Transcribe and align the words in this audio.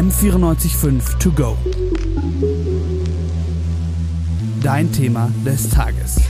M945 0.00 1.18
To 1.18 1.30
Go. 1.32 1.58
Dein 4.62 4.90
Thema 4.90 5.30
des 5.44 5.68
Tages. 5.68 6.22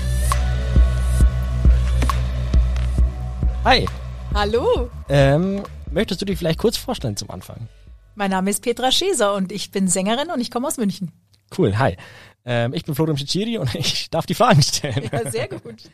Hi. 3.62 3.86
Hallo. 4.34 4.90
Ähm, 5.08 5.62
möchtest 5.92 6.20
du 6.20 6.24
dich 6.24 6.36
vielleicht 6.36 6.58
kurz 6.58 6.78
vorstellen 6.78 7.16
zum 7.16 7.30
Anfang? 7.30 7.68
Mein 8.16 8.32
Name 8.32 8.50
ist 8.50 8.60
Petra 8.60 8.90
Scheser 8.90 9.34
und 9.36 9.52
ich 9.52 9.70
bin 9.70 9.86
Sängerin 9.86 10.32
und 10.32 10.40
ich 10.40 10.50
komme 10.50 10.66
aus 10.66 10.76
München. 10.76 11.12
Cool, 11.56 11.78
hi. 11.78 11.96
Ähm, 12.44 12.74
ich 12.74 12.84
bin 12.84 12.96
Florian 12.96 13.18
Ciciri 13.18 13.58
und 13.58 13.72
ich 13.76 14.10
darf 14.10 14.26
die 14.26 14.34
Fragen 14.34 14.62
stellen. 14.62 15.08
Ja, 15.12 15.30
sehr 15.30 15.46
gut. 15.46 15.88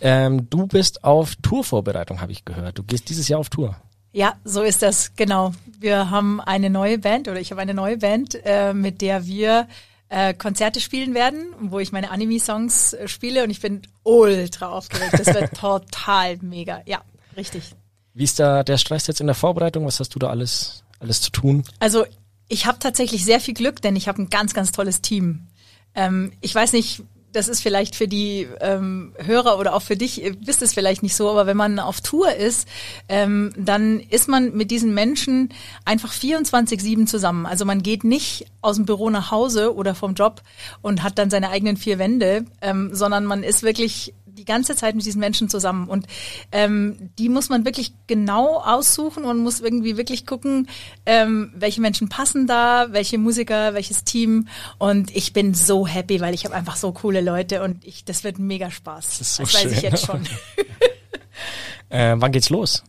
ähm, 0.00 0.48
du 0.48 0.66
bist 0.66 1.04
auf 1.04 1.36
Tourvorbereitung, 1.36 2.22
habe 2.22 2.32
ich 2.32 2.46
gehört. 2.46 2.78
Du 2.78 2.82
gehst 2.82 3.10
dieses 3.10 3.28
Jahr 3.28 3.40
auf 3.40 3.50
Tour. 3.50 3.76
Ja, 4.12 4.34
so 4.44 4.62
ist 4.62 4.82
das, 4.82 5.14
genau. 5.14 5.52
Wir 5.78 6.10
haben 6.10 6.40
eine 6.40 6.68
neue 6.68 6.98
Band 6.98 7.28
oder 7.28 7.40
ich 7.40 7.50
habe 7.52 7.60
eine 7.60 7.74
neue 7.74 7.98
Band, 7.98 8.38
äh, 8.44 8.74
mit 8.74 9.00
der 9.00 9.26
wir 9.26 9.68
äh, 10.08 10.34
Konzerte 10.34 10.80
spielen 10.80 11.14
werden, 11.14 11.54
wo 11.60 11.78
ich 11.78 11.92
meine 11.92 12.10
Anime-Songs 12.10 12.94
äh, 12.94 13.08
spiele 13.08 13.44
und 13.44 13.50
ich 13.50 13.60
bin 13.60 13.82
ultra 14.02 14.68
aufgeregt. 14.68 15.12
Das 15.12 15.26
wird 15.26 15.54
total 15.56 16.38
mega. 16.38 16.82
Ja, 16.86 17.02
richtig. 17.36 17.74
Wie 18.12 18.24
ist 18.24 18.40
da 18.40 18.64
der 18.64 18.76
Stress 18.76 19.06
jetzt 19.06 19.20
in 19.20 19.28
der 19.28 19.36
Vorbereitung? 19.36 19.86
Was 19.86 20.00
hast 20.00 20.14
du 20.14 20.18
da 20.18 20.28
alles, 20.28 20.82
alles 20.98 21.20
zu 21.20 21.30
tun? 21.30 21.64
Also 21.78 22.04
ich 22.48 22.66
habe 22.66 22.80
tatsächlich 22.80 23.24
sehr 23.24 23.38
viel 23.38 23.54
Glück, 23.54 23.80
denn 23.80 23.94
ich 23.94 24.08
habe 24.08 24.20
ein 24.20 24.28
ganz, 24.28 24.52
ganz 24.52 24.72
tolles 24.72 25.00
Team. 25.00 25.46
Ähm, 25.94 26.32
ich 26.40 26.52
weiß 26.52 26.72
nicht, 26.72 27.04
das 27.32 27.48
ist 27.48 27.62
vielleicht 27.62 27.94
für 27.94 28.08
die 28.08 28.48
ähm, 28.60 29.12
Hörer 29.18 29.58
oder 29.58 29.74
auch 29.74 29.82
für 29.82 29.96
dich, 29.96 30.22
ihr 30.22 30.34
wisst 30.44 30.62
es 30.62 30.74
vielleicht 30.74 31.02
nicht 31.02 31.14
so, 31.14 31.30
aber 31.30 31.46
wenn 31.46 31.56
man 31.56 31.78
auf 31.78 32.00
Tour 32.00 32.34
ist, 32.34 32.68
ähm, 33.08 33.52
dann 33.56 34.00
ist 34.00 34.28
man 34.28 34.56
mit 34.56 34.70
diesen 34.70 34.94
Menschen 34.94 35.50
einfach 35.84 36.12
24-7 36.12 37.06
zusammen. 37.06 37.46
Also 37.46 37.64
man 37.64 37.82
geht 37.82 38.04
nicht 38.04 38.46
aus 38.62 38.76
dem 38.76 38.86
Büro 38.86 39.10
nach 39.10 39.30
Hause 39.30 39.74
oder 39.74 39.94
vom 39.94 40.14
Job 40.14 40.42
und 40.82 41.02
hat 41.02 41.18
dann 41.18 41.30
seine 41.30 41.50
eigenen 41.50 41.76
vier 41.76 41.98
Wände, 41.98 42.44
ähm, 42.60 42.90
sondern 42.92 43.24
man 43.24 43.42
ist 43.42 43.62
wirklich 43.62 44.14
die 44.30 44.44
ganze 44.44 44.76
Zeit 44.76 44.94
mit 44.94 45.04
diesen 45.04 45.20
Menschen 45.20 45.48
zusammen. 45.48 45.88
Und 45.88 46.06
ähm, 46.52 47.10
die 47.18 47.28
muss 47.28 47.48
man 47.48 47.64
wirklich 47.64 47.92
genau 48.06 48.60
aussuchen 48.60 49.24
und 49.24 49.38
muss 49.38 49.60
irgendwie 49.60 49.96
wirklich 49.96 50.26
gucken, 50.26 50.68
ähm, 51.06 51.52
welche 51.54 51.80
Menschen 51.80 52.08
passen 52.08 52.46
da, 52.46 52.88
welche 52.90 53.18
Musiker, 53.18 53.74
welches 53.74 54.04
Team. 54.04 54.48
Und 54.78 55.14
ich 55.14 55.32
bin 55.32 55.54
so 55.54 55.86
happy, 55.86 56.20
weil 56.20 56.34
ich 56.34 56.44
habe 56.44 56.54
einfach 56.54 56.76
so 56.76 56.92
coole 56.92 57.20
Leute 57.20 57.62
und 57.62 57.84
ich, 57.84 58.04
das 58.04 58.24
wird 58.24 58.38
mega 58.38 58.70
Spaß. 58.70 59.18
Das, 59.18 59.36
so 59.36 59.42
das 59.42 59.52
schön. 59.52 59.70
weiß 59.70 59.76
ich 59.76 59.82
jetzt 59.82 60.06
schon. 60.06 60.22
äh, 61.88 62.14
wann 62.16 62.32
geht's 62.32 62.50
los? 62.50 62.84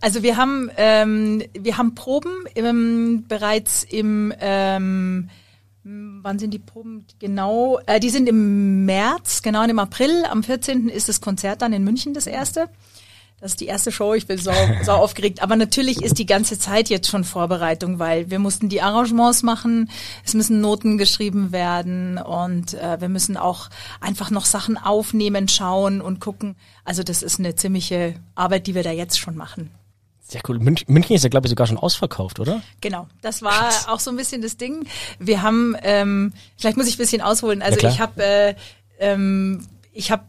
Also 0.00 0.22
wir 0.22 0.36
haben 0.36 0.70
ähm, 0.76 1.42
wir 1.58 1.78
haben 1.78 1.94
Proben 1.94 2.44
im, 2.54 3.24
bereits 3.28 3.84
im 3.84 4.34
ähm, 4.40 5.30
Wann 5.86 6.38
sind 6.38 6.52
die 6.52 6.58
Proben 6.58 7.04
genau? 7.18 7.78
Äh, 7.86 8.00
die 8.00 8.08
sind 8.08 8.26
im 8.26 8.86
März, 8.86 9.42
genau 9.42 9.62
und 9.64 9.68
im 9.68 9.78
April. 9.78 10.24
Am 10.30 10.42
14. 10.42 10.88
ist 10.88 11.10
das 11.10 11.20
Konzert 11.20 11.60
dann 11.60 11.74
in 11.74 11.84
München 11.84 12.14
das 12.14 12.26
erste. 12.26 12.70
Das 13.38 13.52
ist 13.52 13.60
die 13.60 13.66
erste 13.66 13.92
Show. 13.92 14.14
Ich 14.14 14.26
bin 14.26 14.38
so, 14.38 14.50
so 14.82 14.92
aufgeregt. 14.92 15.42
Aber 15.42 15.56
natürlich 15.56 16.02
ist 16.02 16.18
die 16.18 16.24
ganze 16.24 16.58
Zeit 16.58 16.88
jetzt 16.88 17.10
schon 17.10 17.24
Vorbereitung, 17.24 17.98
weil 17.98 18.30
wir 18.30 18.38
mussten 18.38 18.70
die 18.70 18.80
Arrangements 18.80 19.42
machen. 19.42 19.90
Es 20.24 20.32
müssen 20.32 20.62
Noten 20.62 20.96
geschrieben 20.96 21.52
werden 21.52 22.16
und 22.16 22.72
äh, 22.72 22.98
wir 23.02 23.10
müssen 23.10 23.36
auch 23.36 23.68
einfach 24.00 24.30
noch 24.30 24.46
Sachen 24.46 24.78
aufnehmen, 24.78 25.48
schauen 25.48 26.00
und 26.00 26.18
gucken. 26.18 26.56
Also 26.86 27.02
das 27.02 27.22
ist 27.22 27.38
eine 27.38 27.56
ziemliche 27.56 28.14
Arbeit, 28.34 28.66
die 28.66 28.74
wir 28.74 28.84
da 28.84 28.90
jetzt 28.90 29.18
schon 29.18 29.36
machen. 29.36 29.70
Sehr 30.26 30.40
cool. 30.48 30.58
München, 30.58 31.14
ist 31.14 31.22
ja, 31.22 31.28
glaube 31.28 31.46
ich, 31.46 31.50
sogar 31.50 31.66
schon 31.66 31.76
ausverkauft, 31.76 32.40
oder? 32.40 32.62
Genau, 32.80 33.06
das 33.20 33.42
war 33.42 33.52
Krass. 33.52 33.88
auch 33.88 34.00
so 34.00 34.10
ein 34.10 34.16
bisschen 34.16 34.40
das 34.40 34.56
Ding. 34.56 34.86
Wir 35.18 35.42
haben, 35.42 35.76
ähm, 35.82 36.32
vielleicht 36.56 36.78
muss 36.78 36.86
ich 36.86 36.94
ein 36.94 36.98
bisschen 36.98 37.20
ausholen. 37.20 37.60
Also 37.60 37.86
ich 37.86 38.00
habe, 38.00 38.22
äh, 38.22 38.54
ähm, 38.98 39.66
ich 39.92 40.10
habe 40.10 40.24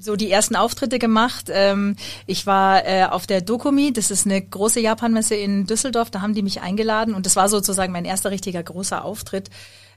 so 0.00 0.16
die 0.16 0.30
ersten 0.30 0.56
Auftritte 0.56 0.98
gemacht. 0.98 1.50
Ähm, 1.52 1.96
ich 2.26 2.46
war 2.46 2.86
äh, 2.86 3.04
auf 3.04 3.26
der 3.26 3.42
Dokumi, 3.42 3.92
das 3.92 4.10
ist 4.10 4.26
eine 4.26 4.40
große 4.40 4.80
Japanmesse 4.80 5.34
in 5.34 5.66
Düsseldorf, 5.66 6.10
da 6.10 6.22
haben 6.22 6.34
die 6.34 6.42
mich 6.42 6.60
eingeladen 6.60 7.14
und 7.14 7.26
das 7.26 7.36
war 7.36 7.48
sozusagen 7.48 7.92
mein 7.92 8.04
erster 8.04 8.30
richtiger 8.30 8.62
großer 8.62 9.04
Auftritt. 9.04 9.50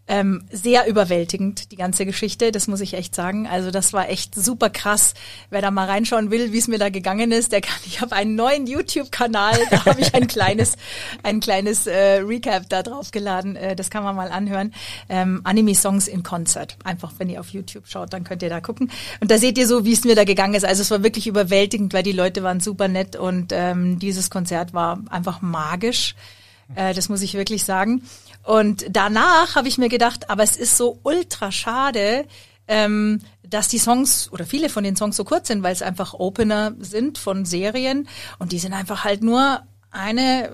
Ähm, 0.08 0.44
sehr 0.52 0.88
überwältigend, 0.88 1.72
die 1.72 1.78
ganze 1.78 2.06
Geschichte, 2.06 2.52
das 2.52 2.68
muss 2.68 2.82
ich 2.82 2.96
echt 2.96 3.16
sagen. 3.16 3.48
Also 3.48 3.72
das 3.72 3.94
war 3.94 4.10
echt 4.10 4.36
super 4.36 4.70
krass. 4.70 5.14
Wer 5.50 5.62
da 5.62 5.72
mal 5.72 5.86
reinschauen 5.86 6.32
will, 6.32 6.52
wie 6.52 6.58
es 6.58 6.68
mir 6.68 6.80
da 6.80 6.90
gegangen 6.90 7.32
ist, 7.32 7.52
der 7.52 7.62
kann, 7.62 7.80
ich 7.86 8.02
habe 8.02 8.16
einen 8.16 8.36
neuen 8.36 8.68
YouTube-Kanal, 8.68 9.58
da 9.70 9.86
habe 9.86 10.02
ich 10.02 10.14
ein 10.14 10.28
kleines, 10.28 10.76
ein 11.24 11.40
kleines 11.40 11.88
äh, 11.88 12.20
Recap 12.20 12.68
da 12.68 12.84
drauf 12.84 13.12
geladen. 13.12 13.56
Äh, 13.56 13.76
das 13.76 13.90
kann 13.90 14.04
man 14.04 14.16
mal 14.16 14.32
anhören. 14.32 14.74
Ähm, 15.08 15.42
Anime-Songs 15.44 16.08
in 16.08 16.24
Concert. 16.24 16.78
Einfach, 16.84 17.14
wenn 17.20 17.30
ihr 17.30 17.40
auf 17.40 17.50
YouTube 17.50 17.88
schaut, 17.88 18.12
dann 18.12 18.24
könnt 18.24 18.44
ihr 18.44 18.50
da 18.50 18.60
gucken. 18.60 18.92
Und 19.22 19.32
da 19.32 19.38
seht 19.38 19.58
ihr 19.58 19.68
so, 19.68 19.86
wie 19.86 19.94
es 19.94 20.04
mir 20.04 20.16
da 20.16 20.24
gegangen 20.24 20.56
ist. 20.56 20.66
Also 20.66 20.82
es 20.82 20.92
war 20.92 21.04
wirklich 21.04 21.28
überwältigend, 21.28 21.94
weil 21.94 22.04
die 22.04 22.12
Leute 22.12 22.44
waren 22.44 22.60
super 22.60 22.88
nett 22.88 23.16
und 23.16 23.52
ähm, 23.54 24.00
dieses 24.00 24.30
Konzert 24.30 24.74
war 24.74 25.00
einfach 25.10 25.42
magisch. 25.42 26.16
Äh, 26.76 26.94
das 26.94 27.10
muss 27.10 27.22
ich 27.22 27.34
wirklich 27.34 27.64
sagen. 27.64 28.04
Und 28.44 28.86
danach 28.90 29.56
habe 29.56 29.68
ich 29.68 29.78
mir 29.78 29.90
gedacht, 29.90 30.30
aber 30.30 30.44
es 30.44 30.58
ist 30.58 30.78
so 30.78 31.00
ultra 31.04 31.52
schade, 31.52 32.26
ähm, 32.68 33.20
dass 33.44 33.68
die 33.68 33.80
Songs 33.80 34.32
oder 34.32 34.46
viele 34.46 34.70
von 34.70 34.84
den 34.84 34.96
Songs 34.96 35.18
so 35.18 35.24
kurz 35.24 35.48
sind, 35.48 35.64
weil 35.64 35.74
es 35.74 35.82
einfach 35.82 36.14
Opener 36.14 36.74
sind 36.80 37.18
von 37.18 37.46
Serien 37.46 38.08
und 38.40 38.52
die 38.52 38.60
sind 38.60 38.74
einfach 38.74 39.04
halt 39.04 39.24
nur 39.24 39.62
eine, 39.92 40.50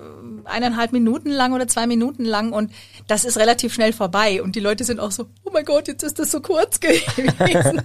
eineinhalb 0.45 0.93
Minuten 0.93 1.29
lang 1.29 1.53
oder 1.53 1.67
zwei 1.67 1.85
Minuten 1.85 2.25
lang 2.25 2.53
und 2.53 2.71
das 3.05 3.23
ist 3.23 3.37
relativ 3.37 3.71
schnell 3.71 3.93
vorbei 3.93 4.41
und 4.41 4.55
die 4.55 4.59
Leute 4.59 4.83
sind 4.83 4.99
auch 4.99 5.11
so, 5.11 5.27
oh 5.43 5.51
mein 5.53 5.63
Gott, 5.63 5.87
jetzt 5.87 6.01
ist 6.01 6.17
das 6.17 6.31
so 6.31 6.41
kurz 6.41 6.79
gewesen. 6.79 7.83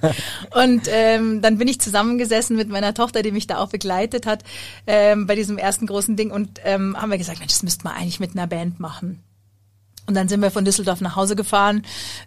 und 0.55 0.89
ähm, 0.89 1.43
dann 1.43 1.59
bin 1.59 1.69
ich 1.69 1.79
zusammengesessen 1.79 2.57
mit 2.57 2.71
meiner 2.71 2.95
Tochter, 2.95 3.23
die 3.23 3.33
mich 3.33 3.47
da 3.47 3.59
auch 3.59 3.69
begleitet 3.69 4.25
hat 4.25 4.45
ähm, 4.87 5.27
bei 5.27 5.35
diesem 5.35 5.59
ersten 5.59 5.87
großen 5.87 6.17
Ding 6.17 6.31
und 6.31 6.59
ähm, 6.65 6.97
haben 7.01 7.11
wir 7.11 7.19
gesagt, 7.19 7.41
Mensch, 7.41 7.53
das 7.53 7.63
müsste 7.63 7.85
man 7.85 7.95
eigentlich 7.95 8.21
mit 8.21 8.31
einer 8.33 8.47
Band 8.47 8.81
machen. 8.81 9.23
Und 10.07 10.15
dann 10.15 10.29
sind 10.29 10.41
wir 10.41 10.51
von 10.51 10.65
Düsseldorf 10.65 11.01
nach 11.01 11.17
Hause 11.17 11.37
gefahren 11.37 11.83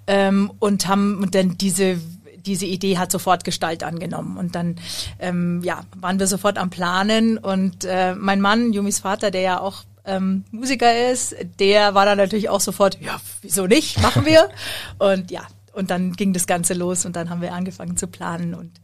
ähm, 0.07 0.51
und 0.59 0.87
haben 0.87 1.21
und 1.21 1.35
dann 1.35 1.57
diese 1.57 1.99
diese 2.45 2.65
Idee 2.65 2.97
hat 2.97 3.11
sofort 3.11 3.43
Gestalt 3.43 3.83
angenommen. 3.83 4.37
Und 4.37 4.55
dann 4.55 4.75
ähm, 5.19 5.61
ja, 5.63 5.83
waren 5.97 6.19
wir 6.19 6.27
sofort 6.27 6.57
am 6.57 6.69
Planen. 6.69 7.37
Und 7.37 7.85
äh, 7.85 8.13
mein 8.15 8.39
Mann, 8.39 8.71
Jumis 8.71 8.99
Vater, 8.99 9.31
der 9.31 9.41
ja 9.41 9.59
auch 9.59 9.83
ähm, 10.05 10.43
Musiker 10.51 11.11
ist, 11.11 11.35
der 11.59 11.95
war 11.95 12.05
dann 12.05 12.17
natürlich 12.17 12.49
auch 12.49 12.61
sofort, 12.61 13.01
ja, 13.01 13.19
wieso 13.41 13.65
nicht, 13.67 14.01
machen 14.01 14.25
wir. 14.25 14.49
und 14.99 15.31
ja, 15.31 15.41
und 15.73 15.89
dann 15.89 16.13
ging 16.13 16.33
das 16.33 16.47
Ganze 16.47 16.73
los 16.73 17.05
und 17.05 17.15
dann 17.15 17.29
haben 17.29 17.41
wir 17.41 17.53
angefangen 17.53 17.97
zu 17.97 18.07
planen 18.07 18.53
und 18.53 18.79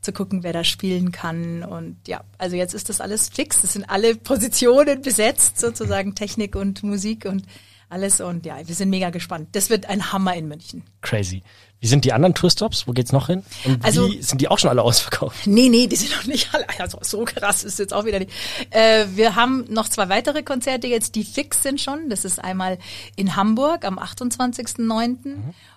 zu 0.00 0.12
gucken, 0.12 0.42
wer 0.42 0.52
da 0.52 0.62
spielen 0.62 1.10
kann. 1.10 1.64
Und 1.64 1.96
ja, 2.06 2.20
also 2.38 2.54
jetzt 2.54 2.74
ist 2.74 2.88
das 2.88 3.00
alles 3.00 3.28
fix. 3.28 3.64
Es 3.64 3.72
sind 3.72 3.90
alle 3.90 4.14
Positionen 4.14 5.02
besetzt, 5.02 5.58
sozusagen 5.58 6.14
Technik 6.14 6.54
und 6.54 6.82
Musik 6.82 7.24
und 7.24 7.44
alles. 7.88 8.20
Und 8.20 8.46
ja, 8.46 8.56
wir 8.66 8.74
sind 8.74 8.90
mega 8.90 9.10
gespannt. 9.10 9.48
Das 9.52 9.70
wird 9.70 9.86
ein 9.86 10.12
Hammer 10.12 10.34
in 10.34 10.48
München. 10.48 10.82
Crazy. 11.02 11.42
Wie 11.78 11.88
sind 11.88 12.04
die 12.06 12.12
anderen 12.14 12.34
Tourstops? 12.34 12.88
Wo 12.88 12.92
geht's 12.92 13.12
noch 13.12 13.26
hin? 13.26 13.42
Und 13.64 13.84
Also- 13.84 14.08
wie 14.10 14.22
sind 14.22 14.40
die 14.40 14.48
auch 14.48 14.58
schon 14.58 14.70
alle 14.70 14.82
ausverkauft? 14.82 15.46
Nee, 15.46 15.68
nee, 15.68 15.86
die 15.86 15.96
sind 15.96 16.10
noch 16.16 16.24
nicht 16.26 16.48
alle. 16.54 16.64
Also 16.78 16.98
so 17.02 17.24
krass 17.24 17.64
ist 17.64 17.78
jetzt 17.78 17.92
auch 17.92 18.04
wieder 18.06 18.18
nicht. 18.18 18.30
Äh, 18.70 19.04
wir 19.14 19.36
haben 19.36 19.64
noch 19.68 19.88
zwei 19.88 20.08
weitere 20.08 20.42
Konzerte 20.42 20.86
jetzt, 20.86 21.14
die 21.14 21.24
fix 21.24 21.62
sind 21.62 21.80
schon. 21.80 22.08
Das 22.08 22.24
ist 22.24 22.42
einmal 22.42 22.78
in 23.14 23.36
Hamburg 23.36 23.84
am 23.84 23.98
28.09. 23.98 25.34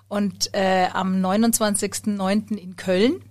und 0.08 0.53
äh, 0.53 0.88
am 0.94 1.16
29.09. 1.24 2.58
in 2.58 2.75
Köln. 2.75 3.22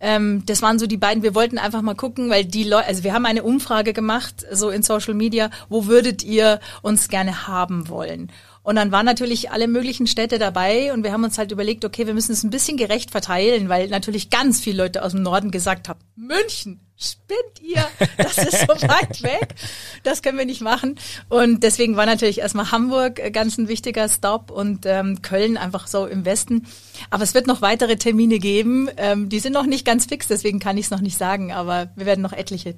Ähm, 0.00 0.44
das 0.46 0.62
waren 0.62 0.78
so 0.78 0.86
die 0.86 0.96
beiden. 0.96 1.22
Wir 1.22 1.34
wollten 1.34 1.58
einfach 1.58 1.82
mal 1.82 1.94
gucken, 1.94 2.30
weil 2.30 2.44
die 2.44 2.64
Leute, 2.64 2.86
also 2.86 3.04
wir 3.04 3.12
haben 3.12 3.26
eine 3.26 3.42
Umfrage 3.42 3.92
gemacht, 3.92 4.46
so 4.50 4.70
in 4.70 4.82
Social 4.82 5.14
Media, 5.14 5.50
wo 5.68 5.86
würdet 5.86 6.22
ihr 6.24 6.60
uns 6.82 7.08
gerne 7.08 7.48
haben 7.48 7.88
wollen? 7.88 8.30
Und 8.68 8.76
dann 8.76 8.92
waren 8.92 9.06
natürlich 9.06 9.50
alle 9.50 9.66
möglichen 9.66 10.06
Städte 10.06 10.38
dabei 10.38 10.92
und 10.92 11.02
wir 11.02 11.10
haben 11.10 11.24
uns 11.24 11.38
halt 11.38 11.52
überlegt, 11.52 11.86
okay, 11.86 12.06
wir 12.06 12.12
müssen 12.12 12.32
es 12.32 12.42
ein 12.42 12.50
bisschen 12.50 12.76
gerecht 12.76 13.10
verteilen, 13.10 13.70
weil 13.70 13.88
natürlich 13.88 14.28
ganz 14.28 14.60
viele 14.60 14.82
Leute 14.82 15.02
aus 15.02 15.12
dem 15.12 15.22
Norden 15.22 15.50
gesagt 15.50 15.88
haben, 15.88 15.98
München, 16.16 16.78
spinnt 16.94 17.62
ihr? 17.62 17.82
Das 18.18 18.36
ist 18.36 18.66
so 18.66 18.74
weit 18.88 19.22
weg. 19.22 19.54
Das 20.02 20.20
können 20.20 20.36
wir 20.36 20.44
nicht 20.44 20.60
machen. 20.60 20.96
Und 21.30 21.62
deswegen 21.62 21.96
war 21.96 22.04
natürlich 22.04 22.40
erstmal 22.40 22.70
Hamburg 22.70 23.20
äh, 23.20 23.30
ganz 23.30 23.56
ein 23.56 23.68
wichtiger 23.68 24.06
Stop 24.06 24.50
und 24.50 24.84
ähm, 24.84 25.22
Köln 25.22 25.56
einfach 25.56 25.86
so 25.86 26.04
im 26.04 26.26
Westen. 26.26 26.66
Aber 27.08 27.24
es 27.24 27.32
wird 27.32 27.46
noch 27.46 27.62
weitere 27.62 27.96
Termine 27.96 28.38
geben. 28.38 28.90
Ähm, 28.98 29.30
die 29.30 29.38
sind 29.38 29.54
noch 29.54 29.64
nicht 29.64 29.86
ganz 29.86 30.04
fix, 30.04 30.28
deswegen 30.28 30.58
kann 30.58 30.76
ich 30.76 30.84
es 30.84 30.90
noch 30.90 31.00
nicht 31.00 31.16
sagen, 31.16 31.52
aber 31.52 31.88
wir 31.96 32.04
werden 32.04 32.20
noch 32.20 32.34
etliche, 32.34 32.74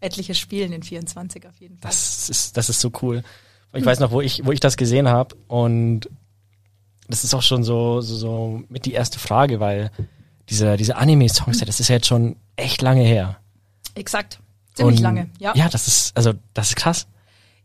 etliche 0.00 0.34
spielen 0.34 0.72
in 0.72 0.82
24 0.82 1.46
auf 1.46 1.60
jeden 1.60 1.78
Fall. 1.78 1.90
Das 1.92 2.28
ist, 2.28 2.56
das 2.56 2.68
ist 2.68 2.80
so 2.80 2.90
cool. 3.02 3.22
Ich 3.74 3.84
weiß 3.84 4.00
noch, 4.00 4.10
wo 4.10 4.20
ich, 4.20 4.44
wo 4.44 4.52
ich 4.52 4.60
das 4.60 4.76
gesehen 4.76 5.08
habe 5.08 5.36
und 5.46 6.08
das 7.08 7.24
ist 7.24 7.34
auch 7.34 7.42
schon 7.42 7.64
so, 7.64 8.00
so, 8.00 8.16
so 8.16 8.62
mit 8.68 8.86
die 8.86 8.92
erste 8.92 9.18
Frage, 9.18 9.60
weil 9.60 9.90
diese, 10.48 10.76
diese 10.76 10.96
Anime-Songs, 10.96 11.58
das 11.58 11.80
ist 11.80 11.88
ja 11.88 11.96
jetzt 11.96 12.06
schon 12.06 12.36
echt 12.56 12.82
lange 12.82 13.02
her. 13.02 13.38
Exakt. 13.94 14.40
Ziemlich 14.74 14.98
Und 14.98 15.02
lange, 15.02 15.30
ja. 15.38 15.54
Ja, 15.54 15.68
das 15.68 15.86
ist, 15.86 16.16
also, 16.16 16.34
das 16.54 16.68
ist 16.68 16.76
krass. 16.76 17.06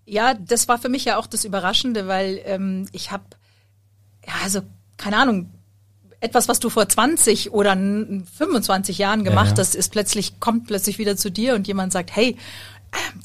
Ja, 0.05 0.33
das 0.33 0.67
war 0.67 0.77
für 0.77 0.89
mich 0.89 1.05
ja 1.05 1.17
auch 1.17 1.27
das 1.27 1.45
Überraschende, 1.45 2.07
weil 2.07 2.41
ähm, 2.45 2.87
ich 2.91 3.11
habe, 3.11 3.23
ja, 4.25 4.33
also 4.43 4.61
keine 4.97 5.17
Ahnung, 5.17 5.49
etwas, 6.19 6.47
was 6.47 6.59
du 6.59 6.69
vor 6.69 6.87
20 6.87 7.51
oder 7.51 7.75
25 7.75 8.97
Jahren 8.97 9.25
gemacht 9.25 9.51
ja, 9.51 9.53
ja. 9.55 9.59
hast, 9.59 9.75
ist 9.75 9.91
plötzlich 9.91 10.39
kommt 10.39 10.67
plötzlich 10.67 10.97
wieder 10.97 11.17
zu 11.17 11.29
dir 11.29 11.53
und 11.53 11.67
jemand 11.67 11.91
sagt, 11.91 12.15
hey, 12.15 12.37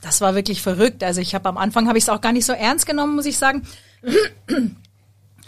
das 0.03 0.21
war 0.21 0.35
wirklich 0.35 0.63
verrückt. 0.63 1.03
Also 1.03 1.21
ich 1.21 1.35
habe 1.35 1.49
am 1.49 1.59
Anfang 1.59 1.89
habe 1.89 1.99
ich 1.99 2.05
es 2.05 2.09
auch 2.09 2.21
gar 2.21 2.33
nicht 2.33 2.45
so 2.45 2.53
ernst 2.53 2.87
genommen, 2.87 3.17
muss 3.17 3.27
ich 3.27 3.39
sagen. 3.39 3.63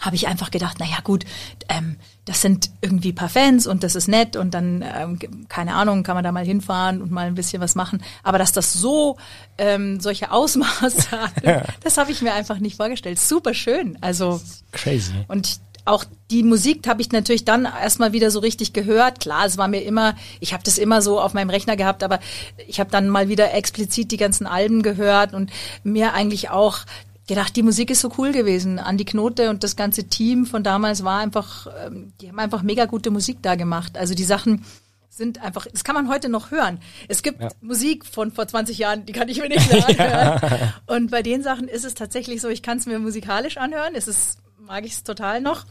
habe 0.01 0.17
ich 0.17 0.27
einfach 0.27 0.51
gedacht, 0.51 0.79
na 0.81 0.87
ja 0.87 0.99
gut, 1.05 1.25
ähm, 1.69 1.97
das 2.25 2.41
sind 2.41 2.71
irgendwie 2.81 3.13
paar 3.13 3.29
Fans 3.29 3.67
und 3.67 3.83
das 3.83 3.95
ist 3.95 4.09
nett 4.09 4.35
und 4.35 4.55
dann 4.55 4.83
ähm, 4.83 5.19
keine 5.49 5.75
Ahnung, 5.75 6.03
kann 6.03 6.15
man 6.15 6.25
da 6.25 6.33
mal 6.33 6.45
hinfahren 6.45 7.03
und 7.03 7.11
mal 7.11 7.27
ein 7.27 7.35
bisschen 7.35 7.61
was 7.61 7.75
machen. 7.75 8.03
Aber 8.23 8.39
dass 8.39 8.53
das 8.53 8.73
so 8.73 9.19
ähm, 9.59 10.01
solche 10.01 10.31
Ausmaße 10.33 11.11
hat, 11.45 11.67
das 11.83 11.99
habe 11.99 12.13
ich 12.13 12.23
mir 12.23 12.33
einfach 12.33 12.59
nicht 12.59 12.77
vorgestellt. 12.77 13.19
Super 13.19 13.53
schön. 13.53 13.99
Also 14.01 14.41
crazy. 14.73 15.13
Und 15.29 15.61
auch 15.91 16.05
die 16.31 16.43
Musik 16.43 16.87
habe 16.87 17.03
ich 17.03 17.11
natürlich 17.13 17.45
dann 17.45 17.65
erstmal 17.65 18.13
wieder 18.13 18.31
so 18.31 18.41
richtig 18.41 18.73
gehört. 18.73 19.21
Klar, 19.21 19.47
es 19.47 19.59
war 19.59 19.69
mir 19.69 19.83
immer, 19.83 20.15
ich 20.39 20.53
habe 20.53 20.63
das 20.63 20.79
immer 20.79 21.03
so 21.03 21.21
auf 21.21 21.35
meinem 21.35 21.51
Rechner 21.51 21.77
gehabt, 21.77 22.03
aber 22.03 22.21
ich 22.67 22.81
habe 22.81 22.91
dann 22.91 23.09
mal 23.09 23.29
wieder 23.29 23.53
explizit 23.53 24.11
die 24.11 24.17
ganzen 24.17 24.47
Alben 24.47 24.83
gehört 24.83 25.35
und 25.35 25.51
mir 25.83 26.15
eigentlich 26.15 26.51
auch 26.51 26.79
gedacht, 27.27 27.55
die 27.57 27.63
Musik 27.63 27.91
ist 27.91 28.01
so 28.01 28.13
cool 28.19 28.33
gewesen. 28.33 28.79
Andi 28.79 29.05
Knote 29.05 29.51
und 29.51 29.63
das 29.63 29.77
ganze 29.77 30.05
Team 30.05 30.47
von 30.47 30.63
damals 30.63 31.05
war 31.05 31.19
einfach, 31.19 31.67
ähm, 31.85 32.13
die 32.21 32.29
haben 32.29 32.39
einfach 32.39 32.63
mega 32.63 32.87
gute 32.87 33.11
Musik 33.11 33.39
da 33.43 33.55
gemacht. 33.55 33.99
Also 33.99 34.15
die 34.15 34.25
Sachen 34.25 34.65
sind 35.09 35.43
einfach, 35.43 35.67
das 35.71 35.85
kann 35.85 35.95
man 35.95 36.09
heute 36.09 36.29
noch 36.29 36.51
hören. 36.51 36.79
Es 37.09 37.23
gibt 37.23 37.41
ja. 37.41 37.49
Musik 37.61 38.07
von 38.07 38.33
vor 38.33 38.47
20 38.47 38.79
Jahren, 38.79 39.07
die 39.07 39.13
kann 39.13 39.29
ich 39.29 39.41
mir 39.41 39.49
nicht 39.49 39.71
mehr 39.71 39.89
anhören. 39.89 40.73
und 40.87 41.11
bei 41.11 41.23
den 41.23 41.43
Sachen 41.43 41.69
ist 41.69 41.85
es 41.85 41.95
tatsächlich 41.95 42.41
so, 42.41 42.49
ich 42.49 42.63
kann 42.63 42.79
es 42.79 42.87
mir 42.87 42.99
musikalisch 42.99 43.57
anhören. 43.57 43.95
Es 43.95 44.09
ist 44.09 44.39
mag 44.71 44.85
ich 44.85 44.93
es 44.93 45.03
total 45.03 45.41
noch. 45.41 45.65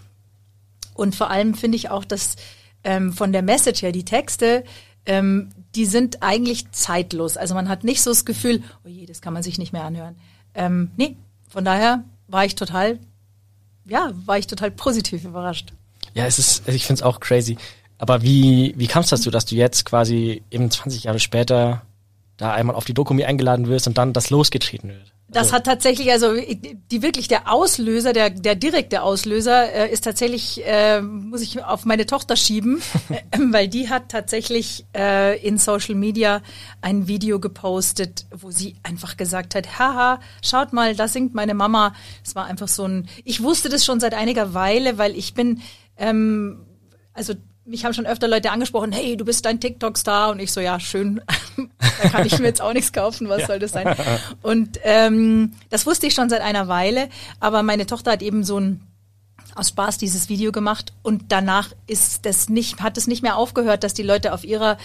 Und 1.00 1.16
vor 1.16 1.30
allem 1.30 1.54
finde 1.54 1.78
ich 1.78 1.90
auch, 1.90 2.04
dass 2.04 2.36
ähm, 2.84 3.14
von 3.14 3.32
der 3.32 3.42
Message 3.42 3.82
her, 3.82 3.94
die 3.94 4.04
Texte, 4.04 4.66
ähm, 5.06 5.50
die 5.74 5.86
sind 5.86 6.22
eigentlich 6.22 6.72
zeitlos. 6.72 7.38
Also 7.38 7.56
man 7.56 7.70
hat 7.70 7.86
nicht 7.86 8.02
so 8.02 8.12
das 8.12 8.26
Gefühl, 8.26 8.62
oh 8.84 8.90
je, 8.90 9.06
das 9.06 9.22
kann 9.22 9.34
man 9.34 9.42
sich 9.42 9.58
nicht 9.58 9.72
mehr 9.72 9.86
anhören. 9.86 10.18
Ähm, 10.54 10.92
nee, 10.98 11.16
von 11.48 11.64
daher 11.64 12.04
war 12.28 12.44
ich 12.44 12.56
total, 12.56 13.00
ja, 13.86 14.12
war 14.26 14.38
ich 14.38 14.48
total 14.48 14.72
positiv 14.72 15.24
überrascht. 15.24 15.72
Ja, 16.14 16.26
es 16.26 16.38
ist, 16.38 16.68
ich 16.68 16.86
finde 16.86 17.00
es 17.00 17.04
auch 17.04 17.22
crazy. 17.22 17.58
Aber 17.98 18.22
wie, 18.22 18.74
wie 18.76 18.88
kam 18.88 19.04
es 19.04 19.10
dazu, 19.10 19.32
dass 19.32 19.46
du 19.46 19.56
jetzt 19.56 19.86
quasi 19.86 20.44
eben 20.52 20.70
20 20.70 21.06
Jahre 21.06 21.20
später 21.20 21.84
da 22.36 22.54
einmal 22.54 22.76
auf 22.76 22.84
die 22.84 22.94
Doku 22.94 23.14
eingeladen 23.24 23.68
wirst 23.68 23.88
und 23.88 23.98
dann 23.98 24.12
das 24.12 24.32
losgetreten 24.32 24.90
wird? 24.90 25.14
Das 25.32 25.44
also 25.44 25.56
hat 25.58 25.66
tatsächlich, 25.66 26.12
also 26.12 26.34
die 26.34 27.02
wirklich 27.04 27.28
der 27.28 27.52
Auslöser, 27.52 28.14
der, 28.14 28.32
der 28.32 28.56
direkte 28.56 29.04
Auslöser 29.04 29.72
äh, 29.72 29.92
ist 29.92 30.04
tatsächlich, 30.04 30.66
äh, 30.66 31.02
muss 31.02 31.42
ich 31.42 31.64
auf 31.64 31.86
meine 31.86 32.08
Tochter 32.08 32.36
schieben, 32.36 32.82
äh, 33.10 33.38
weil 33.52 33.68
die 33.68 33.90
hat 33.90 34.10
tatsächlich 34.10 34.86
äh, 34.96 35.40
in 35.46 35.60
Social 35.60 35.94
Media 35.94 36.42
ein 36.82 37.08
Video 37.08 37.40
gepostet, 37.40 38.26
wo 38.36 38.50
sie 38.50 38.76
einfach 38.82 39.18
gesagt 39.18 39.54
hat, 39.54 39.78
haha, 39.78 40.20
schaut 40.44 40.74
mal, 40.74 40.96
da 40.96 41.08
singt 41.08 41.36
meine 41.36 41.54
Mama. 41.54 41.94
Es 42.26 42.36
war 42.36 42.46
einfach 42.46 42.68
so 42.68 42.86
ein, 42.86 43.08
ich 43.24 43.44
wusste 43.44 43.70
das 43.70 43.86
schon 43.86 44.00
seit 44.00 44.16
einiger 44.16 44.56
Weile, 44.56 44.98
weil 44.98 45.16
ich 45.16 45.36
bin, 45.36 45.62
ähm, 45.98 46.66
also 47.14 47.36
mich 47.70 47.86
haben 47.86 47.94
schon 47.94 48.06
öfter 48.06 48.28
Leute 48.28 48.52
angesprochen, 48.52 48.92
hey, 48.92 49.16
du 49.16 49.26
bist 49.26 49.46
ein 49.48 49.60
TikTok-Star. 49.60 50.32
Und 50.32 50.40
ich 50.40 50.52
so, 50.52 50.60
ja, 50.60 50.80
schön, 50.80 51.22
da 51.80 52.10
kann 52.10 52.26
ich 52.26 52.40
mir 52.40 52.48
jetzt 52.48 52.62
auch 52.62 52.74
nichts 52.74 52.92
kaufen, 52.92 53.30
was 53.30 53.42
ja. 53.42 53.48
soll 53.48 53.60
das 53.60 53.72
sein? 53.72 53.96
Und 54.42 54.80
ähm, 54.84 55.54
das 55.70 55.86
wusste 55.86 56.08
ich 56.08 56.14
schon 56.14 56.30
seit 56.30 56.42
einer 56.42 56.68
Weile, 56.68 57.10
aber 57.40 57.64
meine 57.64 57.86
Tochter 57.86 58.12
hat 58.12 58.22
eben 58.22 58.44
so 58.44 58.60
ein 58.60 58.82
aus 59.56 59.70
Spaß 59.70 59.98
dieses 59.98 60.30
Video 60.30 60.52
gemacht 60.52 60.94
und 61.04 61.26
danach 61.30 61.70
ist 61.86 62.26
das 62.26 62.50
nicht, 62.50 62.82
hat 62.82 62.98
es 62.98 63.08
nicht 63.08 63.22
mehr 63.22 63.36
aufgehört, 63.36 63.84
dass 63.84 63.94
die 63.94 64.04
Leute 64.04 64.34
auf 64.34 64.44
ihrer 64.44 64.78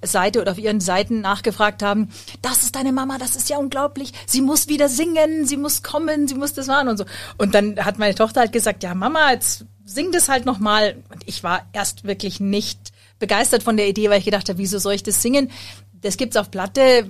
Seite 0.00 0.40
oder 0.40 0.52
auf 0.52 0.58
ihren 0.58 0.80
Seiten 0.80 1.20
nachgefragt 1.20 1.82
haben, 1.82 2.08
das 2.40 2.62
ist 2.62 2.74
deine 2.74 2.92
Mama, 2.92 3.18
das 3.18 3.36
ist 3.36 3.50
ja 3.50 3.58
unglaublich, 3.58 4.12
sie 4.26 4.40
muss 4.40 4.68
wieder 4.68 4.88
singen, 4.88 5.46
sie 5.46 5.56
muss 5.56 5.82
kommen, 5.82 6.28
sie 6.28 6.34
muss 6.34 6.54
das 6.54 6.66
machen 6.66 6.88
und 6.88 6.96
so. 6.96 7.04
Und 7.36 7.54
dann 7.54 7.84
hat 7.84 7.98
meine 7.98 8.14
Tochter 8.14 8.40
halt 8.40 8.52
gesagt, 8.52 8.82
ja 8.82 8.94
Mama, 8.94 9.32
jetzt 9.32 9.66
sing 9.84 10.12
das 10.12 10.28
halt 10.28 10.46
nochmal. 10.46 10.96
Und 11.12 11.22
ich 11.26 11.42
war 11.42 11.66
erst 11.72 12.04
wirklich 12.04 12.40
nicht 12.40 12.92
begeistert 13.18 13.62
von 13.62 13.76
der 13.76 13.88
Idee, 13.88 14.10
weil 14.10 14.18
ich 14.18 14.24
gedacht 14.24 14.48
habe, 14.48 14.58
wieso 14.58 14.78
soll 14.78 14.94
ich 14.94 15.02
das 15.02 15.22
singen? 15.22 15.50
Das 16.00 16.16
gibt's 16.16 16.36
auf 16.36 16.50
Platte, 16.50 17.08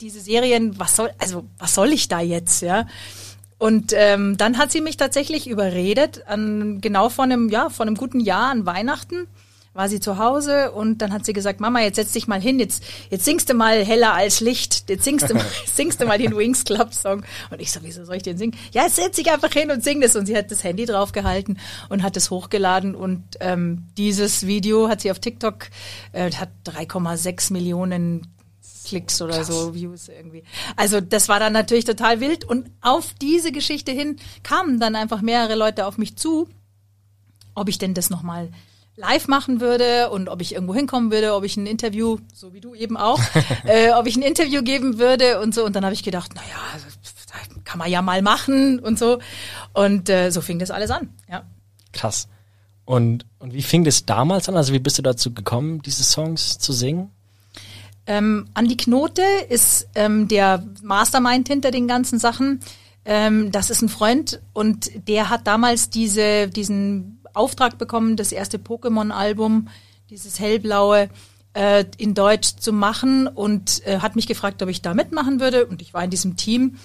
diese 0.00 0.20
Serien, 0.20 0.78
was 0.78 0.96
soll, 0.96 1.10
also 1.18 1.44
was 1.58 1.74
soll 1.74 1.92
ich 1.92 2.08
da 2.08 2.20
jetzt, 2.20 2.62
ja? 2.62 2.86
Und 3.58 3.92
ähm, 3.94 4.36
dann 4.38 4.58
hat 4.58 4.72
sie 4.72 4.80
mich 4.80 4.96
tatsächlich 4.96 5.46
überredet, 5.46 6.26
an 6.26 6.80
genau 6.80 7.10
vor 7.10 7.24
einem, 7.24 7.48
ja, 7.48 7.68
vor 7.68 7.86
einem 7.86 7.94
guten 7.94 8.18
Jahr 8.18 8.50
an 8.50 8.66
Weihnachten 8.66 9.28
war 9.74 9.88
sie 9.88 10.00
zu 10.00 10.18
Hause 10.18 10.72
und 10.72 10.98
dann 10.98 11.12
hat 11.12 11.24
sie 11.24 11.32
gesagt, 11.32 11.60
Mama, 11.60 11.80
jetzt 11.80 11.96
setz 11.96 12.12
dich 12.12 12.28
mal 12.28 12.40
hin, 12.40 12.58
jetzt, 12.58 12.82
jetzt 13.10 13.24
singst 13.24 13.48
du 13.48 13.54
mal 13.54 13.84
heller 13.84 14.12
als 14.12 14.40
Licht, 14.40 14.90
jetzt 14.90 15.04
singst 15.04 15.30
du 15.30 15.34
mal, 15.34 15.46
singst 15.72 16.00
du 16.00 16.06
mal 16.06 16.18
den 16.18 16.36
Wings 16.36 16.64
Club 16.64 16.92
Song. 16.92 17.24
Und 17.50 17.60
ich 17.60 17.72
so, 17.72 17.80
wieso 17.82 18.04
soll 18.04 18.16
ich 18.16 18.22
den 18.22 18.36
singen? 18.36 18.56
Ja, 18.72 18.84
jetzt 18.84 18.96
setz 18.96 19.16
dich 19.16 19.30
einfach 19.30 19.52
hin 19.52 19.70
und 19.70 19.82
sing 19.82 20.00
das. 20.00 20.14
Und 20.14 20.26
sie 20.26 20.36
hat 20.36 20.50
das 20.50 20.62
Handy 20.62 20.84
draufgehalten 20.84 21.58
und 21.88 22.02
hat 22.02 22.16
es 22.16 22.30
hochgeladen 22.30 22.94
und 22.94 23.22
ähm, 23.40 23.86
dieses 23.96 24.46
Video 24.46 24.88
hat 24.88 25.00
sie 25.00 25.10
auf 25.10 25.18
TikTok, 25.18 25.68
äh, 26.12 26.30
hat 26.32 26.50
3,6 26.66 27.52
Millionen 27.52 28.26
Klicks 28.84 29.22
oder 29.22 29.36
Krass. 29.36 29.46
so, 29.46 29.74
Views 29.74 30.08
irgendwie. 30.08 30.42
Also 30.76 31.00
das 31.00 31.28
war 31.28 31.40
dann 31.40 31.52
natürlich 31.52 31.84
total 31.84 32.20
wild 32.20 32.44
und 32.44 32.70
auf 32.80 33.14
diese 33.20 33.52
Geschichte 33.52 33.92
hin 33.92 34.16
kamen 34.42 34.80
dann 34.80 34.96
einfach 34.96 35.22
mehrere 35.22 35.54
Leute 35.54 35.86
auf 35.86 35.98
mich 35.98 36.16
zu, 36.16 36.48
ob 37.54 37.68
ich 37.68 37.78
denn 37.78 37.94
das 37.94 38.10
nochmal 38.10 38.50
live 38.96 39.28
machen 39.28 39.60
würde 39.60 40.10
und 40.10 40.28
ob 40.28 40.40
ich 40.40 40.54
irgendwo 40.54 40.74
hinkommen 40.74 41.10
würde, 41.10 41.34
ob 41.34 41.44
ich 41.44 41.56
ein 41.56 41.66
Interview, 41.66 42.18
so 42.34 42.52
wie 42.52 42.60
du 42.60 42.74
eben 42.74 42.96
auch, 42.96 43.20
äh, 43.64 43.92
ob 43.92 44.06
ich 44.06 44.16
ein 44.16 44.22
Interview 44.22 44.62
geben 44.62 44.98
würde 44.98 45.40
und 45.40 45.54
so. 45.54 45.64
Und 45.64 45.74
dann 45.74 45.84
habe 45.84 45.94
ich 45.94 46.02
gedacht, 46.02 46.34
naja, 46.34 46.58
kann 47.64 47.78
man 47.78 47.90
ja 47.90 48.02
mal 48.02 48.22
machen 48.22 48.78
und 48.80 48.98
so. 48.98 49.18
Und 49.72 50.08
äh, 50.08 50.30
so 50.30 50.40
fing 50.40 50.58
das 50.58 50.70
alles 50.70 50.90
an, 50.90 51.08
ja. 51.28 51.44
Krass. 51.92 52.28
Und, 52.84 53.26
und 53.38 53.54
wie 53.54 53.62
fing 53.62 53.84
das 53.84 54.04
damals 54.04 54.48
an? 54.48 54.56
Also 54.56 54.72
wie 54.72 54.78
bist 54.78 54.98
du 54.98 55.02
dazu 55.02 55.32
gekommen, 55.32 55.80
diese 55.82 56.02
Songs 56.02 56.58
zu 56.58 56.72
singen? 56.72 57.10
Ähm, 58.06 58.48
Andi 58.54 58.76
Knote 58.76 59.22
ist 59.48 59.88
ähm, 59.94 60.26
der 60.28 60.64
Mastermind 60.82 61.48
hinter 61.48 61.70
den 61.70 61.86
ganzen 61.86 62.18
Sachen. 62.18 62.60
Ähm, 63.04 63.52
das 63.52 63.70
ist 63.70 63.82
ein 63.82 63.88
Freund 63.88 64.40
und 64.52 64.90
der 65.08 65.30
hat 65.30 65.46
damals 65.46 65.90
diese, 65.90 66.48
diesen 66.48 67.11
Auftrag 67.34 67.78
bekommen, 67.78 68.16
das 68.16 68.32
erste 68.32 68.58
Pokémon-Album, 68.58 69.68
dieses 70.10 70.38
hellblaue, 70.38 71.08
äh, 71.54 71.84
in 71.98 72.14
Deutsch 72.14 72.56
zu 72.56 72.72
machen 72.72 73.26
und 73.26 73.86
äh, 73.86 73.98
hat 73.98 74.16
mich 74.16 74.26
gefragt, 74.26 74.62
ob 74.62 74.68
ich 74.68 74.82
da 74.82 74.94
mitmachen 74.94 75.40
würde. 75.40 75.66
Und 75.66 75.82
ich 75.82 75.94
war 75.94 76.04
in 76.04 76.10
diesem 76.10 76.36
Team. 76.36 76.78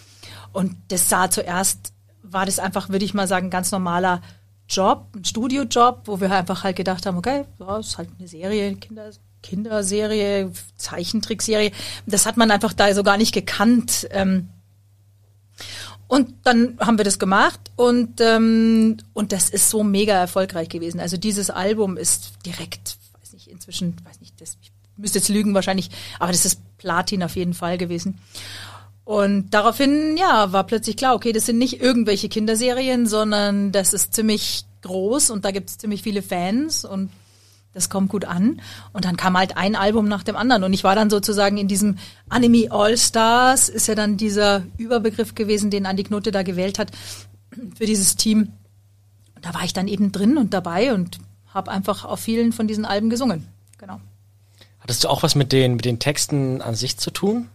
Und 0.53 0.75
das 0.89 1.09
sah 1.09 1.29
zuerst, 1.29 1.93
war 2.23 2.45
das 2.45 2.59
einfach, 2.59 2.89
würde 2.89 3.05
ich 3.05 3.13
mal 3.13 3.27
sagen, 3.27 3.49
ganz 3.49 3.71
normaler 3.71 4.21
Job, 4.69 5.07
ein 5.15 5.23
Studiojob, 5.23 6.01
wo 6.05 6.19
wir 6.19 6.31
einfach 6.31 6.63
halt 6.63 6.75
gedacht 6.75 7.05
haben, 7.05 7.17
okay, 7.17 7.45
ja, 7.59 7.77
ist 7.77 7.97
halt 7.97 8.09
eine 8.19 8.27
Serie, 8.27 8.75
Kinder, 8.75 9.11
Kinderserie, 9.41 10.51
Zeichentrickserie. 10.75 11.71
Das 12.05 12.25
hat 12.25 12.35
man 12.35 12.51
einfach 12.51 12.73
da 12.73 12.93
so 12.93 13.03
gar 13.03 13.17
nicht 13.17 13.33
gekannt. 13.33 14.07
Ähm, 14.11 14.49
und 16.07 16.33
dann 16.43 16.77
haben 16.79 16.97
wir 16.97 17.05
das 17.05 17.19
gemacht 17.19 17.59
und, 17.75 18.21
ähm, 18.21 18.97
und 19.13 19.31
das 19.31 19.49
ist 19.49 19.69
so 19.69 19.83
mega 19.83 20.13
erfolgreich 20.13 20.69
gewesen. 20.69 20.99
Also 20.99 21.17
dieses 21.17 21.49
Album 21.49 21.97
ist 21.97 22.33
direkt, 22.45 22.97
weiß 23.19 23.33
nicht, 23.33 23.47
inzwischen, 23.47 23.95
weiß 24.05 24.21
nicht, 24.21 24.39
das, 24.39 24.57
ich 24.61 24.71
müsste 24.95 25.19
jetzt 25.19 25.29
lügen 25.29 25.53
wahrscheinlich, 25.53 25.89
aber 26.19 26.31
das 26.31 26.45
ist 26.45 26.61
Platin 26.77 27.23
auf 27.23 27.35
jeden 27.35 27.53
Fall 27.53 27.77
gewesen. 27.77 28.19
Und 29.03 29.51
daraufhin, 29.51 30.17
ja, 30.17 30.51
war 30.51 30.65
plötzlich 30.65 30.97
klar, 30.97 31.15
okay, 31.15 31.31
das 31.31 31.45
sind 31.45 31.57
nicht 31.57 31.81
irgendwelche 31.81 32.29
Kinderserien, 32.29 33.07
sondern 33.07 33.71
das 33.71 33.93
ist 33.93 34.13
ziemlich 34.13 34.65
groß 34.81 35.29
und 35.29 35.45
da 35.45 35.51
gibt 35.51 35.69
es 35.69 35.77
ziemlich 35.77 36.03
viele 36.03 36.21
Fans 36.21 36.85
und 36.85 37.09
das 37.77 37.89
kommt 37.89 38.10
gut 38.10 38.25
an. 38.25 38.60
Und 38.91 39.05
dann 39.05 39.15
kam 39.15 39.38
halt 39.38 39.55
ein 39.55 39.75
Album 39.75 40.07
nach 40.07 40.24
dem 40.24 40.36
anderen. 40.36 40.63
Und 40.63 40.74
ich 40.74 40.84
war 40.84 40.96
dann 40.96 41.10
sozusagen 41.10 41.57
in 41.57 41.67
diesem 41.67 41.98
Anime 42.27 42.72
All 42.72 42.98
Stars, 42.98 43.69
ist 43.69 43.88
ja 43.88 43.93
dann 43.93 44.17
dieser 44.17 44.63
Überbegriff 44.77 45.36
gewesen, 45.36 45.69
den 45.69 45.86
Andi 45.86 46.03
Knote 46.03 46.31
da 46.31 46.41
gewählt 46.41 46.79
hat 46.79 46.91
für 47.75 47.86
dieses 47.86 48.15
Team. 48.15 48.51
Und 49.36 49.46
da 49.46 49.53
war 49.53 49.63
ich 49.63 49.74
dann 49.74 49.88
eben 49.88 50.12
drin 50.12 50.38
und 50.38 50.53
dabei 50.53 50.93
und 50.93 51.19
habe 51.53 51.72
einfach 51.72 52.03
auf 52.03 52.19
vielen 52.19 52.51
von 52.51 52.67
diesen 52.67 52.84
Alben 52.84 53.12
gesungen. 53.12 53.48
Genau. 53.77 54.01
Hattest 54.79 55.03
du 55.03 55.10
auch 55.10 55.22
was 55.22 55.36
mit 55.36 55.51
den, 55.51 55.75
mit 55.75 55.86
den 55.86 56.00
Texten 56.00 56.62
an 56.63 56.74
sich 56.74 56.98
zu 56.98 57.12
tun? 57.12 57.48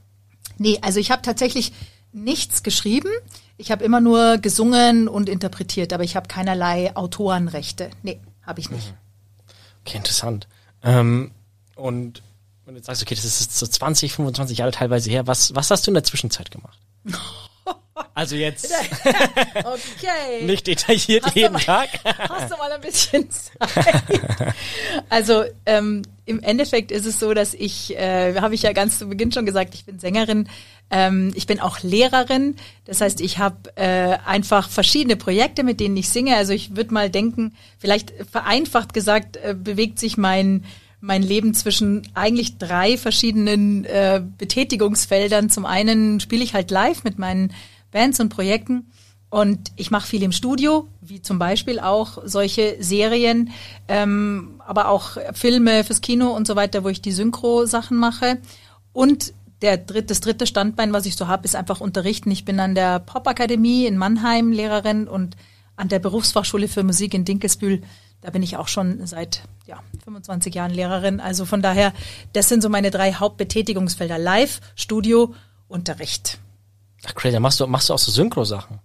Nee, 0.57 0.79
also 0.83 1.01
ich 1.01 1.11
habe 1.11 1.23
tatsächlich 1.23 1.73
nichts 2.13 2.63
geschrieben. 2.63 3.11
Ich 3.57 3.73
habe 3.73 3.85
immer 3.85 4.01
nur 4.01 4.39
gesungen 4.39 5.09
und 5.09 5.29
interpretiert, 5.29 5.93
aber 5.93 6.05
ich 6.05 6.15
habe 6.15 6.29
keinerlei 6.29 6.95
Autorenrechte. 6.95 7.91
Nee, 8.03 8.21
habe 8.47 8.61
ich 8.61 8.71
nicht. 8.71 8.93
Mhm. 8.93 9.02
Okay, 9.85 9.99
interessant. 9.99 10.49
Ähm, 10.83 11.33
und 11.77 12.23
wenn 12.65 12.75
du 12.75 12.79
jetzt 12.79 12.87
sagst, 12.87 13.03
okay, 13.03 13.15
das 13.15 13.25
ist 13.25 13.59
so 13.59 13.67
20, 13.67 14.13
25 14.13 14.59
Jahre 14.59 14.73
teilweise 14.73 15.11
her, 15.11 15.27
was, 15.27 15.55
was 15.55 15.71
hast 15.71 15.87
du 15.87 15.91
in 15.91 15.95
der 15.95 16.05
Zwischenzeit 16.05 16.51
gemacht? 16.51 16.79
Also 18.15 18.37
jetzt. 18.37 18.73
okay. 19.55 20.43
Nicht 20.43 20.67
detailliert 20.67 21.25
hast 21.25 21.37
jeden 21.37 21.53
mal, 21.53 21.61
Tag. 21.61 21.89
hast 22.05 22.51
du 22.51 22.57
mal 22.57 22.71
ein 22.71 22.81
bisschen 22.81 23.29
Zeit? 23.31 24.55
Also 25.09 25.45
ähm, 25.67 26.03
im 26.25 26.43
Endeffekt 26.43 26.91
ist 26.91 27.07
es 27.07 27.19
so, 27.19 27.33
dass 27.33 27.55
ich, 27.55 27.97
äh, 27.97 28.35
habe 28.41 28.55
ich 28.55 28.63
ja 28.63 28.73
ganz 28.73 28.99
zu 28.99 29.09
Beginn 29.09 29.33
schon 29.33 29.47
gesagt, 29.47 29.75
ich 29.75 29.85
bin 29.85 29.99
Sängerin. 29.99 30.49
Ähm, 30.93 31.33
ich 31.35 31.47
bin 31.47 31.59
auch 31.59 31.83
Lehrerin. 31.83 32.55
Das 32.85 33.01
heißt, 33.01 33.21
ich 33.21 33.39
habe 33.39 33.75
äh, 33.77 34.19
einfach 34.27 34.69
verschiedene 34.69 35.17
Projekte, 35.17 35.65
mit 35.65 35.81
denen 35.81 35.97
ich 35.97 36.11
singe. 36.11 36.37
Also 36.37 36.53
ich 36.53 36.77
würde 36.77 36.95
mal 36.95 37.11
denken, 37.11 37.55
vielleicht 37.79 38.13
vereinfacht 38.31 38.93
gesagt, 38.93 39.39
äh, 39.39 39.57
bewegt 39.59 39.99
sich 39.99 40.17
mein 40.17 40.65
mein 41.05 41.25
Leben 41.25 41.53
zwischen 41.53 42.07
eigentlich 42.15 42.59
drei 42.59 42.97
verschiedenen 42.97 43.85
äh, 43.87 44.23
Betätigungsfeldern. 44.39 45.51
Zum 45.51 45.67
einen 45.67 46.21
spiele 46.21 46.45
ich 46.45 46.55
halt 46.55 46.71
live 46.71 47.03
mit 47.03 47.19
meinen 47.19 47.53
Bands 47.91 48.21
und 48.21 48.29
Projekten 48.29 48.87
und 49.33 49.73
ich 49.77 49.91
mache 49.91 50.07
viel 50.07 50.23
im 50.23 50.31
Studio, 50.31 50.87
wie 51.01 51.23
zum 51.23 51.39
Beispiel 51.39 51.81
auch 51.81 52.19
solche 52.27 52.77
Serien, 52.81 53.51
ähm, 53.89 54.61
aber 54.67 54.89
auch 54.89 55.17
Filme 55.33 55.85
fürs 55.85 56.03
Kino 56.03 56.37
und 56.37 56.47
so 56.47 56.55
weiter, 56.55 56.85
wo 56.85 56.91
ich 56.91 57.01
die 57.01 57.13
Synchro-Sachen 57.13 57.97
mache. 57.97 58.39
Und 58.93 59.33
der 59.63 59.79
dritte, 59.79 60.09
das 60.09 60.21
dritte 60.21 60.47
Standbein, 60.47 60.93
was 60.93 61.07
ich 61.07 61.17
so 61.17 61.29
habe, 61.29 61.45
ist 61.45 61.57
einfach 61.57 61.81
unterrichten. 61.81 62.31
Ich 62.31 62.45
bin 62.45 62.61
an 62.61 62.75
der 62.75 62.99
Popakademie 62.99 63.87
in 63.87 63.97
Mannheim 63.97 64.53
Lehrerin 64.53 65.09
und 65.09 65.37
an 65.77 65.89
der 65.89 65.99
Berufsfachschule 65.99 66.69
für 66.69 66.83
Musik 66.83 67.15
in 67.15 67.25
Dinkelsbühl 67.25 67.83
da 68.23 68.31
bin 68.31 68.43
ich 68.43 68.57
auch 68.57 68.69
schon 68.69 69.05
seit 69.07 69.43
ja, 69.67 69.81
25 70.05 70.55
Jahren 70.55 70.71
Lehrerin. 70.71 71.21
Also 71.21 71.45
von 71.45 71.61
daher, 71.61 71.93
das 72.33 72.49
sind 72.49 72.63
so 72.63 72.69
meine 72.69 72.91
drei 72.91 73.13
Hauptbetätigungsfelder. 73.15 74.17
Live, 74.17 74.61
Studio, 74.77 75.35
Unterricht. 75.69 76.39
Ach 77.05 77.15
crazy, 77.15 77.39
machst 77.41 77.59
du, 77.59 77.67
machst 77.67 77.89
du 77.89 77.95
auch 77.95 77.99
so 77.99 78.13
Synchro-Sachen? 78.13 78.79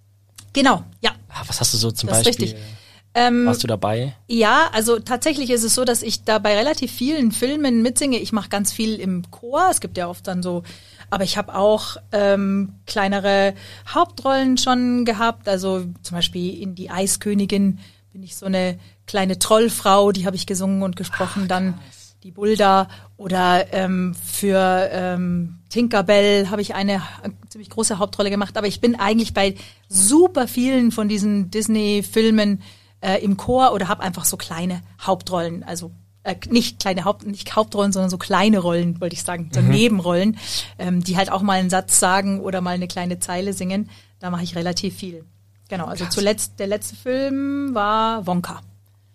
Genau, 0.53 0.83
ja. 1.01 1.11
Ah, 1.29 1.43
was 1.45 1.61
hast 1.61 1.73
du 1.73 1.77
so 1.77 1.91
zum 1.91 2.09
das 2.09 2.23
Beispiel? 2.23 2.47
Ist 2.47 2.53
richtig. 2.55 2.76
Ähm, 3.17 3.47
Warst 3.47 3.63
du 3.63 3.67
dabei? 3.67 4.15
Ja, 4.27 4.69
also 4.73 4.99
tatsächlich 4.99 5.49
ist 5.49 5.63
es 5.63 5.73
so, 5.73 5.85
dass 5.85 6.03
ich 6.03 6.23
da 6.23 6.37
bei 6.37 6.55
relativ 6.55 6.91
vielen 6.91 7.31
Filmen 7.31 7.81
mitsinge. 7.81 8.19
Ich 8.19 8.31
mache 8.31 8.49
ganz 8.49 8.71
viel 8.71 8.95
im 8.95 9.31
Chor. 9.31 9.67
Es 9.71 9.81
gibt 9.81 9.97
ja 9.97 10.07
oft 10.07 10.27
dann 10.27 10.43
so, 10.43 10.61
aber 11.09 11.23
ich 11.23 11.35
habe 11.35 11.55
auch 11.55 11.97
ähm, 12.11 12.75
kleinere 12.85 13.55
Hauptrollen 13.91 14.59
schon 14.59 15.03
gehabt. 15.03 15.49
Also 15.49 15.85
zum 16.03 16.15
Beispiel 16.15 16.61
in 16.61 16.75
Die 16.75 16.91
Eiskönigin 16.91 17.79
bin 18.13 18.21
ich 18.21 18.35
so 18.35 18.45
eine 18.45 18.77
kleine 19.07 19.39
Trollfrau, 19.39 20.11
die 20.11 20.27
habe 20.27 20.35
ich 20.35 20.45
gesungen 20.45 20.83
und 20.83 20.95
gesprochen. 20.95 21.43
Ach, 21.45 21.47
dann 21.47 21.79
die 22.21 22.31
Bulda 22.31 22.87
oder 23.15 23.73
ähm, 23.73 24.13
für 24.13 24.89
ähm, 24.91 25.57
Tinkerbell 25.69 26.49
habe 26.51 26.61
ich 26.61 26.75
eine 26.75 27.01
ziemlich 27.49 27.71
große 27.71 27.97
Hauptrolle 27.97 28.29
gemacht. 28.29 28.57
Aber 28.57 28.67
ich 28.67 28.79
bin 28.79 28.95
eigentlich 28.99 29.33
bei 29.33 29.55
super 29.89 30.47
vielen 30.47 30.91
von 30.91 31.09
diesen 31.09 31.49
Disney-Filmen 31.49 32.61
äh, 33.01 33.23
im 33.23 33.37
Chor 33.37 33.73
oder 33.73 33.87
habe 33.87 34.03
einfach 34.03 34.25
so 34.25 34.37
kleine 34.37 34.81
Hauptrollen. 35.01 35.63
Also 35.63 35.91
äh, 36.23 36.35
nicht 36.49 36.79
kleine 36.79 37.05
Haupt, 37.05 37.25
nicht 37.25 37.55
Hauptrollen, 37.55 37.91
sondern 37.91 38.09
so 38.09 38.17
kleine 38.17 38.59
Rollen, 38.59 38.99
wollte 38.99 39.13
ich 39.13 39.23
sagen, 39.23 39.49
so 39.53 39.61
mhm. 39.61 39.69
Nebenrollen, 39.69 40.37
ähm, 40.77 41.03
die 41.03 41.17
halt 41.17 41.31
auch 41.31 41.41
mal 41.41 41.59
einen 41.59 41.69
Satz 41.69 41.99
sagen 41.99 42.41
oder 42.41 42.61
mal 42.61 42.71
eine 42.71 42.87
kleine 42.87 43.19
Zeile 43.19 43.53
singen. 43.53 43.89
Da 44.19 44.29
mache 44.29 44.43
ich 44.43 44.55
relativ 44.55 44.95
viel. 44.95 45.23
Genau, 45.69 45.85
also 45.85 46.05
Krass. 46.05 46.13
zuletzt, 46.13 46.59
der 46.59 46.67
letzte 46.67 46.95
Film 46.95 47.73
war 47.73 48.25
Wonka. 48.25 48.61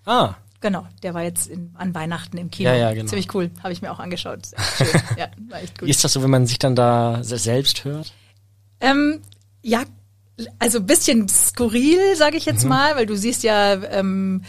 Ah. 0.04 0.34
Genau, 0.60 0.86
der 1.02 1.12
war 1.12 1.22
jetzt 1.22 1.48
in, 1.48 1.74
an 1.74 1.92
Weihnachten 1.92 2.38
im 2.38 2.50
Kino. 2.50 2.70
Ja, 2.70 2.76
ja, 2.76 2.94
genau. 2.94 3.08
Ziemlich 3.08 3.34
cool, 3.34 3.50
habe 3.62 3.72
ich 3.72 3.82
mir 3.82 3.90
auch 3.90 3.98
angeschaut. 3.98 4.48
ja, 5.18 5.28
war 5.48 5.60
echt 5.60 5.78
gut. 5.78 5.88
Wie 5.88 5.90
ist 5.90 6.04
das 6.04 6.12
so, 6.12 6.22
wenn 6.22 6.30
man 6.30 6.46
sich 6.46 6.58
dann 6.58 6.76
da 6.76 7.18
selbst 7.22 7.84
hört? 7.84 8.12
Ähm, 8.80 9.20
ja, 9.62 9.82
also 10.58 10.80
bisschen 10.80 11.28
skurril, 11.28 12.16
sage 12.16 12.36
ich 12.36 12.44
jetzt 12.44 12.64
mhm. 12.64 12.70
mal, 12.70 12.96
weil 12.96 13.06
du 13.06 13.16
siehst 13.16 13.42
ja 13.42 13.74
ähm, 13.90 14.42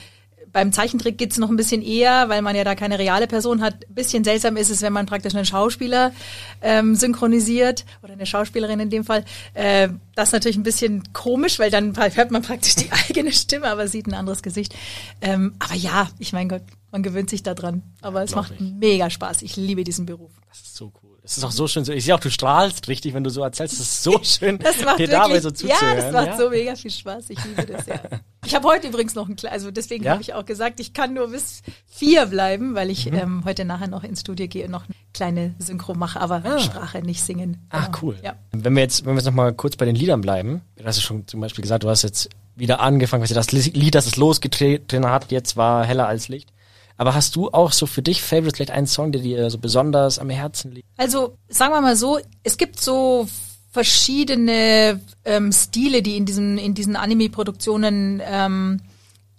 beim 0.53 0.71
Zeichentrick 0.71 1.17
geht's 1.17 1.37
noch 1.37 1.49
ein 1.49 1.55
bisschen 1.57 1.81
eher, 1.81 2.29
weil 2.29 2.41
man 2.41 2.55
ja 2.55 2.63
da 2.63 2.75
keine 2.75 2.99
reale 2.99 3.27
Person 3.27 3.61
hat. 3.61 3.85
Ein 3.89 3.95
bisschen 3.95 4.23
seltsam 4.23 4.55
ist 4.55 4.69
es, 4.69 4.81
wenn 4.83 4.93
man 4.93 5.07
praktisch 5.07 5.33
einen 5.33 5.45
Schauspieler 5.45 6.13
ähm, 6.61 6.95
synchronisiert 6.95 7.85
oder 8.03 8.13
eine 8.13 8.27
Schauspielerin 8.27 8.79
in 8.79 8.89
dem 8.91 9.03
Fall. 9.03 9.25
Äh, 9.55 9.89
das 10.15 10.29
ist 10.29 10.33
natürlich 10.33 10.57
ein 10.57 10.63
bisschen 10.63 11.11
komisch, 11.11 11.57
weil 11.57 11.71
dann 11.71 11.97
hört 11.97 12.31
man 12.31 12.43
praktisch 12.43 12.75
die 12.75 12.89
eigene 13.09 13.33
Stimme, 13.33 13.65
aber 13.65 13.87
sieht 13.87 14.07
ein 14.07 14.13
anderes 14.13 14.43
Gesicht. 14.43 14.75
Ähm, 15.21 15.55
aber 15.57 15.75
ja, 15.75 16.09
ich 16.19 16.31
mein 16.31 16.47
Gott, 16.47 16.63
man 16.91 17.01
gewöhnt 17.01 17.31
sich 17.31 17.41
da 17.41 17.55
dran. 17.55 17.81
Aber 18.01 18.21
es 18.21 18.35
macht 18.35 18.53
ich. 18.53 18.59
mega 18.61 19.09
Spaß. 19.09 19.41
Ich 19.41 19.57
liebe 19.57 19.83
diesen 19.83 20.05
Beruf. 20.05 20.31
Das 20.49 20.61
ist 20.61 20.75
so 20.75 20.93
cool. 21.01 21.12
Es 21.25 21.37
ist 21.37 21.43
auch 21.45 21.51
so 21.51 21.67
schön. 21.69 21.89
Ich 21.89 22.03
sehe 22.03 22.13
auch, 22.13 22.19
du 22.19 22.29
strahlst 22.29 22.89
richtig, 22.89 23.13
wenn 23.13 23.23
du 23.23 23.29
so 23.29 23.43
erzählst. 23.43 23.75
Es 23.75 23.79
ist 23.79 24.03
so 24.03 24.19
schön, 24.23 24.59
das 24.59 24.83
macht 24.83 24.99
dir 24.99 25.07
wirklich, 25.07 25.09
dabei 25.09 25.39
so 25.39 25.51
zuzuhören. 25.51 25.97
Ja, 25.97 26.03
das 26.03 26.11
macht 26.11 26.27
ja? 26.27 26.37
so 26.37 26.49
mega 26.49 26.75
viel 26.75 26.91
Spaß. 26.91 27.29
Ich 27.29 27.43
liebe 27.45 27.65
das, 27.65 27.85
ja. 27.85 28.01
Ich 28.45 28.53
habe 28.53 28.67
heute 28.67 28.89
übrigens 28.89 29.15
noch 29.15 29.29
ein 29.29 29.37
also 29.49 29.71
deswegen 29.71 30.03
ja? 30.03 30.11
habe 30.11 30.21
ich 30.21 30.33
auch 30.33 30.43
gesagt, 30.43 30.81
ich 30.81 30.91
kann 30.91 31.13
nur 31.13 31.29
bis 31.29 31.61
vier 31.85 32.25
bleiben, 32.25 32.75
weil 32.75 32.89
ich 32.89 33.09
mhm. 33.09 33.17
ähm, 33.17 33.45
heute 33.45 33.63
nachher 33.63 33.87
noch 33.87 34.03
ins 34.03 34.19
Studio 34.19 34.49
gehe 34.49 34.65
und 34.65 34.71
noch 34.71 34.83
eine 34.83 34.95
kleine 35.13 35.55
Synchro 35.59 35.93
mache, 35.93 36.19
aber 36.19 36.43
ah. 36.43 36.59
Sprache 36.59 37.01
nicht 37.01 37.23
singen. 37.23 37.65
Ach, 37.69 37.85
genau. 37.85 37.97
cool. 38.01 38.17
Ja. 38.21 38.35
Wenn 38.51 38.75
wir 38.75 38.81
jetzt, 38.81 39.05
wenn 39.05 39.13
wir 39.13 39.19
jetzt 39.19 39.27
noch 39.27 39.33
mal 39.33 39.53
kurz 39.53 39.77
bei 39.77 39.85
den 39.85 39.95
Liedern 39.95 40.19
bleiben, 40.19 40.61
du 40.75 40.83
hast 40.83 40.97
ja 40.97 41.03
schon 41.03 41.25
zum 41.25 41.39
Beispiel 41.39 41.61
gesagt, 41.61 41.85
du 41.85 41.89
hast 41.89 42.01
jetzt 42.01 42.27
wieder 42.55 42.81
angefangen, 42.81 43.25
das 43.25 43.51
Lied, 43.53 43.95
das 43.95 44.07
es 44.07 44.17
losgetreten 44.17 45.09
hat, 45.09 45.31
jetzt 45.31 45.55
war 45.55 45.85
heller 45.85 46.07
als 46.07 46.27
Licht. 46.27 46.52
Aber 46.97 47.15
hast 47.15 47.35
du 47.35 47.49
auch 47.49 47.71
so 47.71 47.85
für 47.85 48.01
dich 48.01 48.21
Favorite 48.21 48.55
vielleicht 48.55 48.71
einen 48.71 48.87
Song, 48.87 49.11
der 49.11 49.21
dir 49.21 49.49
so 49.49 49.57
besonders 49.57 50.19
am 50.19 50.29
Herzen 50.29 50.71
liegt? 50.71 50.87
Also 50.97 51.37
sagen 51.47 51.73
wir 51.73 51.81
mal 51.81 51.95
so, 51.95 52.19
es 52.43 52.57
gibt 52.57 52.79
so 52.79 53.27
verschiedene 53.71 55.01
ähm, 55.25 55.51
Stile, 55.51 56.03
die 56.03 56.17
in 56.17 56.25
diesen 56.25 56.57
in 56.57 56.75
diesen 56.75 56.95
Anime-Produktionen 56.95 58.21
ähm, 58.23 58.81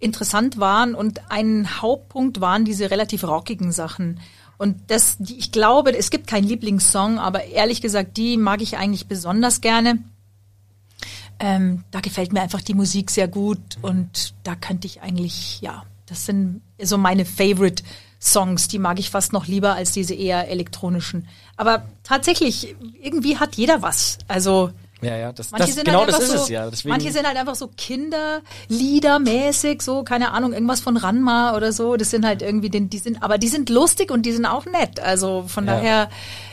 interessant 0.00 0.58
waren 0.58 0.94
und 0.94 1.30
ein 1.30 1.80
Hauptpunkt 1.80 2.40
waren 2.40 2.64
diese 2.64 2.90
relativ 2.90 3.24
rockigen 3.24 3.72
Sachen. 3.72 4.20
Und 4.58 4.76
das, 4.88 5.16
die, 5.18 5.36
ich 5.36 5.52
glaube, 5.52 5.96
es 5.96 6.10
gibt 6.10 6.26
keinen 6.26 6.46
Lieblingssong, 6.46 7.18
aber 7.18 7.44
ehrlich 7.44 7.80
gesagt, 7.80 8.16
die 8.16 8.36
mag 8.36 8.62
ich 8.62 8.76
eigentlich 8.76 9.06
besonders 9.06 9.60
gerne. 9.60 9.98
Ähm, 11.40 11.84
da 11.90 12.00
gefällt 12.00 12.32
mir 12.32 12.42
einfach 12.42 12.60
die 12.60 12.74
Musik 12.74 13.10
sehr 13.10 13.26
gut 13.28 13.58
und 13.82 14.34
da 14.44 14.54
könnte 14.54 14.86
ich 14.86 15.02
eigentlich, 15.02 15.60
ja, 15.60 15.84
das 16.06 16.26
sind 16.26 16.62
so 16.80 16.98
meine 16.98 17.24
Favorite 17.24 17.82
Songs, 18.20 18.68
die 18.68 18.78
mag 18.78 18.98
ich 18.98 19.10
fast 19.10 19.32
noch 19.32 19.46
lieber 19.46 19.74
als 19.74 19.92
diese 19.92 20.14
eher 20.14 20.48
elektronischen. 20.48 21.28
Aber 21.56 21.86
tatsächlich, 22.02 22.74
irgendwie 23.00 23.38
hat 23.38 23.56
jeder 23.56 23.82
was. 23.82 24.18
Also 24.28 24.70
ja, 25.04 25.16
ja, 25.16 25.32
das, 25.32 25.50
das 25.50 25.76
genau 25.76 26.00
halt 26.00 26.08
das 26.08 26.18
ist 26.20 26.30
so, 26.30 26.36
es 26.36 26.48
ja. 26.48 26.70
Deswegen. 26.70 26.94
Manche 26.94 27.12
sind 27.12 27.26
halt 27.26 27.36
einfach 27.36 27.56
so 27.56 27.68
Kinderliedermäßig, 27.76 29.82
so 29.82 30.02
keine 30.02 30.32
Ahnung, 30.32 30.54
irgendwas 30.54 30.80
von 30.80 30.96
Ranma 30.96 31.54
oder 31.56 31.72
so. 31.72 31.96
Das 31.96 32.08
sind 32.10 32.24
halt 32.24 32.40
irgendwie, 32.40 32.70
den, 32.70 32.88
die 32.88 32.96
sind, 32.98 33.22
aber 33.22 33.36
die 33.36 33.48
sind 33.48 33.68
lustig 33.68 34.10
und 34.10 34.22
die 34.22 34.32
sind 34.32 34.46
auch 34.46 34.64
nett. 34.66 35.00
Also 35.00 35.44
von 35.46 35.66
ja. 35.66 35.74
daher, 35.74 36.08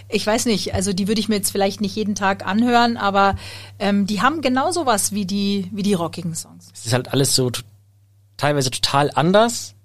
ich 0.09 0.27
weiß 0.27 0.47
nicht. 0.47 0.73
Also 0.73 0.91
die 0.91 1.07
würde 1.07 1.21
ich 1.21 1.29
mir 1.29 1.35
jetzt 1.35 1.51
vielleicht 1.51 1.79
nicht 1.79 1.95
jeden 1.95 2.15
Tag 2.15 2.45
anhören, 2.45 2.97
aber 2.97 3.37
ähm, 3.79 4.05
die 4.05 4.21
haben 4.21 4.41
genauso 4.41 4.85
was 4.85 5.13
wie 5.13 5.25
die 5.25 5.69
wie 5.71 5.83
die 5.83 5.93
rockigen 5.93 6.35
Songs. 6.35 6.67
Es 6.73 6.87
ist 6.87 6.93
halt 6.93 7.13
alles 7.13 7.33
so 7.35 7.51
teilweise 8.41 8.71
total 8.71 9.11
anders. 9.13 9.75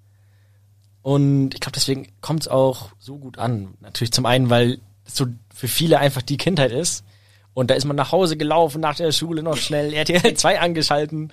Und 1.03 1.55
ich 1.55 1.61
glaube, 1.61 1.75
deswegen 1.75 2.09
kommt 2.23 2.43
es 2.43 2.49
auch 2.49 2.91
so 2.99 3.19
gut 3.19 3.39
an. 3.39 3.75
Natürlich 3.81 4.13
zum 4.13 4.25
einen, 4.25 4.49
weil 4.49 4.81
es 5.05 5.15
so 5.15 5.27
für 5.55 5.69
viele 5.69 5.99
einfach 5.99 6.23
die 6.23 6.39
Kindheit 6.39 6.73
ist. 6.73 7.05
Und 7.53 7.71
da 7.71 7.75
ist 7.75 7.85
man 7.85 7.97
nach 7.97 8.13
Hause 8.13 8.37
gelaufen, 8.37 8.81
nach 8.81 8.97
der 8.97 9.13
Schule 9.13 9.43
noch 9.43 9.57
schnell 9.57 9.93
RTL 9.93 10.35
2 10.35 10.61
angeschalten. 10.67 11.33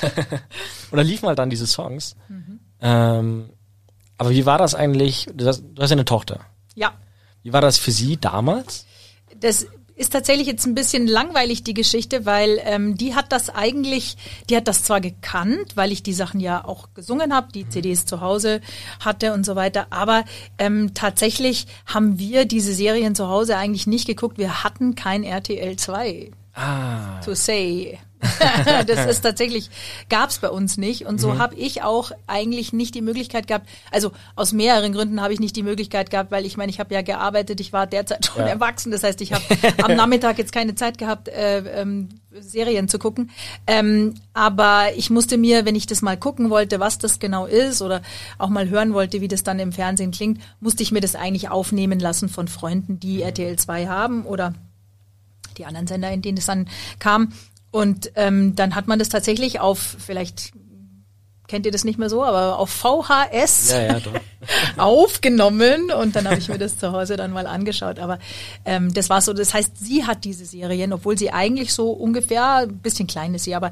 und 0.90 0.96
da 0.96 1.02
liefen 1.02 1.28
halt 1.28 1.38
dann 1.38 1.50
diese 1.50 1.66
Songs. 1.66 2.16
Mhm. 2.28 2.60
Ähm, 2.80 3.50
aber 4.16 4.30
wie 4.30 4.46
war 4.46 4.56
das 4.56 4.74
eigentlich? 4.74 5.28
Du 5.34 5.46
hast, 5.46 5.62
du 5.74 5.82
hast 5.82 5.90
ja 5.90 5.94
eine 5.94 6.06
Tochter. 6.06 6.40
Ja. 6.74 6.94
Wie 7.42 7.52
war 7.52 7.60
das 7.60 7.76
für 7.76 7.90
sie 7.90 8.16
damals? 8.16 8.86
Das 9.40 9.66
ist 9.94 10.12
tatsächlich 10.12 10.46
jetzt 10.46 10.66
ein 10.66 10.74
bisschen 10.74 11.06
langweilig, 11.06 11.62
die 11.64 11.74
Geschichte, 11.74 12.26
weil 12.26 12.60
ähm, 12.64 12.96
die 12.96 13.14
hat 13.14 13.32
das 13.32 13.50
eigentlich, 13.50 14.16
die 14.48 14.56
hat 14.56 14.68
das 14.68 14.84
zwar 14.84 15.00
gekannt, 15.00 15.76
weil 15.76 15.92
ich 15.92 16.02
die 16.02 16.12
Sachen 16.12 16.40
ja 16.40 16.64
auch 16.64 16.88
gesungen 16.94 17.34
habe, 17.34 17.52
die 17.52 17.68
CDs 17.68 18.06
zu 18.06 18.20
Hause 18.20 18.60
hatte 19.00 19.32
und 19.32 19.44
so 19.44 19.56
weiter, 19.56 19.86
aber 19.90 20.24
ähm, 20.58 20.94
tatsächlich 20.94 21.66
haben 21.86 22.18
wir 22.18 22.44
diese 22.44 22.72
Serien 22.72 23.14
zu 23.14 23.28
Hause 23.28 23.56
eigentlich 23.56 23.86
nicht 23.86 24.06
geguckt. 24.06 24.38
Wir 24.38 24.64
hatten 24.64 24.94
kein 24.94 25.24
RTL 25.24 25.76
2. 25.76 26.30
Ah. 26.54 27.20
To 27.24 27.34
say. 27.34 27.98
das 28.86 29.06
ist 29.06 29.20
tatsächlich, 29.20 29.70
gab's 30.08 30.38
bei 30.38 30.48
uns 30.48 30.76
nicht. 30.76 31.06
Und 31.06 31.20
so 31.20 31.32
mhm. 31.32 31.38
habe 31.38 31.54
ich 31.56 31.82
auch 31.82 32.12
eigentlich 32.26 32.72
nicht 32.72 32.94
die 32.94 33.02
Möglichkeit 33.02 33.46
gehabt, 33.46 33.68
also 33.90 34.12
aus 34.36 34.52
mehreren 34.52 34.92
Gründen 34.92 35.20
habe 35.20 35.32
ich 35.32 35.40
nicht 35.40 35.56
die 35.56 35.62
Möglichkeit 35.62 36.10
gehabt, 36.10 36.30
weil 36.30 36.46
ich 36.46 36.56
meine, 36.56 36.70
ich 36.70 36.80
habe 36.80 36.94
ja 36.94 37.02
gearbeitet, 37.02 37.60
ich 37.60 37.72
war 37.72 37.86
derzeit 37.86 38.26
schon 38.26 38.42
ja. 38.42 38.48
erwachsen. 38.48 38.92
Das 38.92 39.02
heißt, 39.02 39.20
ich 39.20 39.32
habe 39.32 39.44
am 39.82 39.96
Nachmittag 39.96 40.38
jetzt 40.38 40.52
keine 40.52 40.74
Zeit 40.74 40.98
gehabt, 40.98 41.28
äh, 41.28 41.58
ähm, 41.80 42.08
Serien 42.40 42.88
zu 42.88 42.98
gucken. 42.98 43.30
Ähm, 43.66 44.14
aber 44.32 44.88
ich 44.96 45.10
musste 45.10 45.36
mir, 45.36 45.64
wenn 45.64 45.74
ich 45.74 45.86
das 45.86 46.02
mal 46.02 46.16
gucken 46.16 46.50
wollte, 46.50 46.80
was 46.80 46.98
das 46.98 47.18
genau 47.18 47.46
ist 47.46 47.82
oder 47.82 48.02
auch 48.38 48.48
mal 48.48 48.68
hören 48.68 48.94
wollte, 48.94 49.20
wie 49.20 49.28
das 49.28 49.42
dann 49.42 49.58
im 49.58 49.72
Fernsehen 49.72 50.12
klingt, 50.12 50.40
musste 50.60 50.82
ich 50.82 50.92
mir 50.92 51.00
das 51.00 51.14
eigentlich 51.14 51.50
aufnehmen 51.50 52.00
lassen 52.00 52.28
von 52.28 52.48
Freunden, 52.48 53.00
die 53.00 53.22
RTL 53.22 53.56
2 53.58 53.86
haben 53.86 54.24
oder 54.24 54.54
die 55.58 55.66
anderen 55.66 55.86
Sender, 55.86 56.10
in 56.10 56.22
denen 56.22 56.38
es 56.38 56.46
dann 56.46 56.68
kam. 56.98 57.32
Und 57.72 58.12
ähm, 58.14 58.54
dann 58.54 58.76
hat 58.76 58.86
man 58.86 59.00
das 59.00 59.08
tatsächlich 59.08 59.58
auf 59.58 59.96
vielleicht 59.98 60.52
kennt 61.52 61.66
ihr 61.66 61.72
das 61.72 61.84
nicht 61.84 61.98
mehr 61.98 62.08
so, 62.08 62.24
aber 62.24 62.58
auf 62.58 62.70
VHS 62.70 63.72
ja, 63.72 63.82
ja, 63.82 64.00
aufgenommen 64.78 65.90
und 65.90 66.16
dann 66.16 66.26
habe 66.26 66.38
ich 66.38 66.48
mir 66.48 66.56
das 66.56 66.78
zu 66.78 66.92
Hause 66.92 67.16
dann 67.16 67.30
mal 67.30 67.46
angeschaut. 67.46 67.98
Aber 67.98 68.18
ähm, 68.64 68.94
das 68.94 69.10
war 69.10 69.20
so, 69.20 69.34
das 69.34 69.52
heißt, 69.52 69.76
sie 69.76 70.06
hat 70.06 70.24
diese 70.24 70.46
Serien, 70.46 70.94
obwohl 70.94 71.18
sie 71.18 71.30
eigentlich 71.30 71.74
so 71.74 71.90
ungefähr, 71.90 72.60
ein 72.60 72.78
bisschen 72.78 73.06
klein 73.06 73.34
ist 73.34 73.44
sie, 73.44 73.54
aber 73.54 73.70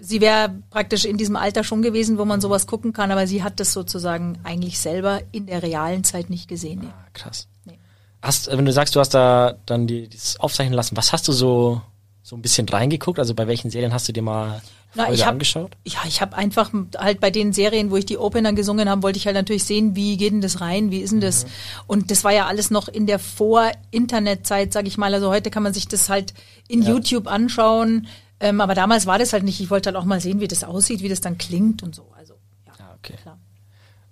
sie 0.00 0.20
wäre 0.20 0.54
praktisch 0.70 1.04
in 1.04 1.16
diesem 1.16 1.34
Alter 1.34 1.64
schon 1.64 1.82
gewesen, 1.82 2.16
wo 2.16 2.24
man 2.24 2.40
sowas 2.40 2.68
gucken 2.68 2.92
kann, 2.92 3.10
aber 3.10 3.26
sie 3.26 3.42
hat 3.42 3.58
das 3.58 3.72
sozusagen 3.72 4.38
eigentlich 4.44 4.78
selber 4.78 5.20
in 5.32 5.46
der 5.46 5.64
realen 5.64 6.04
Zeit 6.04 6.30
nicht 6.30 6.46
gesehen. 6.46 6.82
Nee. 6.82 6.88
Ah, 6.92 7.08
krass. 7.12 7.48
Nee. 7.64 7.78
Hast, 8.22 8.56
wenn 8.56 8.64
du 8.64 8.72
sagst, 8.72 8.94
du 8.94 9.00
hast 9.00 9.14
da 9.14 9.56
dann 9.66 9.88
die, 9.88 10.08
das 10.08 10.38
aufzeichnen 10.38 10.74
lassen, 10.74 10.96
was 10.96 11.12
hast 11.12 11.26
du 11.26 11.32
so 11.32 11.82
so 12.26 12.34
ein 12.34 12.42
bisschen 12.42 12.68
reingeguckt? 12.68 13.20
Also 13.20 13.34
bei 13.34 13.46
welchen 13.46 13.70
Serien 13.70 13.92
hast 13.92 14.08
du 14.08 14.12
dir 14.12 14.22
mal 14.22 14.60
na, 14.96 15.12
ich 15.12 15.24
hab, 15.24 15.34
angeschaut? 15.34 15.76
Ja, 15.86 16.00
ich 16.08 16.20
habe 16.20 16.36
einfach 16.36 16.72
halt 16.98 17.20
bei 17.20 17.30
den 17.30 17.52
Serien, 17.52 17.92
wo 17.92 17.96
ich 17.96 18.04
die 18.04 18.18
Opener 18.18 18.52
gesungen 18.52 18.90
habe, 18.90 19.04
wollte 19.04 19.16
ich 19.16 19.26
halt 19.26 19.36
natürlich 19.36 19.62
sehen, 19.62 19.94
wie 19.94 20.16
geht 20.16 20.32
denn 20.32 20.40
das 20.40 20.60
rein, 20.60 20.90
wie 20.90 20.98
ist 20.98 21.12
denn 21.12 21.20
das? 21.20 21.44
Mhm. 21.44 21.50
Und 21.86 22.10
das 22.10 22.24
war 22.24 22.32
ja 22.32 22.46
alles 22.46 22.72
noch 22.72 22.88
in 22.88 23.06
der 23.06 23.20
Vor-Internet-Zeit, 23.20 24.72
sag 24.72 24.88
ich 24.88 24.98
mal. 24.98 25.14
Also 25.14 25.30
heute 25.30 25.50
kann 25.52 25.62
man 25.62 25.72
sich 25.72 25.86
das 25.86 26.08
halt 26.08 26.34
in 26.66 26.82
ja. 26.82 26.88
YouTube 26.90 27.28
anschauen. 27.28 28.08
Ähm, 28.40 28.60
aber 28.60 28.74
damals 28.74 29.06
war 29.06 29.20
das 29.20 29.32
halt 29.32 29.44
nicht. 29.44 29.60
Ich 29.60 29.70
wollte 29.70 29.90
halt 29.90 29.96
auch 29.96 30.04
mal 30.04 30.20
sehen, 30.20 30.40
wie 30.40 30.48
das 30.48 30.64
aussieht, 30.64 31.02
wie 31.02 31.08
das 31.08 31.20
dann 31.20 31.38
klingt 31.38 31.84
und 31.84 31.94
so. 31.94 32.08
Also, 32.18 32.34
ja, 32.66 32.72
ja 32.76 32.94
okay. 32.98 33.14
Klar. 33.22 33.38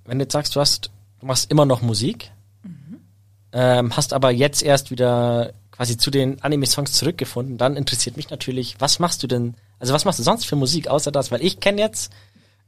Wenn 0.04 0.20
du 0.20 0.24
jetzt 0.24 0.32
sagst, 0.32 0.54
du 0.54 0.60
hast, 0.60 0.92
du 1.18 1.26
machst 1.26 1.50
immer 1.50 1.66
noch 1.66 1.82
Musik, 1.82 2.30
mhm. 2.62 3.00
ähm, 3.50 3.96
hast 3.96 4.12
aber 4.12 4.30
jetzt 4.30 4.62
erst 4.62 4.92
wieder 4.92 5.52
quasi 5.74 5.96
zu 5.96 6.10
den 6.10 6.40
Anime-Songs 6.40 6.92
zurückgefunden, 6.92 7.58
dann 7.58 7.76
interessiert 7.76 8.16
mich 8.16 8.30
natürlich, 8.30 8.76
was 8.78 9.00
machst 9.00 9.22
du 9.24 9.26
denn, 9.26 9.54
also 9.80 9.92
was 9.92 10.04
machst 10.04 10.20
du 10.20 10.22
sonst 10.22 10.46
für 10.46 10.54
Musik 10.54 10.86
außer 10.86 11.10
das? 11.10 11.32
Weil 11.32 11.42
ich 11.42 11.58
kenne 11.58 11.80
jetzt 11.80 12.12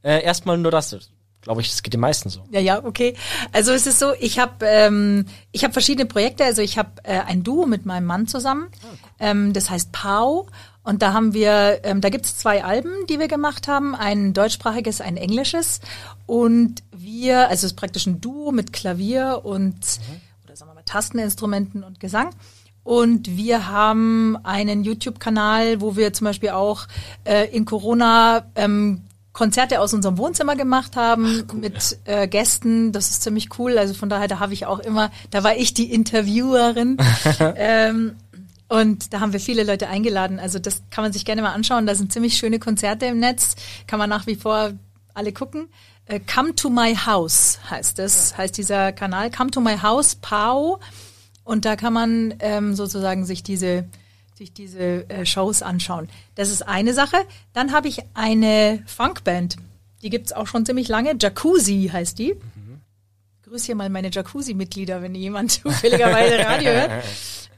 äh, 0.03 0.21
erstmal 0.23 0.57
nur 0.57 0.71
das. 0.71 0.95
Glaube 1.41 1.61
ich, 1.61 1.69
das 1.69 1.83
geht 1.83 1.93
den 1.93 2.01
meisten 2.01 2.27
so. 2.29 2.43
Ja, 2.51 2.59
ja, 2.59 2.83
okay. 2.83 3.15
Also 3.53 3.71
es 3.71 3.87
ist 3.87 3.99
so, 3.99 4.11
ich 4.19 4.39
habe 4.39 4.65
ähm, 4.65 5.25
ich 5.53 5.63
habe 5.63 5.71
verschiedene 5.71 6.05
Projekte. 6.05 6.43
Also 6.43 6.61
ich 6.61 6.77
habe 6.77 6.89
äh, 7.03 7.19
ein 7.19 7.43
Duo 7.43 7.65
mit 7.65 7.85
meinem 7.85 8.05
Mann 8.05 8.27
zusammen. 8.27 8.67
Oh, 8.83 8.87
cool. 8.91 8.97
ähm, 9.19 9.53
das 9.53 9.69
heißt 9.69 9.93
Pau. 9.93 10.47
Und 10.83 11.01
da 11.01 11.13
haben 11.13 11.33
wir, 11.33 11.81
ähm, 11.83 12.01
da 12.01 12.09
gibt's 12.09 12.37
zwei 12.37 12.65
Alben, 12.65 12.91
die 13.09 13.19
wir 13.19 13.29
gemacht 13.29 13.69
haben, 13.69 13.95
ein 13.95 14.33
deutschsprachiges, 14.33 14.99
ein 14.99 15.15
englisches. 15.15 15.79
Und 16.25 16.83
wir, 16.91 17.47
also 17.47 17.65
es 17.65 17.71
ist 17.71 17.75
praktisch 17.75 18.07
ein 18.07 18.19
Duo 18.19 18.51
mit 18.51 18.73
Klavier 18.73 19.41
und 19.43 19.75
mhm. 19.75 20.21
oder 20.43 20.55
sagen 20.57 20.71
wir 20.71 20.75
mal 20.75 20.83
Tasteninstrumenten 20.83 21.83
und 21.83 22.01
Gesang. 22.01 22.31
Und 22.87 23.35
wir 23.35 23.67
haben 23.67 24.37
einen 24.43 24.85
YouTube-Kanal, 24.85 25.81
wo 25.81 25.97
wir 25.97 26.13
zum 26.13 26.23
Beispiel 26.23 26.51
auch 26.51 26.87
äh, 27.25 27.53
in 27.53 27.65
Corona 27.65 28.45
ähm, 28.55 29.01
Konzerte 29.33 29.81
aus 29.81 29.93
unserem 29.93 30.17
Wohnzimmer 30.17 30.55
gemacht 30.55 30.95
haben 30.95 31.25
Ach, 31.27 31.53
cool. 31.53 31.59
mit 31.59 31.99
äh, 32.05 32.29
Gästen. 32.29 32.93
Das 32.93 33.09
ist 33.09 33.23
ziemlich 33.23 33.49
cool. 33.59 33.77
Also 33.77 33.93
von 33.93 34.07
daher, 34.07 34.29
da 34.29 34.39
habe 34.39 34.53
ich 34.53 34.67
auch 34.67 34.79
immer, 34.79 35.11
da 35.31 35.43
war 35.43 35.57
ich 35.57 35.73
die 35.73 35.91
Interviewerin. 35.91 36.95
ähm, 37.57 38.15
und 38.69 39.11
da 39.11 39.19
haben 39.19 39.33
wir 39.33 39.41
viele 39.41 39.63
Leute 39.63 39.89
eingeladen. 39.89 40.39
Also 40.39 40.57
das 40.57 40.81
kann 40.89 41.03
man 41.03 41.11
sich 41.11 41.25
gerne 41.25 41.41
mal 41.41 41.51
anschauen. 41.51 41.87
Da 41.87 41.93
sind 41.93 42.13
ziemlich 42.13 42.37
schöne 42.37 42.57
Konzerte 42.57 43.07
im 43.07 43.19
Netz. 43.19 43.57
Kann 43.87 43.99
man 43.99 44.09
nach 44.09 44.27
wie 44.27 44.35
vor 44.35 44.71
alle 45.13 45.33
gucken. 45.33 45.67
Äh, 46.05 46.21
Come 46.21 46.55
to 46.55 46.69
my 46.69 46.95
house 46.95 47.59
heißt 47.69 47.99
das, 47.99 48.37
heißt 48.37 48.57
dieser 48.57 48.93
Kanal. 48.93 49.29
Come 49.29 49.51
to 49.51 49.59
my 49.59 49.77
house, 49.77 50.15
Pau. 50.15 50.79
Und 51.47 51.63
da 51.63 51.77
kann 51.77 51.93
man 51.93 52.33
ähm, 52.39 52.75
sozusagen 52.75 53.23
sich 53.25 53.41
diese 53.41 53.85
sich 54.35 54.51
diese 54.51 55.09
äh, 55.09 55.25
Shows 55.25 55.63
anschauen. 55.63 56.09
Das 56.35 56.49
ist 56.49 56.61
eine 56.61 56.93
Sache. 56.93 57.15
Dann 57.53 57.71
habe 57.71 57.87
ich 57.87 58.03
eine 58.13 58.83
Funkband. 58.85 59.55
Die 60.03 60.09
gibt's 60.09 60.33
auch 60.33 60.45
schon 60.45 60.65
ziemlich 60.65 60.89
lange. 60.89 61.15
Jacuzzi 61.19 61.89
heißt 61.91 62.19
die. 62.19 62.33
Mhm. 62.33 62.81
Grüß 63.43 63.63
hier 63.63 63.75
mal 63.75 63.89
meine 63.89 64.11
Jacuzzi-Mitglieder, 64.11 65.01
wenn 65.01 65.15
jemand 65.15 65.51
zufälligerweise 65.63 66.37
Radio 66.39 66.71
hört. 66.71 66.91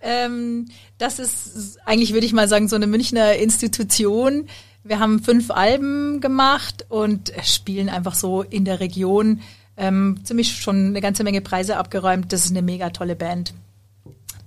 Ähm, 0.02 0.68
das 1.00 1.18
ist 1.18 1.80
eigentlich, 1.84 2.14
würde 2.14 2.28
ich 2.28 2.34
mal 2.34 2.48
sagen, 2.48 2.68
so 2.68 2.76
eine 2.76 2.88
Münchner 2.88 3.38
Institution. 3.38 4.48
Wir 4.84 5.00
haben 5.00 5.20
fünf 5.20 5.50
Alben 5.50 6.22
gemacht 6.22 6.86
und 6.90 7.34
spielen 7.44 7.90
einfach 7.90 8.14
so 8.14 8.44
in 8.44 8.66
der 8.66 8.80
Region 8.80 9.42
ähm, 9.78 10.20
ziemlich 10.24 10.58
schon 10.58 10.90
eine 10.90 11.02
ganze 11.02 11.24
Menge 11.24 11.42
Preise 11.42 11.78
abgeräumt. 11.78 12.32
Das 12.32 12.46
ist 12.46 12.52
eine 12.52 12.62
mega 12.62 12.92
tolle 12.92 13.16
Band. 13.16 13.54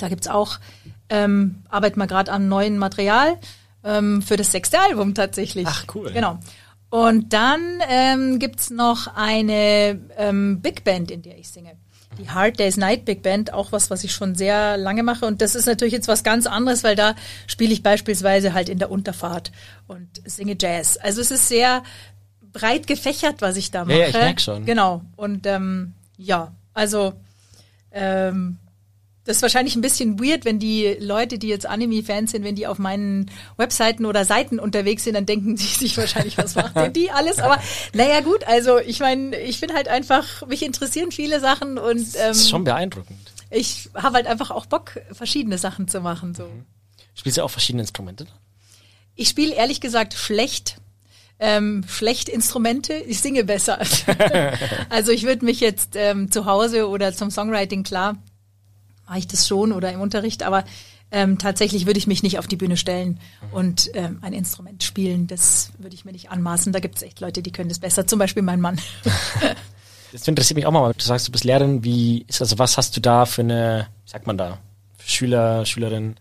Da 0.02 0.08
gibt's 0.08 0.28
auch, 0.28 0.58
ähm, 1.08 1.62
arbeiten 1.68 1.98
wir 1.98 2.06
gerade 2.06 2.32
an 2.32 2.48
neuen 2.48 2.76
Material 2.76 3.38
ähm, 3.84 4.20
für 4.20 4.36
das 4.36 4.50
sechste 4.50 4.80
Album 4.80 5.14
tatsächlich. 5.14 5.66
Ach 5.68 5.84
cool. 5.94 6.10
Genau. 6.12 6.38
Und 6.90 7.32
dann 7.32 7.80
ähm, 7.88 8.38
gibt 8.38 8.70
noch 8.70 9.06
eine 9.14 9.98
ähm, 10.18 10.60
Big 10.60 10.84
Band, 10.84 11.10
in 11.10 11.22
der 11.22 11.38
ich 11.38 11.48
singe. 11.48 11.76
Die 12.18 12.28
Hard 12.28 12.58
Days 12.58 12.76
Night 12.76 13.06
Big 13.06 13.22
Band, 13.22 13.54
auch 13.54 13.72
was, 13.72 13.88
was 13.90 14.04
ich 14.04 14.12
schon 14.12 14.34
sehr 14.34 14.76
lange 14.76 15.02
mache. 15.02 15.24
Und 15.24 15.40
das 15.40 15.54
ist 15.54 15.66
natürlich 15.66 15.94
jetzt 15.94 16.08
was 16.08 16.24
ganz 16.24 16.46
anderes, 16.46 16.84
weil 16.84 16.94
da 16.96 17.14
spiele 17.46 17.72
ich 17.72 17.82
beispielsweise 17.82 18.52
halt 18.52 18.68
in 18.68 18.78
der 18.78 18.90
Unterfahrt 18.90 19.52
und 19.86 20.08
singe 20.26 20.56
Jazz. 20.60 20.98
Also 20.98 21.22
es 21.22 21.30
ist 21.30 21.48
sehr 21.48 21.82
breit 22.52 22.86
gefächert, 22.86 23.40
was 23.40 23.56
ich 23.56 23.70
da 23.70 23.84
mache. 23.84 23.94
Ja, 23.94 23.98
ja 24.00 24.08
ich 24.08 24.14
merke 24.14 24.42
schon. 24.42 24.66
Genau. 24.66 25.02
Und 25.16 25.46
ähm, 25.46 25.94
ja, 26.18 26.52
also 26.74 27.14
ähm, 27.92 28.58
das 29.24 29.36
ist 29.36 29.42
wahrscheinlich 29.42 29.76
ein 29.76 29.82
bisschen 29.82 30.18
weird, 30.18 30.44
wenn 30.44 30.58
die 30.58 30.96
Leute, 30.98 31.38
die 31.38 31.46
jetzt 31.46 31.66
Anime-Fans 31.66 32.32
sind, 32.32 32.42
wenn 32.42 32.56
die 32.56 32.66
auf 32.66 32.78
meinen 32.78 33.30
Webseiten 33.56 34.04
oder 34.04 34.24
Seiten 34.24 34.58
unterwegs 34.58 35.04
sind, 35.04 35.14
dann 35.14 35.26
denken 35.26 35.56
sie 35.56 35.66
sich 35.66 35.96
wahrscheinlich, 35.96 36.36
was 36.38 36.56
macht 36.56 36.74
denn 36.74 36.92
die 36.92 37.10
alles? 37.10 37.38
Aber 37.38 37.60
naja 37.92 38.20
gut, 38.20 38.44
also 38.44 38.78
ich 38.78 38.98
meine, 38.98 39.38
ich 39.38 39.60
bin 39.60 39.72
halt 39.72 39.86
einfach, 39.86 40.44
mich 40.46 40.64
interessieren 40.64 41.12
viele 41.12 41.38
Sachen 41.38 41.78
und 41.78 41.98
ähm, 41.98 42.12
das 42.14 42.38
ist 42.38 42.50
schon 42.50 42.64
beeindruckend. 42.64 43.18
Ich 43.50 43.90
habe 43.94 44.16
halt 44.16 44.26
einfach 44.26 44.50
auch 44.50 44.66
Bock, 44.66 45.00
verschiedene 45.12 45.58
Sachen 45.58 45.86
zu 45.86 46.00
machen. 46.00 46.34
So. 46.34 46.44
Mhm. 46.44 46.64
Spielst 47.14 47.38
du 47.38 47.42
auch 47.42 47.50
verschiedene 47.50 47.82
Instrumente? 47.82 48.26
Ich 49.14 49.28
spiele 49.28 49.54
ehrlich 49.54 49.80
gesagt 49.80 50.14
schlecht. 50.14 50.78
Ähm, 51.38 51.84
schlecht 51.88 52.28
Instrumente, 52.28 52.94
ich 52.94 53.20
singe 53.20 53.42
besser. 53.42 53.80
also 54.90 55.10
ich 55.10 55.24
würde 55.24 55.44
mich 55.44 55.58
jetzt 55.58 55.96
ähm, 55.96 56.30
zu 56.30 56.46
Hause 56.46 56.88
oder 56.88 57.12
zum 57.12 57.32
Songwriting 57.32 57.82
klar 57.82 58.16
mache 59.12 59.18
ich 59.18 59.26
das 59.26 59.46
schon 59.46 59.72
oder 59.72 59.92
im 59.92 60.00
Unterricht, 60.00 60.42
aber 60.42 60.64
ähm, 61.10 61.36
tatsächlich 61.36 61.84
würde 61.84 61.98
ich 61.98 62.06
mich 62.06 62.22
nicht 62.22 62.38
auf 62.38 62.46
die 62.46 62.56
Bühne 62.56 62.78
stellen 62.78 63.20
und 63.52 63.90
ähm, 63.92 64.20
ein 64.22 64.32
Instrument 64.32 64.82
spielen. 64.82 65.26
Das 65.26 65.70
würde 65.76 65.94
ich 65.94 66.06
mir 66.06 66.12
nicht 66.12 66.30
anmaßen. 66.30 66.72
Da 66.72 66.80
gibt 66.80 66.96
es 66.96 67.02
echt 67.02 67.20
Leute, 67.20 67.42
die 67.42 67.52
können 67.52 67.68
das 67.68 67.78
besser. 67.78 68.06
Zum 68.06 68.18
Beispiel 68.18 68.42
mein 68.42 68.62
Mann. 68.62 68.80
das 70.12 70.26
interessiert 70.26 70.56
mich 70.56 70.64
auch 70.64 70.72
mal. 70.72 70.94
Du 70.96 71.04
sagst, 71.04 71.28
du 71.28 71.32
bist 71.32 71.44
Lehrerin. 71.44 71.84
Wie 71.84 72.24
ist 72.26 72.40
also 72.40 72.58
was 72.58 72.78
hast 72.78 72.96
du 72.96 73.02
da 73.02 73.26
für 73.26 73.42
eine, 73.42 73.88
wie 74.06 74.10
sagt 74.10 74.26
man 74.26 74.38
da, 74.38 74.60
Schüler, 75.04 75.66
Schülerinnen? 75.66 76.16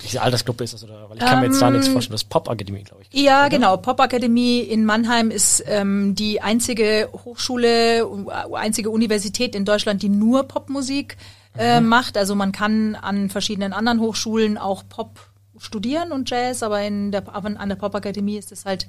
Welche 0.00 0.20
Altersgruppe 0.20 0.64
ist 0.64 0.74
das? 0.74 0.82
Oder? 0.82 1.08
Weil 1.08 1.18
ich 1.18 1.24
kann 1.24 1.38
mir 1.38 1.46
jetzt 1.46 1.62
da 1.62 1.70
nichts 1.70 1.86
ähm, 1.86 1.92
vorstellen. 1.92 2.14
Das 2.14 2.22
ist 2.22 2.28
Pop-Akademie, 2.28 2.82
glaube 2.82 3.02
ich. 3.08 3.22
Ja, 3.22 3.42
oder? 3.42 3.50
genau. 3.50 3.76
Pop-Akademie 3.76 4.62
in 4.62 4.84
Mannheim 4.84 5.30
ist 5.30 5.62
ähm, 5.68 6.16
die 6.16 6.42
einzige 6.42 7.08
Hochschule, 7.24 8.04
einzige 8.52 8.90
Universität 8.90 9.54
in 9.54 9.64
Deutschland, 9.64 10.02
die 10.02 10.08
nur 10.08 10.42
Popmusik 10.42 11.16
äh, 11.58 11.80
mhm. 11.80 11.88
macht. 11.88 12.16
Also 12.16 12.34
man 12.34 12.52
kann 12.52 12.94
an 12.94 13.30
verschiedenen 13.30 13.72
anderen 13.72 14.00
Hochschulen 14.00 14.58
auch 14.58 14.84
Pop 14.88 15.20
studieren 15.58 16.12
und 16.12 16.28
Jazz, 16.28 16.62
aber 16.62 16.82
in 16.82 17.12
der, 17.12 17.22
an 17.34 17.68
der 17.68 17.76
Popakademie 17.76 18.36
ist 18.36 18.52
es 18.52 18.64
halt 18.64 18.88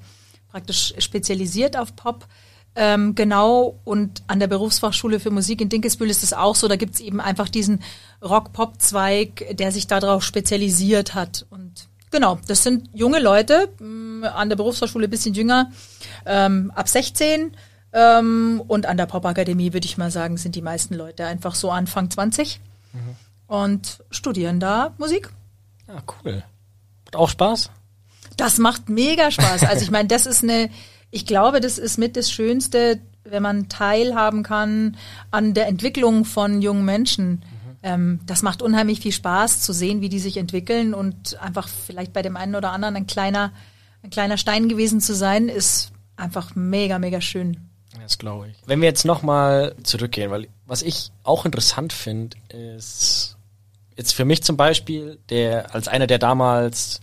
praktisch 0.50 0.94
spezialisiert 1.00 1.78
auf 1.78 1.96
Pop. 1.96 2.28
Ähm, 2.80 3.16
genau, 3.16 3.80
und 3.86 4.22
an 4.28 4.40
der 4.40 4.46
Berufsfachschule 4.48 5.20
für 5.20 5.32
Musik 5.32 5.62
in 5.62 5.70
Dinkelsbühl 5.70 6.12
ist 6.12 6.24
es 6.24 6.34
auch 6.34 6.56
so, 6.56 6.68
da 6.68 6.76
gibt's 6.76 7.00
eben 7.00 7.20
einfach 7.20 7.50
diesen 7.50 7.82
Rock-Pop-Zweig, 8.24 9.56
der 9.58 9.72
sich 9.72 9.88
darauf 9.88 10.24
spezialisiert 10.24 11.16
hat. 11.16 11.48
Und 11.50 11.88
genau, 12.12 12.38
das 12.48 12.62
sind 12.62 12.88
junge 12.94 13.20
Leute, 13.20 13.70
mh, 13.80 13.88
mm, 13.88 14.24
an 14.26 14.50
der 14.50 14.58
Berufsfachschule 14.58 15.08
bisschen 15.08 15.34
jünger, 15.34 15.72
ähm, 16.28 16.72
ab 16.76 16.88
16 16.88 17.54
ähm, 17.94 18.62
und 18.68 18.86
an 18.86 18.98
der 18.98 19.06
Popakademie 19.06 19.74
würde 19.74 19.86
ich 19.86 19.98
mal 19.98 20.12
sagen, 20.12 20.38
sind 20.38 20.56
die 20.56 20.62
meisten 20.62 20.94
Leute 20.94 21.26
einfach 21.26 21.56
so 21.56 21.72
Anfang 21.72 22.10
20 22.10 22.60
mhm. 22.94 23.00
und 23.48 24.04
studieren 24.12 24.60
da 24.60 24.94
Musik. 24.98 25.30
Ja, 25.88 26.04
cool. 26.24 26.44
Hat 27.08 27.16
auch 27.16 27.30
Spaß? 27.30 27.70
Das 28.36 28.58
macht 28.58 28.90
mega 28.90 29.32
Spaß. 29.32 29.64
Also 29.64 29.84
ich 29.84 29.92
meine, 29.92 30.08
das 30.08 30.26
ist 30.26 30.44
eine, 30.44 30.70
ich 31.12 31.26
glaube, 31.26 31.62
das 31.62 31.78
ist 31.78 31.98
mit 31.98 32.18
das 32.18 32.30
Schönste, 32.30 33.00
wenn 33.24 33.44
man 33.44 33.70
teilhaben 33.70 34.44
kann 34.44 34.98
an 35.32 35.54
der 35.54 35.68
Entwicklung 35.68 36.26
von 36.26 36.62
jungen 36.62 36.86
Menschen. 36.86 37.30
Mhm. 37.30 37.42
Ähm, 37.84 38.20
das 38.26 38.42
macht 38.42 38.62
unheimlich 38.62 39.00
viel 39.00 39.12
Spaß 39.12 39.62
zu 39.62 39.72
sehen, 39.72 40.02
wie 40.02 40.10
die 40.10 40.20
sich 40.20 40.38
entwickeln 40.38 40.94
und 40.94 41.42
einfach 41.42 41.68
vielleicht 41.68 42.14
bei 42.14 42.22
dem 42.22 42.36
einen 42.36 42.56
oder 42.56 42.72
anderen 42.72 42.96
ein 42.96 43.08
kleiner, 43.08 43.54
ein 44.04 44.10
kleiner 44.10 44.38
Stein 44.38 44.68
gewesen 44.68 45.00
zu 45.00 45.16
sein, 45.16 45.48
ist 45.48 45.92
einfach 46.18 46.56
mega, 46.56 47.00
mega 47.00 47.22
schön. 47.22 47.67
Das 48.08 48.18
glaube 48.18 48.48
ich. 48.48 48.56
Wenn 48.66 48.80
wir 48.80 48.88
jetzt 48.88 49.04
nochmal 49.04 49.76
zurückgehen, 49.84 50.32
weil 50.32 50.48
was 50.66 50.82
ich 50.82 51.12
auch 51.24 51.44
interessant 51.44 51.92
finde, 51.92 52.38
ist 52.48 53.36
jetzt 53.98 54.14
für 54.14 54.24
mich 54.24 54.44
zum 54.44 54.56
Beispiel, 54.56 55.20
der 55.30 55.76
als 55.76 55.90
einer, 55.90 56.08
der 56.08 56.18
damals 56.18 57.02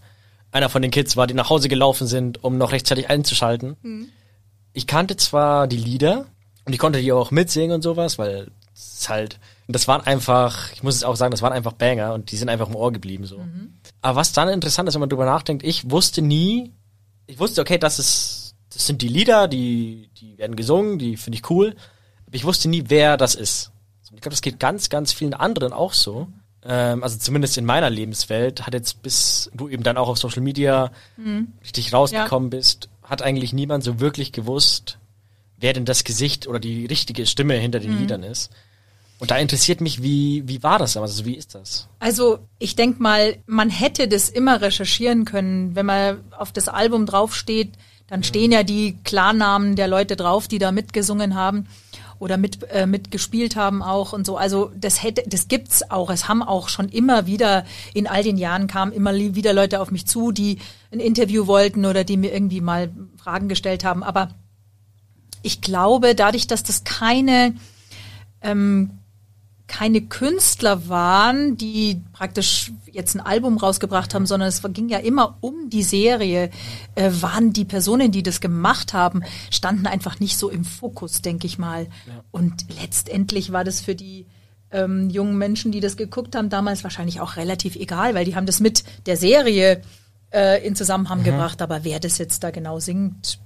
einer 0.51 0.71
von 0.71 0.81
den 0.81 0.90
Kids 0.90 1.14
war, 1.19 1.27
die 1.27 1.35
nach 1.35 1.51
Hause 1.51 1.69
gelaufen 1.69 2.07
sind, 2.07 2.43
um 2.43 2.57
noch 2.57 2.73
rechtzeitig 2.73 3.11
einzuschalten. 3.11 3.77
Mhm. 3.83 4.09
Ich 4.73 4.87
kannte 4.87 5.17
zwar 5.17 5.67
die 5.67 5.77
Lieder 5.77 6.25
und 6.64 6.73
ich 6.73 6.79
konnte 6.79 7.03
die 7.03 7.12
auch 7.12 7.31
mitsingen 7.31 7.73
und 7.73 7.83
sowas, 7.83 8.19
weil 8.19 8.51
es 8.75 9.07
halt, 9.11 9.38
das 9.69 9.87
waren 9.87 10.01
einfach, 10.01 10.73
ich 10.73 10.83
muss 10.83 10.95
es 10.95 11.05
auch 11.05 11.17
sagen, 11.17 11.33
das 11.33 11.43
waren 11.43 11.53
einfach 11.53 11.73
Banger 11.73 12.14
und 12.14 12.31
die 12.31 12.38
sind 12.38 12.49
einfach 12.49 12.69
im 12.69 12.77
Ohr 12.77 12.93
geblieben 12.93 13.27
so. 13.27 13.40
Mhm. 13.40 13.75
Aber 14.01 14.17
was 14.17 14.33
dann 14.33 14.49
interessant 14.49 14.88
ist, 14.88 14.95
wenn 14.95 15.01
man 15.01 15.11
drüber 15.11 15.27
nachdenkt, 15.27 15.64
ich 15.64 15.90
wusste 15.90 16.23
nie, 16.23 16.73
ich 17.27 17.38
wusste, 17.38 17.61
okay, 17.61 17.77
das 17.77 17.99
ist, 17.99 18.43
das 18.74 18.87
sind 18.87 19.02
die 19.02 19.08
Lieder, 19.08 19.48
die, 19.48 20.10
die 20.20 20.37
werden 20.38 20.56
gesungen, 20.56 20.98
die 20.98 21.16
finde 21.16 21.38
ich 21.38 21.50
cool. 21.50 21.74
Aber 22.26 22.37
ich 22.37 22.44
wusste 22.44 22.68
nie, 22.68 22.84
wer 22.88 23.16
das 23.16 23.34
ist. 23.34 23.70
Ich 24.04 24.20
glaube, 24.20 24.30
das 24.30 24.42
geht 24.42 24.60
ganz, 24.60 24.88
ganz 24.88 25.12
vielen 25.12 25.34
anderen 25.34 25.72
auch 25.72 25.92
so. 25.92 26.28
Ähm, 26.64 27.02
also 27.02 27.18
zumindest 27.18 27.58
in 27.58 27.64
meiner 27.64 27.90
Lebenswelt 27.90 28.66
hat 28.66 28.74
jetzt 28.74 29.02
bis 29.02 29.50
du 29.54 29.68
eben 29.68 29.82
dann 29.82 29.96
auch 29.96 30.08
auf 30.08 30.18
Social 30.18 30.42
Media 30.42 30.90
mhm. 31.16 31.48
richtig 31.62 31.92
rausgekommen 31.92 32.50
ja. 32.50 32.58
bist, 32.58 32.88
hat 33.02 33.22
eigentlich 33.22 33.52
niemand 33.52 33.84
so 33.84 34.00
wirklich 34.00 34.32
gewusst, 34.32 34.98
wer 35.58 35.72
denn 35.72 35.84
das 35.84 36.04
Gesicht 36.04 36.46
oder 36.46 36.58
die 36.58 36.87
richtige 36.87 37.26
Stimme 37.26 37.54
hinter 37.54 37.80
den 37.80 37.94
mhm. 37.94 37.98
Liedern 38.00 38.22
ist. 38.22 38.50
Und 39.18 39.30
da 39.30 39.38
interessiert 39.38 39.80
mich, 39.80 40.02
wie, 40.02 40.42
wie 40.46 40.62
war 40.62 40.78
das? 40.78 40.96
Also 40.96 41.24
wie 41.24 41.34
ist 41.34 41.54
das? 41.54 41.88
Also 41.98 42.40
ich 42.58 42.76
denke 42.76 43.02
mal, 43.02 43.37
man 43.46 43.70
hätte 43.70 44.08
das 44.08 44.28
immer 44.28 44.60
recherchieren 44.60 45.24
können. 45.24 45.76
Wenn 45.76 45.87
man 45.87 46.24
auf 46.37 46.52
das 46.52 46.68
Album 46.68 47.06
draufsteht, 47.06 47.72
dann 48.14 48.22
stehen 48.22 48.53
ja 48.53 48.62
die 48.62 48.96
Klarnamen 49.03 49.74
der 49.74 49.88
Leute 49.88 50.14
drauf, 50.14 50.46
die 50.46 50.61
da 50.61 50.70
mitgesungen 50.70 51.35
haben 51.35 51.66
oder 52.20 52.37
mit 52.37 52.62
äh, 52.70 52.87
mitgespielt 52.87 53.57
haben 53.57 53.83
auch 53.83 54.12
und 54.12 54.24
so. 54.24 54.37
Also 54.37 54.70
das 54.77 55.03
hätte, 55.03 55.24
das 55.27 55.48
gibt's 55.48 55.90
auch. 55.90 56.11
Es 56.11 56.29
haben 56.29 56.40
auch 56.40 56.68
schon 56.68 56.88
immer 56.88 57.27
wieder 57.27 57.64
in 57.92 58.07
all 58.07 58.22
den 58.22 58.37
Jahren 58.37 58.68
kamen 58.68 58.92
immer 58.92 59.12
wieder 59.16 59.53
Leute 59.53 59.81
auf 59.81 59.90
mich 59.90 60.07
zu, 60.07 60.31
die 60.31 60.59
ein 60.92 61.00
Interview 61.00 61.48
wollten 61.48 61.85
oder 61.87 62.05
die 62.05 62.16
mir 62.16 62.33
irgendwie 62.33 62.61
mal 62.61 62.92
Fragen 63.16 63.48
gestellt 63.48 63.83
haben. 63.83 64.05
Aber 64.05 64.29
ich 65.42 65.61
glaube, 65.61 66.14
dadurch, 66.14 66.46
dass 66.46 66.62
das 66.62 66.85
keine 66.85 67.57
ähm, 68.42 69.00
keine 69.66 70.03
Künstler 70.03 70.88
waren, 70.88 71.57
die 71.57 72.03
praktisch 72.12 72.72
jetzt 72.90 73.14
ein 73.14 73.20
Album 73.20 73.57
rausgebracht 73.57 74.14
haben, 74.14 74.27
sondern 74.27 74.48
es 74.48 74.62
ging 74.62 74.88
ja 74.88 74.98
immer 74.98 75.38
um 75.40 75.70
die 75.70 75.83
Serie, 75.83 76.50
äh, 76.94 77.11
waren 77.20 77.53
die 77.53 77.64
Personen, 77.64 78.12
die 78.12 78.22
das 78.22 78.40
gemacht 78.40 78.92
haben, 78.92 79.22
standen 79.50 79.87
einfach 79.87 80.20
nicht 80.20 80.38
so 80.38 80.50
im 80.50 80.64
Fokus, 80.64 81.22
denke 81.22 81.46
ich 81.46 81.59
mal. 81.59 81.85
Ja. 82.07 82.24
Und 82.31 82.66
letztendlich 82.81 83.53
war 83.53 83.64
das 83.64 83.81
für 83.81 83.94
die 83.94 84.27
ähm, 84.70 85.09
jungen 85.09 85.38
Menschen, 85.38 85.72
die 85.72 85.81
das 85.81 85.96
geguckt 85.96 86.37
haben, 86.37 86.50
damals 86.50 86.85
wahrscheinlich 86.85 87.20
auch 87.20 87.37
relativ 87.37 87.74
egal, 87.77 88.14
weil 88.14 88.24
die 88.24 88.37
haben 88.37 88.46
das 88.46 88.61
mit 88.61 88.85
der 89.07 89.16
Serie 89.16 89.81
äh, 90.31 90.64
in 90.66 90.77
Zusammenhang 90.77 91.20
mhm. 91.20 91.24
gebracht. 91.24 91.62
Aber 91.62 91.85
wer 91.85 92.00
das 92.00 92.18
jetzt 92.18 92.44
da 92.44 92.50
genau 92.50 92.81
singt, 92.81 93.38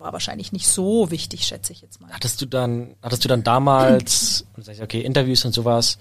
war 0.00 0.12
wahrscheinlich 0.12 0.50
nicht 0.50 0.66
so 0.66 1.10
wichtig, 1.10 1.46
schätze 1.46 1.72
ich 1.72 1.82
jetzt 1.82 2.00
mal. 2.00 2.10
Hattest 2.10 2.40
du 2.40 2.46
dann, 2.46 2.96
hattest 3.02 3.24
du 3.24 3.28
dann 3.28 3.44
damals, 3.44 4.46
okay, 4.80 5.00
Interviews 5.00 5.44
und 5.44 5.52
sowas, 5.52 5.98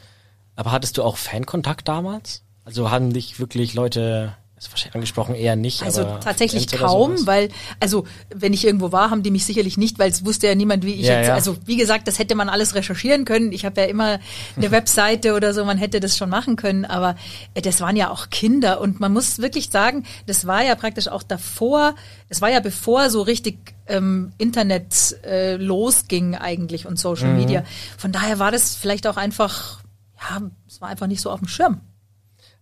aber 0.55 0.71
hattest 0.71 0.97
du 0.97 1.03
auch 1.03 1.17
Fankontakt 1.17 1.87
damals? 1.87 2.43
Also 2.63 2.89
haben 2.91 3.13
dich 3.13 3.39
wirklich 3.39 3.73
Leute 3.73 4.35
ist 4.59 4.71
wahrscheinlich 4.71 4.95
angesprochen 4.95 5.35
eher 5.35 5.55
nicht. 5.55 5.83
Also 5.83 6.03
tatsächlich 6.21 6.67
kaum, 6.67 7.25
weil, 7.25 7.49
also 7.79 8.05
wenn 8.33 8.51
ich 8.51 8.65
irgendwo 8.65 8.91
war, 8.91 9.09
haben 9.09 9.23
die 9.23 9.31
mich 9.31 9.45
sicherlich 9.45 9.77
nicht, 9.77 9.99
weil 9.99 10.11
es 10.11 10.25
wusste 10.25 10.47
ja 10.47 10.55
niemand, 10.55 10.85
wie 10.85 10.95
ich 10.95 11.05
ja, 11.05 11.17
jetzt, 11.17 11.27
ja. 11.27 11.33
also 11.33 11.55
wie 11.65 11.77
gesagt, 11.77 12.09
das 12.09 12.19
hätte 12.19 12.35
man 12.35 12.49
alles 12.49 12.75
recherchieren 12.75 13.23
können. 13.23 13.53
Ich 13.53 13.63
habe 13.63 13.79
ja 13.79 13.87
immer 13.87 14.19
eine 14.57 14.71
Webseite 14.71 15.33
oder 15.33 15.53
so, 15.53 15.63
man 15.63 15.77
hätte 15.77 16.01
das 16.01 16.17
schon 16.17 16.29
machen 16.29 16.57
können, 16.57 16.83
aber 16.83 17.15
äh, 17.53 17.61
das 17.61 17.79
waren 17.79 17.95
ja 17.95 18.09
auch 18.09 18.29
Kinder 18.29 18.81
und 18.81 18.99
man 18.99 19.13
muss 19.13 19.39
wirklich 19.39 19.69
sagen, 19.69 20.03
das 20.25 20.45
war 20.45 20.61
ja 20.61 20.75
praktisch 20.75 21.07
auch 21.07 21.23
davor, 21.23 21.95
es 22.27 22.41
war 22.41 22.49
ja 22.49 22.59
bevor 22.59 23.09
so 23.09 23.21
richtig 23.21 23.73
ähm, 23.87 24.33
Internet 24.37 25.23
äh, 25.23 25.55
losging 25.55 26.35
eigentlich 26.35 26.85
und 26.85 26.99
Social 26.99 27.29
mhm. 27.29 27.37
Media. 27.37 27.63
Von 27.97 28.11
daher 28.11 28.39
war 28.39 28.51
das 28.51 28.75
vielleicht 28.75 29.07
auch 29.07 29.15
einfach, 29.15 29.81
ja, 30.19 30.41
es 30.67 30.81
war 30.81 30.89
einfach 30.89 31.07
nicht 31.07 31.21
so 31.21 31.31
auf 31.31 31.39
dem 31.39 31.47
Schirm. 31.47 31.79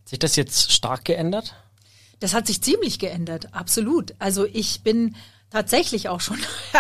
Hat 0.02 0.10
sich 0.10 0.20
das 0.20 0.36
jetzt 0.36 0.72
stark 0.72 1.04
geändert? 1.06 1.56
Das 2.20 2.34
hat 2.34 2.48
sich 2.48 2.62
ziemlich 2.62 3.00
geändert, 3.00 3.54
absolut. 3.54 4.16
Also 4.20 4.46
ich 4.46 4.82
bin 4.82 5.16
tatsächlich 5.50 6.10
auch 6.10 6.22
schon 6.22 6.40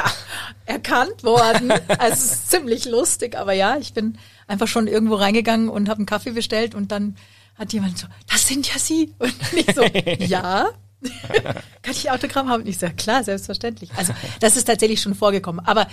erkannt 0.65 1.23
worden. 1.23 1.71
Also 1.99 2.13
es 2.13 2.23
ist 2.31 2.51
ziemlich 2.51 2.85
lustig, 2.85 3.37
aber 3.37 3.53
ja, 3.53 3.77
ich 3.77 3.93
bin 3.93 4.17
einfach 4.47 4.67
schon 4.67 4.87
irgendwo 4.87 5.15
reingegangen 5.15 5.69
und 5.69 5.89
habe 5.89 5.99
einen 5.99 6.05
Kaffee 6.05 6.31
bestellt 6.31 6.75
und 6.75 6.91
dann 6.91 7.15
hat 7.55 7.73
jemand 7.73 7.97
so, 7.97 8.07
das 8.29 8.47
sind 8.47 8.67
ja 8.71 8.77
Sie. 8.77 9.13
Und 9.19 9.33
ich 9.53 9.73
so, 9.73 9.83
ja, 10.25 10.67
Kann 11.81 11.91
ich 11.91 12.09
Autogramm 12.09 12.49
haben? 12.49 12.65
Ich 12.65 12.77
sage, 12.79 12.95
klar, 12.95 13.23
selbstverständlich. 13.23 13.91
Also 13.95 14.13
das 14.39 14.57
ist 14.57 14.65
tatsächlich 14.65 15.01
schon 15.01 15.15
vorgekommen. 15.15 15.63
Aber 15.65 15.87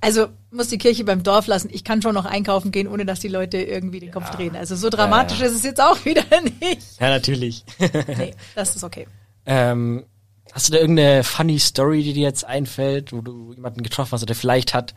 also 0.00 0.28
muss 0.50 0.68
die 0.68 0.78
Kirche 0.78 1.04
beim 1.04 1.22
Dorf 1.22 1.46
lassen. 1.46 1.70
Ich 1.72 1.84
kann 1.84 2.02
schon 2.02 2.14
noch 2.14 2.26
einkaufen 2.26 2.70
gehen, 2.70 2.86
ohne 2.88 3.06
dass 3.06 3.20
die 3.20 3.28
Leute 3.28 3.58
irgendwie 3.58 4.00
den 4.00 4.10
Kopf 4.10 4.26
ja. 4.30 4.36
drehen. 4.36 4.56
Also 4.56 4.76
so 4.76 4.90
dramatisch 4.90 5.38
ja, 5.38 5.46
ja. 5.46 5.50
ist 5.50 5.56
es 5.56 5.64
jetzt 5.64 5.80
auch 5.80 6.04
wieder 6.04 6.24
nicht. 6.42 7.00
Ja, 7.00 7.08
natürlich. 7.08 7.64
nee, 7.78 8.34
das 8.54 8.76
ist 8.76 8.84
okay. 8.84 9.06
Ähm, 9.46 10.04
hast 10.52 10.68
du 10.68 10.72
da 10.72 10.78
irgendeine 10.78 11.24
funny 11.24 11.58
Story, 11.58 12.02
die 12.02 12.12
dir 12.12 12.22
jetzt 12.22 12.44
einfällt, 12.44 13.12
wo 13.12 13.22
du 13.22 13.52
jemanden 13.54 13.82
getroffen 13.82 14.12
hast 14.12 14.22
oder 14.22 14.34
vielleicht 14.34 14.74
hat, 14.74 14.94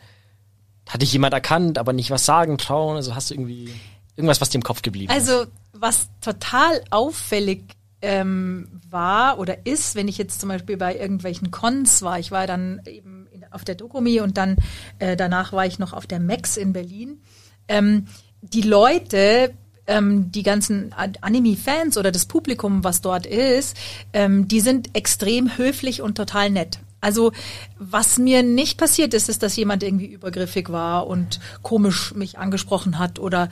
hat 0.88 1.00
dich 1.00 1.12
jemand 1.12 1.32
erkannt, 1.32 1.78
aber 1.78 1.92
nicht 1.92 2.10
was 2.10 2.26
sagen 2.26 2.58
trauen? 2.58 2.96
Also 2.96 3.14
hast 3.14 3.30
du 3.30 3.34
irgendwie 3.34 3.72
irgendwas, 4.16 4.40
was 4.40 4.50
dir 4.50 4.58
im 4.58 4.62
Kopf 4.62 4.82
geblieben 4.82 5.10
ist? 5.10 5.16
Also 5.16 5.46
was 5.72 6.08
total 6.20 6.82
auffällig 6.90 7.64
ähm, 8.04 8.68
war 8.90 9.38
oder 9.38 9.66
ist, 9.66 9.94
wenn 9.94 10.08
ich 10.08 10.18
jetzt 10.18 10.38
zum 10.38 10.50
Beispiel 10.50 10.76
bei 10.76 10.94
irgendwelchen 10.94 11.50
Cons 11.50 12.02
war, 12.02 12.18
ich 12.18 12.30
war 12.30 12.46
dann 12.46 12.82
eben 12.86 13.26
auf 13.50 13.64
der 13.64 13.76
Dokumi 13.76 14.20
und 14.20 14.36
dann 14.36 14.56
äh, 14.98 15.16
danach 15.16 15.54
war 15.54 15.64
ich 15.64 15.78
noch 15.78 15.94
auf 15.94 16.06
der 16.06 16.20
Max 16.20 16.58
in 16.58 16.74
Berlin. 16.74 17.22
Ähm, 17.66 18.06
die 18.42 18.60
Leute, 18.60 19.54
ähm, 19.86 20.30
die 20.30 20.42
ganzen 20.42 20.92
Anime-Fans 20.92 21.96
oder 21.96 22.12
das 22.12 22.26
Publikum, 22.26 22.84
was 22.84 23.00
dort 23.00 23.24
ist, 23.24 23.74
ähm, 24.12 24.48
die 24.48 24.60
sind 24.60 24.94
extrem 24.94 25.56
höflich 25.56 26.02
und 26.02 26.16
total 26.16 26.50
nett. 26.50 26.80
Also 27.00 27.32
was 27.78 28.18
mir 28.18 28.42
nicht 28.42 28.78
passiert 28.78 29.14
ist, 29.14 29.30
ist, 29.30 29.42
dass 29.42 29.56
jemand 29.56 29.82
irgendwie 29.82 30.06
übergriffig 30.06 30.70
war 30.70 31.06
und 31.06 31.40
komisch 31.62 32.14
mich 32.14 32.38
angesprochen 32.38 32.98
hat 32.98 33.18
oder 33.18 33.48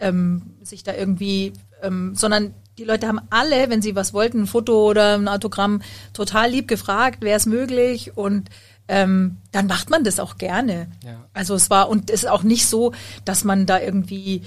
ähm, 0.00 0.42
sich 0.62 0.82
da 0.82 0.94
irgendwie, 0.94 1.54
ähm, 1.82 2.14
sondern 2.14 2.54
die 2.78 2.84
Leute 2.84 3.06
haben 3.06 3.20
alle, 3.30 3.70
wenn 3.70 3.82
sie 3.82 3.94
was 3.94 4.12
wollten, 4.12 4.42
ein 4.42 4.46
Foto 4.46 4.88
oder 4.88 5.14
ein 5.14 5.28
Autogramm, 5.28 5.82
total 6.12 6.50
lieb 6.50 6.68
gefragt, 6.68 7.22
wäre 7.22 7.36
es 7.36 7.46
möglich 7.46 8.16
und 8.16 8.50
ähm, 8.88 9.38
dann 9.52 9.66
macht 9.66 9.90
man 9.90 10.04
das 10.04 10.20
auch 10.20 10.36
gerne. 10.36 10.88
Ja. 11.04 11.24
Also 11.32 11.54
es 11.54 11.70
war 11.70 11.88
und 11.88 12.10
es 12.10 12.24
ist 12.24 12.30
auch 12.30 12.42
nicht 12.42 12.66
so, 12.66 12.92
dass 13.24 13.44
man 13.44 13.66
da 13.66 13.80
irgendwie 13.80 14.42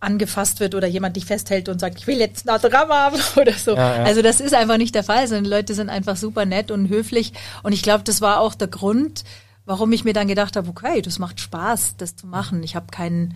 angefasst 0.00 0.60
wird 0.60 0.74
oder 0.74 0.86
jemand 0.86 1.16
dich 1.16 1.24
festhält 1.24 1.68
und 1.68 1.80
sagt, 1.80 1.98
ich 1.98 2.06
will 2.06 2.18
jetzt 2.18 2.46
ein 2.46 2.54
Autogramm 2.54 2.88
haben 2.88 3.20
oder 3.36 3.52
so. 3.52 3.76
Ja, 3.76 3.98
ja. 3.98 4.04
Also 4.04 4.22
das 4.22 4.40
ist 4.40 4.54
einfach 4.54 4.78
nicht 4.78 4.94
der 4.94 5.04
Fall, 5.04 5.26
sondern 5.26 5.44
die 5.44 5.50
Leute 5.50 5.74
sind 5.74 5.88
einfach 5.88 6.16
super 6.16 6.44
nett 6.44 6.70
und 6.70 6.88
höflich 6.88 7.32
und 7.62 7.72
ich 7.72 7.82
glaube, 7.82 8.04
das 8.04 8.20
war 8.20 8.40
auch 8.40 8.54
der 8.54 8.68
Grund, 8.68 9.24
warum 9.64 9.92
ich 9.92 10.04
mir 10.04 10.12
dann 10.12 10.28
gedacht 10.28 10.56
habe, 10.56 10.68
okay, 10.68 11.02
das 11.02 11.18
macht 11.18 11.40
Spaß, 11.40 11.96
das 11.96 12.16
zu 12.16 12.26
machen. 12.26 12.62
Ich 12.62 12.76
habe 12.76 12.86
keinen, 12.90 13.34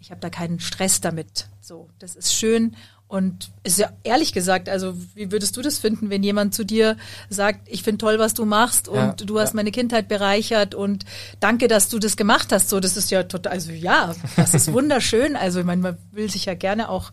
ich 0.00 0.10
habe 0.10 0.20
da 0.20 0.30
keinen 0.30 0.60
Stress 0.60 1.00
damit. 1.00 1.48
So, 1.60 1.88
das 1.98 2.16
ist 2.16 2.34
schön 2.34 2.76
und 3.12 3.50
ist 3.62 3.78
ja 3.78 3.90
ehrlich 4.04 4.32
gesagt, 4.32 4.70
also 4.70 4.94
wie 5.14 5.30
würdest 5.30 5.54
du 5.58 5.60
das 5.60 5.78
finden, 5.78 6.08
wenn 6.08 6.22
jemand 6.22 6.54
zu 6.54 6.64
dir 6.64 6.96
sagt, 7.28 7.68
ich 7.68 7.82
finde 7.82 7.98
toll, 7.98 8.18
was 8.18 8.32
du 8.32 8.46
machst 8.46 8.88
und 8.88 8.96
ja, 8.96 9.12
du 9.12 9.38
hast 9.38 9.50
ja. 9.50 9.56
meine 9.56 9.70
Kindheit 9.70 10.08
bereichert 10.08 10.74
und 10.74 11.04
danke, 11.38 11.68
dass 11.68 11.90
du 11.90 11.98
das 11.98 12.16
gemacht 12.16 12.52
hast. 12.52 12.70
So, 12.70 12.80
das 12.80 12.96
ist 12.96 13.10
ja 13.10 13.24
total, 13.24 13.52
also 13.52 13.70
ja, 13.70 14.14
das 14.36 14.54
ist 14.54 14.72
wunderschön. 14.72 15.36
Also 15.36 15.60
ich 15.60 15.66
meine, 15.66 15.82
man 15.82 15.98
will 16.10 16.30
sich 16.30 16.46
ja 16.46 16.54
gerne 16.54 16.88
auch, 16.88 17.10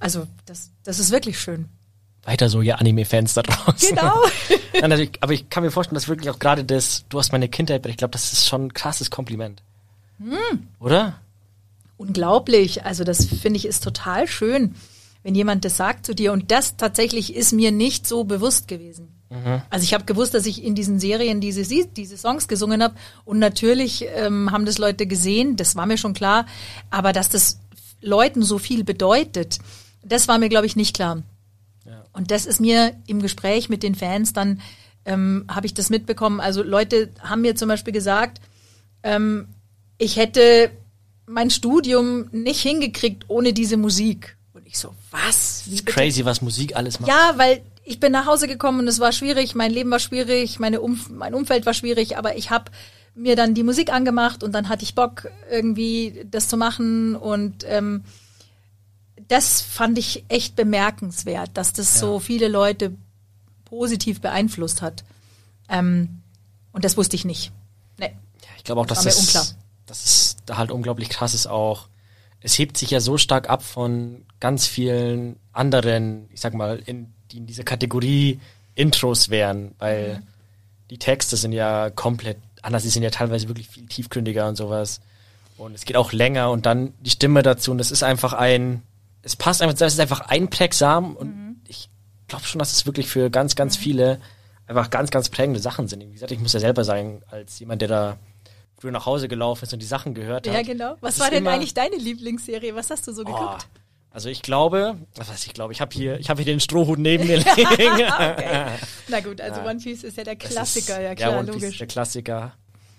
also 0.00 0.26
das, 0.44 0.70
das 0.84 0.98
ist 0.98 1.10
wirklich 1.10 1.40
schön. 1.40 1.70
Weiter 2.24 2.50
so, 2.50 2.60
ihr 2.60 2.78
Anime-Fans 2.78 3.32
da 3.32 3.40
draußen. 3.40 3.88
Genau. 3.88 4.12
Nein, 4.82 4.92
also 4.92 5.02
ich, 5.02 5.12
aber 5.22 5.32
ich 5.32 5.48
kann 5.48 5.62
mir 5.62 5.70
vorstellen, 5.70 5.94
dass 5.94 6.08
wirklich 6.08 6.28
auch 6.28 6.40
gerade 6.40 6.62
das, 6.62 7.06
du 7.08 7.18
hast 7.18 7.32
meine 7.32 7.48
Kindheit, 7.48 7.86
ich 7.86 7.96
glaube, 7.96 8.12
das 8.12 8.34
ist 8.34 8.46
schon 8.46 8.66
ein 8.66 8.74
krasses 8.74 9.10
Kompliment. 9.10 9.62
Hm. 10.18 10.68
Oder? 10.78 11.14
Unglaublich. 11.96 12.84
Also 12.84 13.02
das 13.02 13.24
finde 13.24 13.56
ich 13.56 13.64
ist 13.64 13.82
total 13.82 14.28
schön 14.28 14.74
wenn 15.22 15.34
jemand 15.34 15.64
das 15.64 15.76
sagt 15.76 16.06
zu 16.06 16.14
dir. 16.14 16.32
Und 16.32 16.50
das 16.50 16.76
tatsächlich 16.76 17.34
ist 17.34 17.52
mir 17.52 17.72
nicht 17.72 18.06
so 18.06 18.24
bewusst 18.24 18.68
gewesen. 18.68 19.08
Mhm. 19.30 19.62
Also 19.70 19.84
ich 19.84 19.94
habe 19.94 20.04
gewusst, 20.04 20.34
dass 20.34 20.46
ich 20.46 20.62
in 20.62 20.74
diesen 20.74 21.00
Serien 21.00 21.40
diese, 21.40 21.64
diese 21.86 22.16
Songs 22.16 22.48
gesungen 22.48 22.82
habe. 22.82 22.94
Und 23.24 23.38
natürlich 23.38 24.06
ähm, 24.14 24.50
haben 24.50 24.66
das 24.66 24.78
Leute 24.78 25.06
gesehen, 25.06 25.56
das 25.56 25.76
war 25.76 25.86
mir 25.86 25.98
schon 25.98 26.14
klar. 26.14 26.46
Aber 26.90 27.12
dass 27.12 27.28
das 27.28 27.60
Leuten 28.00 28.42
so 28.42 28.58
viel 28.58 28.84
bedeutet, 28.84 29.58
das 30.04 30.28
war 30.28 30.38
mir, 30.38 30.48
glaube 30.48 30.66
ich, 30.66 30.76
nicht 30.76 30.94
klar. 30.94 31.22
Ja. 31.86 32.04
Und 32.12 32.30
das 32.30 32.46
ist 32.46 32.60
mir 32.60 32.94
im 33.06 33.22
Gespräch 33.22 33.68
mit 33.68 33.82
den 33.82 33.94
Fans 33.94 34.32
dann, 34.32 34.60
ähm, 35.04 35.44
habe 35.48 35.66
ich 35.66 35.74
das 35.74 35.90
mitbekommen. 35.90 36.40
Also 36.40 36.62
Leute 36.62 37.10
haben 37.20 37.42
mir 37.42 37.56
zum 37.56 37.68
Beispiel 37.68 37.92
gesagt, 37.92 38.40
ähm, 39.02 39.48
ich 39.98 40.16
hätte 40.16 40.70
mein 41.26 41.50
Studium 41.50 42.28
nicht 42.32 42.60
hingekriegt 42.60 43.24
ohne 43.28 43.52
diese 43.52 43.76
Musik. 43.76 44.36
Ich 44.72 44.78
so, 44.78 44.94
was? 45.10 45.64
Wie 45.66 45.74
ist 45.74 45.84
crazy, 45.84 46.24
was 46.24 46.40
Musik 46.40 46.74
alles 46.74 46.98
macht. 46.98 47.10
Ja, 47.10 47.34
weil 47.36 47.60
ich 47.84 48.00
bin 48.00 48.10
nach 48.10 48.24
Hause 48.24 48.48
gekommen 48.48 48.80
und 48.80 48.88
es 48.88 49.00
war 49.00 49.12
schwierig, 49.12 49.54
mein 49.54 49.70
Leben 49.70 49.90
war 49.90 49.98
schwierig, 49.98 50.58
meine 50.58 50.80
Umf 50.80 51.10
mein 51.10 51.34
Umfeld 51.34 51.66
war 51.66 51.74
schwierig, 51.74 52.16
aber 52.16 52.36
ich 52.38 52.50
habe 52.50 52.70
mir 53.14 53.36
dann 53.36 53.52
die 53.52 53.64
Musik 53.64 53.92
angemacht 53.92 54.42
und 54.42 54.52
dann 54.52 54.70
hatte 54.70 54.84
ich 54.84 54.94
Bock, 54.94 55.28
irgendwie 55.50 56.26
das 56.30 56.48
zu 56.48 56.56
machen 56.56 57.14
und 57.14 57.66
ähm, 57.68 58.04
das 59.28 59.60
fand 59.60 59.98
ich 59.98 60.24
echt 60.28 60.56
bemerkenswert, 60.56 61.50
dass 61.52 61.74
das 61.74 61.92
ja. 61.94 62.00
so 62.00 62.18
viele 62.18 62.48
Leute 62.48 62.96
positiv 63.66 64.22
beeinflusst 64.22 64.80
hat. 64.80 65.04
Ähm, 65.68 66.22
und 66.72 66.86
das 66.86 66.96
wusste 66.96 67.16
ich 67.16 67.26
nicht. 67.26 67.52
Nee. 67.98 68.16
Ja, 68.42 68.48
ich 68.56 68.64
glaube 68.64 68.80
auch, 68.80 68.86
das 68.86 69.04
dass 69.04 69.16
das, 69.16 69.26
unklar. 69.26 69.46
das 69.84 70.04
ist 70.06 70.36
da 70.46 70.56
halt 70.56 70.70
unglaublich 70.70 71.10
krass 71.10 71.34
ist 71.34 71.46
auch. 71.46 71.88
Es 72.42 72.58
hebt 72.58 72.76
sich 72.76 72.90
ja 72.90 73.00
so 73.00 73.18
stark 73.18 73.48
ab 73.48 73.62
von 73.62 74.24
ganz 74.40 74.66
vielen 74.66 75.36
anderen, 75.52 76.28
ich 76.32 76.40
sag 76.40 76.54
mal, 76.54 76.82
in, 76.86 77.12
die 77.30 77.38
in 77.38 77.46
dieser 77.46 77.64
Kategorie 77.64 78.40
Intros 78.74 79.28
wären, 79.28 79.74
weil 79.78 80.18
mhm. 80.18 80.26
die 80.90 80.98
Texte 80.98 81.36
sind 81.36 81.52
ja 81.52 81.90
komplett 81.90 82.38
anders, 82.62 82.82
die 82.82 82.88
sind 82.88 83.02
ja 83.02 83.10
teilweise 83.10 83.48
wirklich 83.48 83.68
viel 83.68 83.86
tiefgründiger 83.86 84.48
und 84.48 84.56
sowas. 84.56 85.00
Und 85.58 85.74
es 85.74 85.84
geht 85.84 85.96
auch 85.96 86.12
länger 86.12 86.50
und 86.50 86.66
dann 86.66 86.94
die 87.00 87.10
Stimme 87.10 87.42
dazu 87.42 87.70
und 87.70 87.80
es 87.80 87.90
ist 87.90 88.02
einfach 88.02 88.32
ein, 88.32 88.82
es 89.22 89.36
passt 89.36 89.62
einfach, 89.62 89.74
es 89.74 89.92
ist 89.92 90.00
einfach 90.00 90.22
einprägsam 90.22 91.14
und 91.16 91.28
mhm. 91.28 91.56
ich 91.68 91.88
glaube 92.28 92.44
schon, 92.44 92.58
dass 92.58 92.72
es 92.72 92.86
wirklich 92.86 93.06
für 93.06 93.30
ganz, 93.30 93.54
ganz 93.54 93.78
mhm. 93.78 93.82
viele 93.82 94.20
einfach 94.66 94.90
ganz, 94.90 95.10
ganz 95.10 95.28
prägende 95.28 95.60
Sachen 95.60 95.88
sind. 95.88 96.00
Wie 96.00 96.12
gesagt, 96.12 96.32
ich 96.32 96.40
muss 96.40 96.52
ja 96.52 96.60
selber 96.60 96.84
sagen, 96.84 97.22
als 97.30 97.58
jemand, 97.58 97.82
der 97.82 97.88
da 97.88 98.18
früher 98.82 98.90
nach 98.90 99.06
Hause 99.06 99.28
gelaufen 99.28 99.64
ist 99.64 99.72
und 99.72 99.80
die 99.80 99.86
Sachen 99.86 100.12
gehört 100.12 100.48
hat. 100.48 100.54
Ja, 100.54 100.62
genau. 100.62 100.96
Was 101.00 101.20
war 101.20 101.30
denn 101.30 101.46
eigentlich 101.46 101.72
deine 101.72 101.94
Lieblingsserie? 101.96 102.74
Was 102.74 102.90
hast 102.90 103.06
du 103.06 103.12
so 103.12 103.22
geguckt? 103.22 103.68
Oh, 103.72 103.78
also 104.10 104.28
ich 104.28 104.42
glaube, 104.42 104.96
was 105.14 105.30
heißt 105.30 105.46
ich 105.46 105.54
glaube, 105.54 105.72
ich 105.72 105.80
habe 105.80 105.94
hier, 105.94 106.18
ich 106.18 106.28
habe 106.28 106.42
hier 106.42 106.52
den 106.52 106.58
Strohhut 106.58 106.98
neben 106.98 107.28
mir 107.28 107.36
liegen. 107.56 108.02
okay. 108.02 108.66
Na 109.06 109.20
gut, 109.20 109.40
also 109.40 109.60
ja. 109.60 109.70
One 109.70 109.78
Piece 109.78 110.02
ist 110.02 110.16
ja 110.16 110.24
der 110.24 110.34
Klassiker, 110.34 110.96
ist, 110.96 111.04
ja 111.04 111.14
klar, 111.14 111.30
ja, 111.30 111.38
One 111.38 111.52
Piece 111.52 111.62
Ist 111.62 111.80
der 111.80 111.86
Klassiker. 111.86 112.52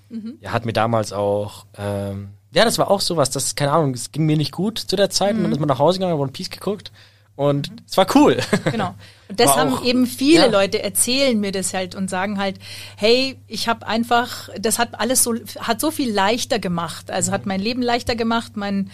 Mhm. 0.10 0.38
Er 0.40 0.54
hat 0.54 0.66
mir 0.66 0.74
damals 0.74 1.12
auch, 1.12 1.66
ähm, 1.78 2.30
ja, 2.54 2.64
das 2.64 2.78
war 2.78 2.90
auch 2.90 3.02
sowas, 3.02 3.30
das, 3.30 3.56
keine 3.56 3.74
Ahnung, 3.74 3.94
es 3.94 4.14
ging 4.14 4.26
mir 4.26 4.38
nicht 4.38 4.54
gut 4.54 4.80
zu 4.80 4.96
der 4.96 5.10
Zeit 5.10 5.34
mhm. 5.34 5.40
und 5.40 5.44
dann 5.44 5.52
ist 5.52 5.60
man 5.60 5.68
nach 5.68 5.80
Hause 5.80 6.00
gegangen, 6.00 6.18
One 6.18 6.32
Piece 6.32 6.50
geguckt 6.50 6.94
und 7.36 7.72
mhm. 7.72 7.76
es 7.86 7.98
war 7.98 8.08
cool. 8.16 8.38
Genau. 8.72 8.96
Das 9.36 9.56
haben 9.56 9.74
auch, 9.74 9.86
eben 9.86 10.06
viele 10.06 10.46
ja. 10.46 10.52
Leute 10.52 10.82
erzählen 10.82 11.40
mir 11.40 11.52
das 11.52 11.74
halt 11.74 11.96
und 11.96 12.10
sagen 12.10 12.38
halt, 12.40 12.58
hey, 12.98 13.38
ich 13.48 13.68
habe 13.68 13.88
einfach, 13.88 14.50
das 14.60 14.80
hat 14.80 15.00
alles 15.00 15.24
so, 15.24 15.36
hat 15.60 15.80
so 15.80 15.92
viel 15.92 16.12
leichter 16.12 16.60
gemacht. 16.60 17.12
Also 17.12 17.32
hat 17.32 17.46
mein 17.46 17.60
Leben 17.60 17.82
leichter 17.82 18.16
gemacht. 18.16 18.56
Mein, 18.56 18.92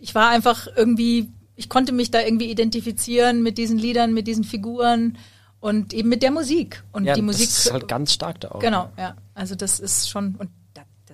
ich 0.00 0.14
war 0.14 0.30
einfach 0.30 0.66
irgendwie, 0.76 1.30
ich 1.56 1.68
konnte 1.68 1.92
mich 1.92 2.10
da 2.10 2.20
irgendwie 2.20 2.50
identifizieren 2.50 3.42
mit 3.42 3.58
diesen 3.58 3.78
Liedern, 3.78 4.14
mit 4.14 4.26
diesen 4.26 4.44
Figuren 4.44 5.18
und 5.60 5.92
eben 5.92 6.08
mit 6.08 6.22
der 6.22 6.30
Musik. 6.30 6.84
Und 6.92 7.04
ja, 7.04 7.14
die 7.14 7.22
Musik 7.22 7.48
das 7.48 7.66
ist 7.66 7.72
halt 7.72 7.88
ganz 7.88 8.12
stark 8.12 8.40
da 8.40 8.50
auch. 8.50 8.60
Genau, 8.60 8.90
ja. 8.98 9.16
Also 9.34 9.54
das 9.54 9.80
ist 9.80 10.10
schon 10.10 10.34
und 10.36 10.50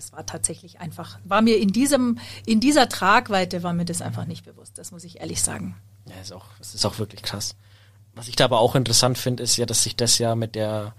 das 0.00 0.14
war 0.14 0.24
tatsächlich 0.24 0.80
einfach, 0.80 1.18
war 1.24 1.42
mir 1.42 1.58
in 1.58 1.72
diesem, 1.72 2.18
in 2.46 2.58
dieser 2.58 2.88
Tragweite 2.88 3.62
war 3.62 3.74
mir 3.74 3.84
das 3.84 4.00
einfach 4.00 4.24
nicht 4.24 4.46
bewusst. 4.46 4.78
Das 4.78 4.92
muss 4.92 5.04
ich 5.04 5.20
ehrlich 5.20 5.42
sagen. 5.42 5.76
Ja, 6.06 6.14
ist 6.22 6.32
auch, 6.32 6.46
das 6.58 6.74
ist 6.74 6.86
auch 6.86 6.98
wirklich 6.98 7.20
krass. 7.22 7.54
Was 8.20 8.28
ich 8.28 8.37
da 8.37 8.44
aber 8.44 8.61
auch 8.61 8.74
interessant 8.74 9.16
finde, 9.16 9.42
ist 9.42 9.56
ja, 9.56 9.64
dass 9.64 9.83
sich 9.83 9.96
das 9.96 10.18
ja 10.18 10.35
mit 10.35 10.54
der 10.54 10.94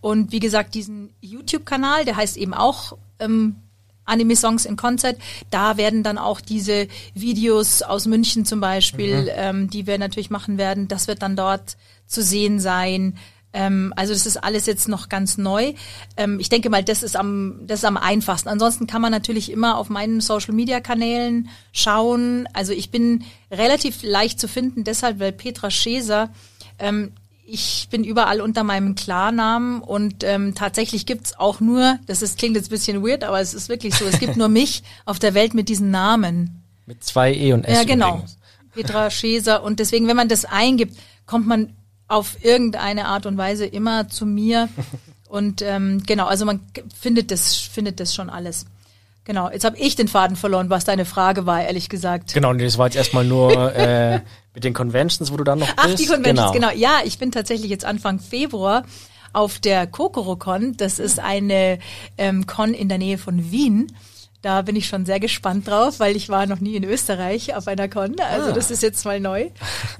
Und 0.00 0.32
wie 0.32 0.40
gesagt, 0.40 0.74
diesen 0.74 1.10
YouTube-Kanal, 1.20 2.06
der 2.06 2.16
heißt 2.16 2.38
eben 2.38 2.54
auch 2.54 2.96
ähm, 3.18 3.56
Anime 4.06 4.34
Songs 4.34 4.64
in 4.64 4.76
Concert. 4.76 5.18
Da 5.50 5.76
werden 5.76 6.02
dann 6.02 6.16
auch 6.16 6.40
diese 6.40 6.88
Videos 7.12 7.82
aus 7.82 8.06
München 8.06 8.46
zum 8.46 8.62
Beispiel, 8.62 9.24
mhm. 9.24 9.28
ähm, 9.34 9.68
die 9.68 9.86
wir 9.86 9.98
natürlich 9.98 10.30
machen 10.30 10.56
werden, 10.56 10.88
das 10.88 11.06
wird 11.06 11.20
dann 11.20 11.36
dort 11.36 11.76
zu 12.06 12.22
sehen 12.22 12.60
sein. 12.60 13.18
Ähm, 13.52 13.92
also 13.96 14.12
das 14.12 14.26
ist 14.26 14.36
alles 14.36 14.66
jetzt 14.66 14.88
noch 14.88 15.08
ganz 15.08 15.36
neu. 15.38 15.74
Ähm, 16.16 16.38
ich 16.38 16.48
denke 16.48 16.70
mal, 16.70 16.84
das 16.84 17.02
ist 17.02 17.16
am, 17.16 17.60
das 17.66 17.80
ist 17.80 17.84
am 17.84 17.96
einfachsten. 17.96 18.48
Ansonsten 18.48 18.86
kann 18.86 19.02
man 19.02 19.10
natürlich 19.10 19.50
immer 19.50 19.76
auf 19.76 19.88
meinen 19.88 20.20
Social 20.20 20.54
Media 20.54 20.80
Kanälen 20.80 21.48
schauen. 21.72 22.48
Also 22.52 22.72
ich 22.72 22.90
bin 22.90 23.24
relativ 23.50 24.02
leicht 24.02 24.38
zu 24.38 24.48
finden, 24.48 24.84
deshalb, 24.84 25.18
weil 25.18 25.32
Petra 25.32 25.70
Scheser, 25.70 26.30
ähm, 26.78 27.12
ich 27.44 27.88
bin 27.90 28.04
überall 28.04 28.40
unter 28.40 28.62
meinem 28.62 28.94
Klarnamen 28.94 29.80
und 29.80 30.22
ähm, 30.22 30.54
tatsächlich 30.54 31.04
gibt's 31.04 31.36
auch 31.36 31.58
nur, 31.58 31.98
das 32.06 32.22
ist, 32.22 32.38
klingt 32.38 32.54
jetzt 32.54 32.68
ein 32.68 32.70
bisschen 32.70 33.04
weird, 33.04 33.24
aber 33.24 33.40
es 33.40 33.54
ist 33.54 33.68
wirklich 33.68 33.96
so, 33.96 34.04
es 34.04 34.20
gibt 34.20 34.36
nur 34.36 34.48
mich 34.48 34.84
auf 35.04 35.18
der 35.18 35.34
Welt 35.34 35.52
mit 35.52 35.68
diesen 35.68 35.90
Namen. 35.90 36.62
Mit 36.86 37.02
zwei 37.02 37.34
E 37.34 37.52
und 37.52 37.64
S. 37.64 37.74
Ja, 37.74 37.84
genau. 37.84 38.14
Übrigens. 38.14 38.36
Petra 38.72 39.10
Scheser. 39.10 39.64
Und 39.64 39.80
deswegen, 39.80 40.06
wenn 40.06 40.16
man 40.16 40.28
das 40.28 40.44
eingibt, 40.44 40.96
kommt 41.26 41.48
man 41.48 41.72
auf 42.10 42.44
irgendeine 42.44 43.06
Art 43.06 43.24
und 43.24 43.38
Weise 43.38 43.64
immer 43.64 44.08
zu 44.08 44.26
mir. 44.26 44.68
Und 45.28 45.62
ähm, 45.62 46.02
genau, 46.04 46.26
also 46.26 46.44
man 46.44 46.58
findet 46.92 47.30
das, 47.30 47.54
findet 47.54 48.00
das 48.00 48.12
schon 48.12 48.28
alles. 48.28 48.66
Genau, 49.22 49.48
jetzt 49.48 49.64
habe 49.64 49.78
ich 49.78 49.94
den 49.94 50.08
Faden 50.08 50.36
verloren, 50.36 50.70
was 50.70 50.84
deine 50.84 51.04
Frage 51.04 51.46
war, 51.46 51.62
ehrlich 51.62 51.88
gesagt. 51.88 52.34
Genau, 52.34 52.52
das 52.52 52.78
war 52.78 52.86
jetzt 52.88 52.96
erstmal 52.96 53.24
nur 53.24 53.52
äh, 53.76 54.22
mit 54.54 54.64
den 54.64 54.74
Conventions, 54.74 55.30
wo 55.30 55.36
du 55.36 55.44
dann 55.44 55.60
noch 55.60 55.68
Ach, 55.76 55.84
bist. 55.84 55.94
Ach, 55.94 56.00
die 56.00 56.06
Conventions, 56.06 56.52
genau. 56.52 56.70
genau. 56.70 56.80
Ja, 56.80 57.02
ich 57.04 57.18
bin 57.20 57.30
tatsächlich 57.30 57.70
jetzt 57.70 57.84
Anfang 57.84 58.18
Februar 58.18 58.82
auf 59.32 59.60
der 59.60 59.86
Kokorokon. 59.86 60.76
Das 60.76 60.98
ist 60.98 61.20
eine 61.20 61.78
ähm, 62.18 62.46
Con 62.46 62.74
in 62.74 62.88
der 62.88 62.98
Nähe 62.98 63.18
von 63.18 63.52
Wien. 63.52 63.86
Da 64.42 64.62
bin 64.62 64.74
ich 64.74 64.88
schon 64.88 65.04
sehr 65.04 65.20
gespannt 65.20 65.68
drauf, 65.68 66.00
weil 66.00 66.16
ich 66.16 66.30
war 66.30 66.46
noch 66.46 66.60
nie 66.60 66.76
in 66.76 66.84
Österreich 66.84 67.54
auf 67.54 67.68
einer 67.68 67.88
Con. 67.88 68.18
Also 68.20 68.50
ah. 68.50 68.52
das 68.52 68.70
ist 68.70 68.82
jetzt 68.82 69.04
mal 69.04 69.20
neu. 69.20 69.50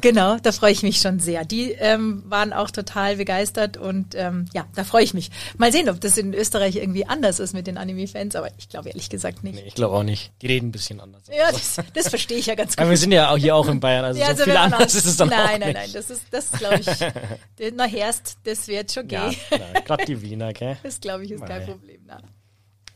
Genau, 0.01 0.39
da 0.43 0.53
freue 0.53 0.73
ich 0.73 0.83
mich 0.83 1.01
schon 1.01 1.21
sehr. 1.21 1.45
Die 1.45 1.73
ähm, 1.73 2.23
waren 2.27 2.55
auch 2.55 2.71
total 2.71 3.17
begeistert 3.17 3.77
und 3.77 4.15
ähm, 4.15 4.47
ja, 4.55 4.67
da 4.75 4.85
freue 4.85 5.05
ich 5.05 5.13
mich. 5.13 5.31
Mal 5.59 5.73
sehen, 5.73 5.91
ob 5.91 6.01
das 6.01 6.17
in 6.17 6.33
Österreich 6.33 6.77
irgendwie 6.77 7.07
anders 7.07 7.39
ist 7.39 7.53
mit 7.53 7.67
den 7.67 7.77
Anime-Fans, 7.77 8.35
aber 8.35 8.49
ich 8.57 8.71
glaube 8.71 8.89
ehrlich 8.89 9.11
gesagt 9.11 9.45
nicht. 9.45 9.57
Nee, 9.57 9.65
ich 9.67 9.75
glaube 9.75 9.95
auch 9.95 10.03
nicht. 10.03 10.33
Die 10.41 10.47
reden 10.47 10.69
ein 10.69 10.73
bisschen 10.73 11.01
anders. 11.01 11.25
Ja, 11.29 11.53
das, 11.53 11.77
das 11.93 12.09
verstehe 12.09 12.39
ich 12.39 12.47
ja 12.47 12.55
ganz 12.55 12.71
gut. 12.77 12.81
Aber 12.81 12.91
wir 12.91 12.97
sind 12.97 13.13
ja 13.13 13.31
auch 13.31 13.37
hier 13.37 13.55
auch 13.55 13.69
in 13.69 13.79
Bayern, 13.79 14.07
also 14.07 14.19
ja, 14.19 14.27
so 14.27 14.33
also 14.33 14.45
viel 14.45 14.57
anders 14.57 14.95
ist 14.95 15.05
es 15.05 15.17
dann 15.17 15.29
nein, 15.29 15.39
auch 15.39 15.51
Nein, 15.51 15.61
nein, 15.61 15.73
nein, 15.75 15.91
das 15.93 16.11
ist, 16.11 16.23
das 16.31 16.51
glaube 16.53 16.81
ich, 16.81 17.73
na 17.75 17.85
Herst, 17.85 18.39
das 18.45 18.69
wird 18.69 18.91
schon 18.93 19.07
gehen. 19.09 19.35
Ja, 19.51 19.81
gerade 19.85 20.05
die 20.07 20.23
Wiener, 20.23 20.53
gell? 20.53 20.79
Das 20.83 21.01
glaube 21.01 21.25
ich 21.25 21.33
ist 21.33 21.45
kein 21.45 21.67
Problem. 21.67 22.01
Na. 22.07 22.23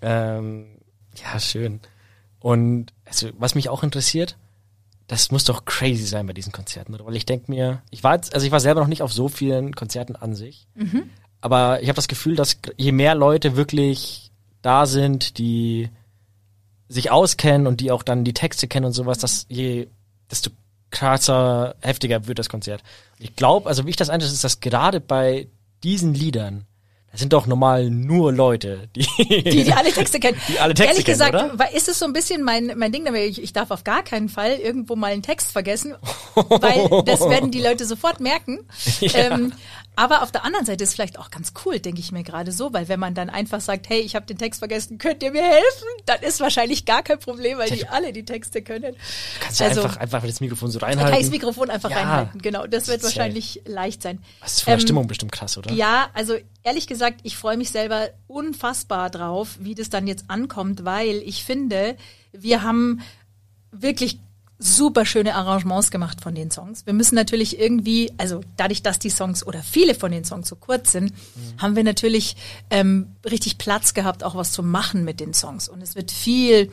Ähm, 0.00 0.74
ja, 1.22 1.38
schön. 1.38 1.81
Und 2.40 2.92
also, 3.05 3.31
was 3.38 3.55
mich 3.55 3.68
auch 3.68 3.83
interessiert, 3.83 4.37
das 5.07 5.31
muss 5.31 5.44
doch 5.44 5.64
crazy 5.64 6.05
sein 6.05 6.27
bei 6.27 6.33
diesen 6.33 6.53
Konzerten, 6.53 6.94
oder? 6.94 7.07
Weil 7.07 7.16
ich 7.16 7.27
denke 7.27 7.50
mir, 7.50 7.83
ich 7.90 8.03
war 8.03 8.14
jetzt, 8.14 8.35
also 8.35 8.46
ich 8.46 8.53
war 8.53 8.61
selber 8.61 8.81
noch 8.81 8.88
nicht 8.88 9.03
auf 9.03 9.12
so 9.12 9.29
vielen 9.29 9.74
Konzerten 9.74 10.16
an 10.16 10.35
sich, 10.35 10.66
mhm. 10.74 11.11
aber 11.40 11.83
ich 11.83 11.88
habe 11.88 11.96
das 11.96 12.09
Gefühl, 12.09 12.37
dass 12.37 12.59
je 12.77 12.92
mehr 12.92 13.14
Leute 13.14 13.57
wirklich 13.57 14.31
da 14.62 14.87
sind, 14.87 15.38
die 15.38 15.90
sich 16.88 17.11
auskennen 17.11 17.66
und 17.66 17.81
die 17.81 17.90
auch 17.90 18.03
dann 18.03 18.24
die 18.24 18.35
Texte 18.35 18.68
kennen 18.68 18.87
und 18.87 18.92
sowas, 18.92 19.18
dass 19.18 19.46
je 19.48 19.88
desto 20.31 20.50
krasser, 20.90 21.74
heftiger 21.81 22.27
wird 22.27 22.38
das 22.38 22.48
Konzert. 22.48 22.83
Ich 23.18 23.37
glaube, 23.37 23.68
also 23.68 23.85
wie 23.85 23.90
ich 23.90 23.96
das 23.96 24.11
einschätze, 24.11 24.35
ist 24.35 24.44
das 24.44 24.61
gerade 24.61 25.00
bei 25.00 25.48
diesen 25.83 26.14
Liedern 26.14 26.66
das 27.14 27.20
sind 27.20 27.33
doch 27.33 27.46
normal 27.46 27.90
nur 27.90 28.33
Leute, 28.33 28.88
die, 28.96 29.07
die, 29.29 29.64
die 29.64 29.72
alle 29.72 29.92
Texte 29.92 30.18
kennen. 30.18 30.37
Die 30.48 30.59
alle 30.59 30.74
Texte 30.74 31.00
Ehrlich 31.00 31.05
kennen, 31.05 31.33
gesagt, 31.33 31.55
oder? 31.55 31.72
ist 31.72 31.88
es 31.88 32.00
so 32.00 32.07
ein 32.07 32.12
bisschen 32.12 32.42
mein, 32.42 32.72
mein 32.77 32.90
Ding, 32.90 33.07
ich, 33.14 33.40
ich 33.40 33.53
darf 33.53 33.70
auf 33.70 33.85
gar 33.85 34.03
keinen 34.03 34.29
Fall 34.29 34.55
irgendwo 34.55 34.96
mal 34.96 35.12
einen 35.12 35.22
Text 35.22 35.53
vergessen, 35.53 35.94
weil 36.35 37.05
das 37.05 37.20
werden 37.20 37.53
die 37.53 37.62
Leute 37.62 37.85
sofort 37.85 38.18
merken. 38.20 38.59
Ja. 39.00 39.35
Ähm, 39.35 39.53
aber 39.96 40.22
auf 40.22 40.33
der 40.33 40.44
anderen 40.44 40.66
Seite 40.66 40.83
ist 40.83 40.94
vielleicht 40.94 41.18
auch 41.18 41.30
ganz 41.30 41.52
cool, 41.64 41.78
denke 41.78 42.00
ich 42.00 42.11
mir 42.11 42.24
gerade 42.24 42.52
so, 42.52 42.72
weil 42.72 42.88
wenn 42.88 42.98
man 42.98 43.14
dann 43.14 43.30
einfach 43.30 43.61
sagt, 43.61 43.88
hey, 43.88 44.00
ich 44.00 44.16
habe 44.16 44.26
den 44.26 44.38
Text 44.38 44.59
vergessen, 44.59 44.98
könnt 44.98 45.22
ihr 45.22 45.30
mir 45.30 45.42
helfen? 45.42 45.88
Dann 46.07 46.20
ist 46.22 46.40
wahrscheinlich 46.40 46.85
gar 46.85 47.02
kein 47.02 47.18
Problem, 47.18 47.59
weil 47.59 47.70
die 47.70 47.87
alle 47.88 48.12
die 48.12 48.24
Texte 48.24 48.62
können. 48.62 48.94
Du 48.94 49.40
kannst 49.40 49.61
ja 49.61 49.68
also, 49.68 49.83
einfach, 49.83 49.98
einfach 49.98 50.22
das 50.26 50.40
Mikrofon 50.40 50.70
so 50.70 50.80
reinhalten. 50.80 51.12
Kann 51.12 51.20
ich 51.20 51.26
das 51.26 51.33
Mikrofon 51.33 51.70
einfach 51.70 51.90
ja. 51.90 51.98
reinhalten, 51.98 52.42
genau. 52.42 52.66
Das 52.66 52.88
wird 52.88 53.02
wahrscheinlich 53.02 53.62
leicht 53.66 54.02
sein. 54.02 54.18
Das 54.40 54.54
ist 54.54 54.61
von 54.62 54.72
der 54.72 54.74
ähm, 54.74 54.80
Stimmung 54.80 55.07
bestimmt 55.07 55.33
krass, 55.33 55.57
oder? 55.57 55.72
Ja, 55.72 56.09
also 56.12 56.37
ehrlich 56.62 56.87
gesagt, 56.87 57.20
ich 57.22 57.37
freue 57.37 57.57
mich 57.57 57.70
selber 57.70 58.11
unfassbar 58.26 59.11
drauf, 59.11 59.57
wie 59.61 59.74
das 59.74 59.90
dann 59.90 60.07
jetzt 60.07 60.24
ankommt, 60.28 60.85
weil 60.85 61.16
ich 61.24 61.44
finde, 61.44 61.96
wir 62.33 62.62
haben 62.62 63.00
wirklich 63.70 64.18
super 64.64 65.05
schöne 65.05 65.35
Arrangements 65.35 65.90
gemacht 65.90 66.22
von 66.22 66.35
den 66.35 66.50
Songs. 66.50 66.87
Wir 66.87 66.94
müssen 66.94 67.14
natürlich 67.14 67.59
irgendwie, 67.59 68.12
also 68.16 68.40
dadurch, 68.57 68.83
dass 68.83 68.98
die 68.98 69.11
Songs 69.11 69.46
oder 69.46 69.62
viele 69.62 69.94
von 69.94 70.11
den 70.11 70.24
Songs 70.24 70.48
so 70.48 70.57
kurz 70.57 70.92
sind, 70.92 71.12
mhm. 71.12 71.61
haben 71.61 71.77
wir 71.77 71.85
natürlich 71.85 72.37
ähm, 72.70 73.09
richtig 73.29 73.59
Platz 73.59 73.92
gehabt, 73.92 74.24
auch 74.24 74.35
was 74.35 74.53
zu 74.53 74.62
machen 74.62 75.05
mit 75.05 75.20
den 75.20 75.35
Songs. 75.35 75.68
Und 75.68 75.83
es 75.83 75.96
wird 75.96 76.11
viel, 76.11 76.70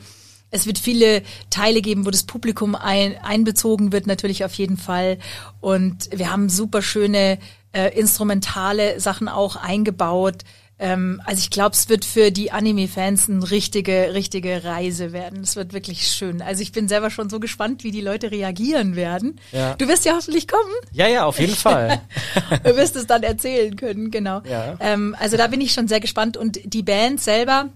es 0.50 0.66
wird 0.66 0.78
viele 0.78 1.22
Teile 1.50 1.82
geben, 1.82 2.06
wo 2.06 2.10
das 2.10 2.22
Publikum 2.22 2.74
ein, 2.74 3.16
einbezogen 3.18 3.92
wird, 3.92 4.06
natürlich 4.06 4.44
auf 4.44 4.54
jeden 4.54 4.78
Fall. 4.78 5.18
Und 5.60 6.08
wir 6.12 6.32
haben 6.32 6.48
super 6.48 6.80
schöne 6.80 7.38
äh, 7.72 7.98
instrumentale 7.98 9.00
Sachen 9.00 9.28
auch 9.28 9.56
eingebaut. 9.56 10.44
Ähm, 10.82 11.22
also 11.24 11.38
ich 11.38 11.50
glaube, 11.50 11.76
es 11.76 11.88
wird 11.88 12.04
für 12.04 12.32
die 12.32 12.50
Anime-Fans 12.50 13.30
eine 13.30 13.48
richtige, 13.52 14.14
richtige 14.14 14.64
Reise 14.64 15.12
werden. 15.12 15.42
Es 15.42 15.54
wird 15.54 15.72
wirklich 15.72 16.08
schön. 16.08 16.42
Also 16.42 16.60
ich 16.60 16.72
bin 16.72 16.88
selber 16.88 17.08
schon 17.08 17.30
so 17.30 17.38
gespannt, 17.38 17.84
wie 17.84 17.92
die 17.92 18.00
Leute 18.00 18.32
reagieren 18.32 18.96
werden. 18.96 19.38
Ja. 19.52 19.74
Du 19.74 19.86
wirst 19.86 20.04
ja 20.04 20.14
hoffentlich 20.14 20.48
kommen. 20.48 20.72
Ja, 20.90 21.06
ja, 21.06 21.24
auf 21.24 21.38
jeden 21.38 21.54
Fall. 21.54 22.00
du 22.64 22.76
wirst 22.76 22.96
es 22.96 23.06
dann 23.06 23.22
erzählen 23.22 23.76
können, 23.76 24.10
genau. 24.10 24.42
Ja. 24.44 24.76
Ähm, 24.80 25.14
also 25.20 25.36
da 25.36 25.46
bin 25.46 25.60
ich 25.60 25.72
schon 25.72 25.86
sehr 25.86 26.00
gespannt. 26.00 26.36
Und 26.36 26.58
die 26.64 26.82
Band 26.82 27.20
selber, 27.20 27.68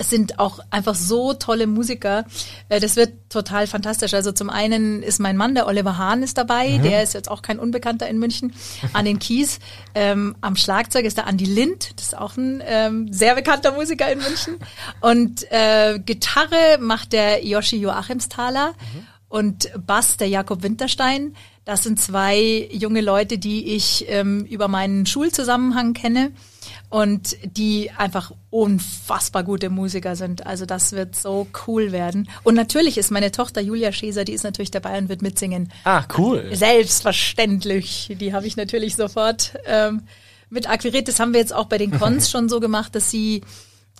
es 0.00 0.08
sind 0.08 0.38
auch 0.38 0.60
einfach 0.70 0.94
so 0.94 1.34
tolle 1.34 1.66
Musiker. 1.66 2.24
Äh, 2.70 2.80
das 2.80 2.96
wird 2.96 3.12
total 3.28 3.66
fantastisch. 3.66 4.14
Also 4.14 4.32
zum 4.32 4.48
einen 4.48 5.02
ist 5.02 5.20
mein 5.20 5.36
Mann, 5.36 5.54
der 5.54 5.66
Oliver 5.66 5.98
Hahn, 5.98 6.22
ist 6.22 6.38
dabei. 6.38 6.78
Mhm. 6.78 6.82
Der 6.84 7.02
ist 7.02 7.12
jetzt 7.12 7.30
auch 7.30 7.42
kein 7.42 7.58
Unbekannter 7.58 8.08
in 8.08 8.18
München. 8.18 8.54
An 8.94 9.04
den 9.04 9.18
Keys. 9.18 9.58
Ähm, 9.94 10.36
am 10.40 10.56
Schlagzeug 10.56 11.04
ist 11.04 11.18
der 11.18 11.26
Andi 11.26 11.44
Lind. 11.44 11.90
Das 11.96 12.06
ist 12.06 12.16
auch 12.16 12.38
ein 12.38 12.62
ähm, 12.64 13.12
sehr 13.12 13.34
bekannter 13.34 13.72
Musiker 13.72 14.10
in 14.10 14.20
München. 14.20 14.56
Und 15.02 15.44
äh, 15.52 15.98
Gitarre 15.98 16.78
macht 16.80 17.12
der 17.12 17.44
Yoshi 17.44 17.76
Joachimsthaler. 17.76 18.68
Mhm. 18.68 19.06
Und 19.28 19.70
Bass 19.86 20.16
der 20.16 20.28
Jakob 20.28 20.62
Winterstein. 20.62 21.36
Das 21.66 21.82
sind 21.82 22.00
zwei 22.00 22.70
junge 22.72 23.02
Leute, 23.02 23.36
die 23.36 23.74
ich 23.74 24.06
ähm, 24.08 24.46
über 24.46 24.66
meinen 24.66 25.04
Schulzusammenhang 25.04 25.92
kenne 25.92 26.32
und 26.90 27.36
die 27.44 27.90
einfach 27.92 28.32
unfassbar 28.50 29.44
gute 29.44 29.70
Musiker 29.70 30.16
sind. 30.16 30.44
Also 30.44 30.66
das 30.66 30.92
wird 30.92 31.14
so 31.14 31.46
cool 31.66 31.92
werden. 31.92 32.28
Und 32.42 32.56
natürlich 32.56 32.98
ist 32.98 33.12
meine 33.12 33.30
Tochter 33.30 33.60
Julia 33.60 33.92
Schäser, 33.92 34.24
die 34.24 34.32
ist 34.32 34.42
natürlich 34.42 34.72
dabei 34.72 34.98
und 34.98 35.08
wird 35.08 35.22
mitsingen. 35.22 35.72
Ah, 35.84 36.02
cool. 36.18 36.50
Selbstverständlich. 36.52 38.14
Die 38.20 38.34
habe 38.34 38.46
ich 38.48 38.56
natürlich 38.56 38.96
sofort 38.96 39.54
ähm, 39.66 40.02
mit 40.50 40.68
akquiriert. 40.68 41.06
Das 41.06 41.20
haben 41.20 41.32
wir 41.32 41.40
jetzt 41.40 41.54
auch 41.54 41.66
bei 41.66 41.78
den 41.78 41.92
Cons 41.92 42.28
schon 42.30 42.48
so 42.48 42.58
gemacht, 42.58 42.94
dass 42.96 43.08
sie 43.08 43.42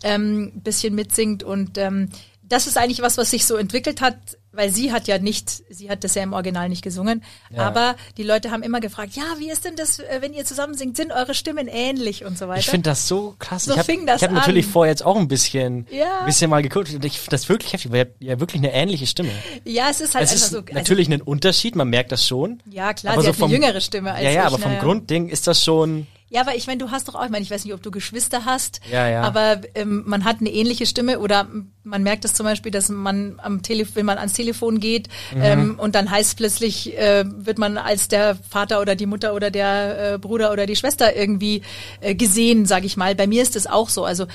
ähm, 0.02 0.50
bisschen 0.56 0.94
mitsingt 0.96 1.44
und 1.44 1.78
ähm, 1.78 2.08
das 2.50 2.66
ist 2.66 2.76
eigentlich 2.76 3.00
was, 3.00 3.16
was 3.16 3.30
sich 3.30 3.46
so 3.46 3.56
entwickelt 3.56 4.02
hat 4.02 4.16
weil 4.52 4.70
sie 4.70 4.92
hat 4.92 5.06
ja 5.06 5.18
nicht, 5.18 5.48
sie 5.70 5.90
hat 5.90 6.02
das 6.02 6.14
ja 6.14 6.22
im 6.22 6.32
Original 6.32 6.68
nicht 6.68 6.82
gesungen, 6.82 7.22
ja. 7.50 7.62
aber 7.62 7.94
die 8.16 8.24
Leute 8.24 8.50
haben 8.50 8.62
immer 8.62 8.80
gefragt, 8.80 9.14
ja, 9.14 9.22
wie 9.38 9.50
ist 9.50 9.64
denn 9.64 9.76
das, 9.76 10.00
äh, 10.00 10.18
wenn 10.20 10.32
ihr 10.32 10.44
zusammen 10.44 10.74
singt, 10.74 10.96
sind 10.96 11.12
eure 11.12 11.34
Stimmen 11.34 11.68
ähnlich 11.68 12.24
und 12.24 12.36
so 12.36 12.48
weiter. 12.48 12.60
Ich 12.60 12.68
finde 12.68 12.90
das 12.90 13.06
so 13.06 13.34
krass. 13.38 13.64
So 13.64 13.72
ich 13.72 13.78
habe 13.78 13.92
hab 13.92 14.32
natürlich 14.32 14.66
vorher 14.66 14.92
jetzt 14.92 15.04
auch 15.04 15.16
ein 15.16 15.28
bisschen, 15.28 15.86
ja. 15.90 16.20
ein 16.20 16.26
bisschen 16.26 16.50
mal 16.50 16.62
geguckt 16.62 16.92
und 16.92 17.04
ich 17.04 17.18
finde 17.18 17.30
das 17.30 17.48
wirklich 17.48 17.72
heftig, 17.72 17.92
weil 17.92 18.12
ihr 18.18 18.32
ja 18.32 18.40
wirklich 18.40 18.60
eine 18.60 18.72
ähnliche 18.72 19.06
Stimme. 19.06 19.30
Ja, 19.64 19.88
es 19.90 20.00
ist 20.00 20.14
halt 20.14 20.24
es 20.24 20.32
einfach 20.32 20.44
ist 20.44 20.50
so. 20.50 20.58
Also, 20.58 20.74
natürlich 20.74 21.08
ein 21.10 21.22
Unterschied, 21.22 21.76
man 21.76 21.88
merkt 21.88 22.10
das 22.10 22.26
schon. 22.26 22.60
Ja, 22.70 22.92
klar, 22.92 23.14
sie 23.16 23.22
so 23.22 23.28
hat 23.28 23.36
vom, 23.36 23.50
eine 23.50 23.54
jüngere 23.54 23.80
Stimme 23.80 24.12
als 24.12 24.22
Ja, 24.22 24.30
ja, 24.30 24.40
ich, 24.40 24.46
aber 24.46 24.58
vom 24.58 24.72
ja. 24.72 24.80
Grundding 24.80 25.28
ist 25.28 25.46
das 25.46 25.64
schon 25.64 26.06
ja, 26.30 26.42
aber 26.42 26.54
ich 26.54 26.68
meine, 26.68 26.78
du 26.78 26.92
hast 26.92 27.08
doch 27.08 27.16
auch, 27.16 27.24
ich 27.24 27.30
meine, 27.30 27.42
ich 27.42 27.50
weiß 27.50 27.64
nicht, 27.64 27.74
ob 27.74 27.82
du 27.82 27.90
Geschwister 27.90 28.44
hast, 28.44 28.80
ja, 28.90 29.08
ja. 29.08 29.22
aber 29.22 29.62
ähm, 29.74 30.04
man 30.06 30.24
hat 30.24 30.36
eine 30.38 30.50
ähnliche 30.50 30.86
Stimme 30.86 31.18
oder 31.18 31.48
man 31.82 32.04
merkt 32.04 32.24
es 32.24 32.34
zum 32.34 32.44
Beispiel, 32.44 32.70
dass 32.70 32.88
man 32.88 33.40
am 33.42 33.62
Telefon, 33.62 33.96
wenn 33.96 34.06
man 34.06 34.18
ans 34.18 34.34
Telefon 34.34 34.78
geht 34.78 35.08
mhm. 35.34 35.42
ähm, 35.42 35.78
und 35.78 35.96
dann 35.96 36.08
heißt 36.08 36.36
plötzlich, 36.36 36.96
äh, 36.96 37.24
wird 37.26 37.58
man 37.58 37.78
als 37.78 38.06
der 38.06 38.36
Vater 38.36 38.80
oder 38.80 38.94
die 38.94 39.06
Mutter 39.06 39.34
oder 39.34 39.50
der 39.50 40.14
äh, 40.14 40.18
Bruder 40.18 40.52
oder 40.52 40.66
die 40.66 40.76
Schwester 40.76 41.16
irgendwie 41.16 41.62
äh, 42.00 42.14
gesehen, 42.14 42.64
sage 42.64 42.86
ich 42.86 42.96
mal. 42.96 43.16
Bei 43.16 43.26
mir 43.26 43.42
ist 43.42 43.56
es 43.56 43.66
auch 43.66 43.88
so. 43.88 44.04
Also 44.04 44.26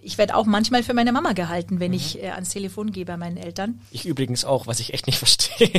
ich 0.00 0.18
werde 0.18 0.34
auch 0.34 0.46
manchmal 0.46 0.82
für 0.82 0.94
meine 0.94 1.12
Mama 1.12 1.32
gehalten, 1.32 1.78
wenn 1.78 1.92
mhm. 1.92 1.96
ich 1.96 2.22
äh, 2.22 2.30
ans 2.30 2.48
Telefon 2.48 2.90
gehe 2.90 3.04
bei 3.04 3.16
meinen 3.16 3.36
Eltern. 3.36 3.80
Ich 3.92 4.04
übrigens 4.04 4.44
auch, 4.44 4.66
was 4.66 4.80
ich 4.80 4.94
echt 4.94 5.06
nicht 5.06 5.18
verstehe. 5.18 5.70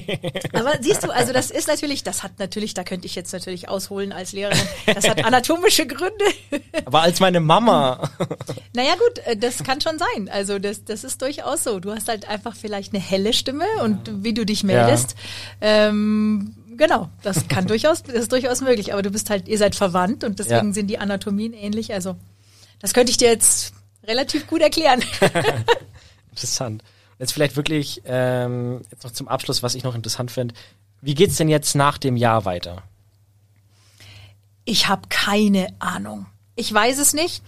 Aber 0.53 0.75
siehst 0.79 1.03
du, 1.03 1.09
also 1.09 1.33
das 1.33 1.51
ist 1.51 1.67
natürlich, 1.67 2.03
das 2.03 2.23
hat 2.23 2.39
natürlich, 2.39 2.73
da 2.73 2.83
könnte 2.83 3.05
ich 3.05 3.15
jetzt 3.15 3.33
natürlich 3.33 3.67
ausholen 3.67 4.13
als 4.13 4.31
Lehrerin, 4.31 4.57
das 4.85 5.09
hat 5.09 5.25
Anatomie 5.25 5.56
komische 5.57 5.87
Gründe. 5.87 6.25
Aber 6.85 7.01
als 7.01 7.19
meine 7.19 7.39
Mama. 7.39 8.09
Naja 8.73 8.93
gut, 8.95 9.25
äh, 9.25 9.37
das 9.37 9.63
kann 9.63 9.81
schon 9.81 9.97
sein. 9.97 10.29
Also 10.29 10.59
das, 10.59 10.85
das 10.85 11.03
ist 11.03 11.21
durchaus 11.21 11.63
so. 11.63 11.79
Du 11.79 11.91
hast 11.91 12.07
halt 12.07 12.27
einfach 12.29 12.55
vielleicht 12.55 12.93
eine 12.93 13.01
helle 13.01 13.33
Stimme 13.33 13.65
und 13.83 14.23
wie 14.23 14.33
du 14.33 14.45
dich 14.45 14.63
meldest. 14.63 15.15
Ja. 15.61 15.87
Ähm, 15.89 16.55
genau, 16.77 17.09
das 17.23 17.47
kann 17.47 17.67
durchaus, 17.67 18.03
das 18.03 18.15
ist 18.15 18.31
durchaus 18.31 18.61
möglich. 18.61 18.93
Aber 18.93 19.01
du 19.01 19.11
bist 19.11 19.29
halt, 19.29 19.47
ihr 19.47 19.57
seid 19.57 19.75
verwandt 19.75 20.23
und 20.23 20.39
deswegen 20.39 20.67
ja. 20.67 20.73
sind 20.73 20.87
die 20.87 20.99
Anatomien 20.99 21.53
ähnlich. 21.53 21.93
Also 21.93 22.15
das 22.79 22.93
könnte 22.93 23.11
ich 23.11 23.17
dir 23.17 23.29
jetzt 23.29 23.73
relativ 24.03 24.47
gut 24.47 24.61
erklären. 24.61 25.03
Interessant. 26.29 26.83
Jetzt 27.19 27.33
vielleicht 27.33 27.55
wirklich 27.55 28.03
ähm, 28.05 28.81
jetzt 28.91 29.03
noch 29.03 29.11
zum 29.11 29.27
Abschluss, 29.27 29.63
was 29.63 29.73
ich 29.73 29.83
noch 29.83 29.95
interessant 29.95 30.29
finde. 30.29 30.53
Wie 31.01 31.15
geht's 31.15 31.35
denn 31.37 31.49
jetzt 31.49 31.75
nach 31.75 31.97
dem 31.97 32.15
Jahr 32.15 32.45
weiter? 32.45 32.83
Ich 34.67 34.89
habe 34.89 35.03
keine 35.07 35.67
Ahnung. 35.79 36.25
Ich 36.57 36.71
weiß 36.73 36.99
es 36.99 37.13
nicht. 37.13 37.41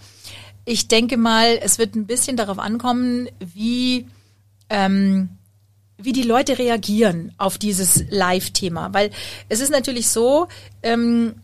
Ich 0.64 0.88
denke 0.88 1.18
mal, 1.18 1.58
es 1.60 1.78
wird 1.78 1.94
ein 1.94 2.06
bisschen 2.06 2.38
darauf 2.38 2.58
ankommen, 2.58 3.28
wie, 3.40 4.08
ähm, 4.70 5.28
wie 5.98 6.14
die 6.14 6.22
Leute 6.22 6.58
reagieren 6.58 7.34
auf 7.36 7.58
dieses 7.58 8.04
Live-Thema. 8.08 8.94
Weil 8.94 9.10
es 9.50 9.60
ist 9.60 9.70
natürlich 9.70 10.08
so, 10.08 10.48
ähm, 10.82 11.34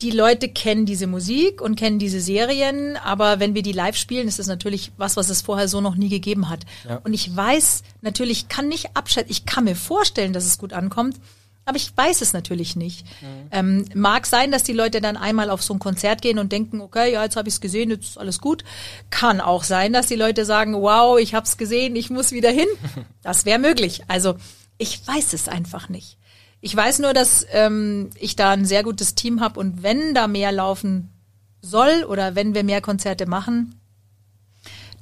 die 0.00 0.10
Leute 0.10 0.48
kennen 0.48 0.86
diese 0.86 1.06
Musik 1.06 1.60
und 1.60 1.76
kennen 1.76 1.98
diese 1.98 2.22
Serien, 2.22 2.96
aber 2.96 3.40
wenn 3.40 3.54
wir 3.54 3.62
die 3.62 3.72
live 3.72 3.96
spielen, 3.96 4.26
ist 4.26 4.38
das 4.38 4.46
natürlich 4.46 4.90
was, 4.96 5.18
was 5.18 5.28
es 5.28 5.42
vorher 5.42 5.68
so 5.68 5.82
noch 5.82 5.96
nie 5.96 6.08
gegeben 6.08 6.48
hat. 6.48 6.60
Ja. 6.88 6.96
Und 7.04 7.12
ich 7.12 7.36
weiß 7.36 7.82
natürlich, 8.00 8.48
kann 8.48 8.68
nicht 8.68 8.96
abschätzen, 8.96 9.30
ich 9.30 9.44
kann 9.44 9.64
mir 9.64 9.76
vorstellen, 9.76 10.32
dass 10.32 10.46
es 10.46 10.56
gut 10.56 10.72
ankommt, 10.72 11.16
Aber 11.64 11.76
ich 11.76 11.96
weiß 11.96 12.22
es 12.22 12.32
natürlich 12.32 12.74
nicht. 12.74 13.06
Mhm. 13.20 13.48
Ähm, 13.52 13.84
mag 13.94 14.26
sein, 14.26 14.50
dass 14.50 14.64
die 14.64 14.72
Leute 14.72 15.00
dann 15.00 15.16
einmal 15.16 15.48
auf 15.48 15.62
so 15.62 15.74
ein 15.74 15.78
Konzert 15.78 16.20
gehen 16.20 16.38
und 16.38 16.50
denken, 16.50 16.80
okay, 16.80 17.12
ja, 17.12 17.22
jetzt 17.22 17.36
habe 17.36 17.48
ich 17.48 17.54
es 17.54 17.60
gesehen, 17.60 17.90
jetzt 17.90 18.10
ist 18.10 18.18
alles 18.18 18.40
gut. 18.40 18.64
Kann 19.10 19.40
auch 19.40 19.62
sein, 19.62 19.92
dass 19.92 20.06
die 20.06 20.16
Leute 20.16 20.44
sagen, 20.44 20.74
wow, 20.74 21.18
ich 21.18 21.34
habe 21.34 21.46
es 21.46 21.56
gesehen, 21.56 21.94
ich 21.94 22.10
muss 22.10 22.32
wieder 22.32 22.50
hin. 22.50 22.68
Das 23.22 23.44
wäre 23.44 23.60
möglich. 23.60 24.02
Also 24.08 24.34
ich 24.78 25.06
weiß 25.06 25.32
es 25.32 25.46
einfach 25.46 25.88
nicht. 25.88 26.18
Ich 26.60 26.74
weiß 26.74 26.98
nur, 26.98 27.12
dass 27.12 27.46
ähm, 27.52 28.10
ich 28.18 28.34
da 28.34 28.50
ein 28.50 28.64
sehr 28.64 28.82
gutes 28.82 29.14
Team 29.14 29.40
habe 29.40 29.60
und 29.60 29.84
wenn 29.84 30.12
da 30.12 30.26
mehr 30.26 30.50
laufen 30.50 31.10
soll 31.60 32.04
oder 32.04 32.34
wenn 32.34 32.54
wir 32.54 32.64
mehr 32.64 32.80
Konzerte 32.80 33.26
machen, 33.26 33.80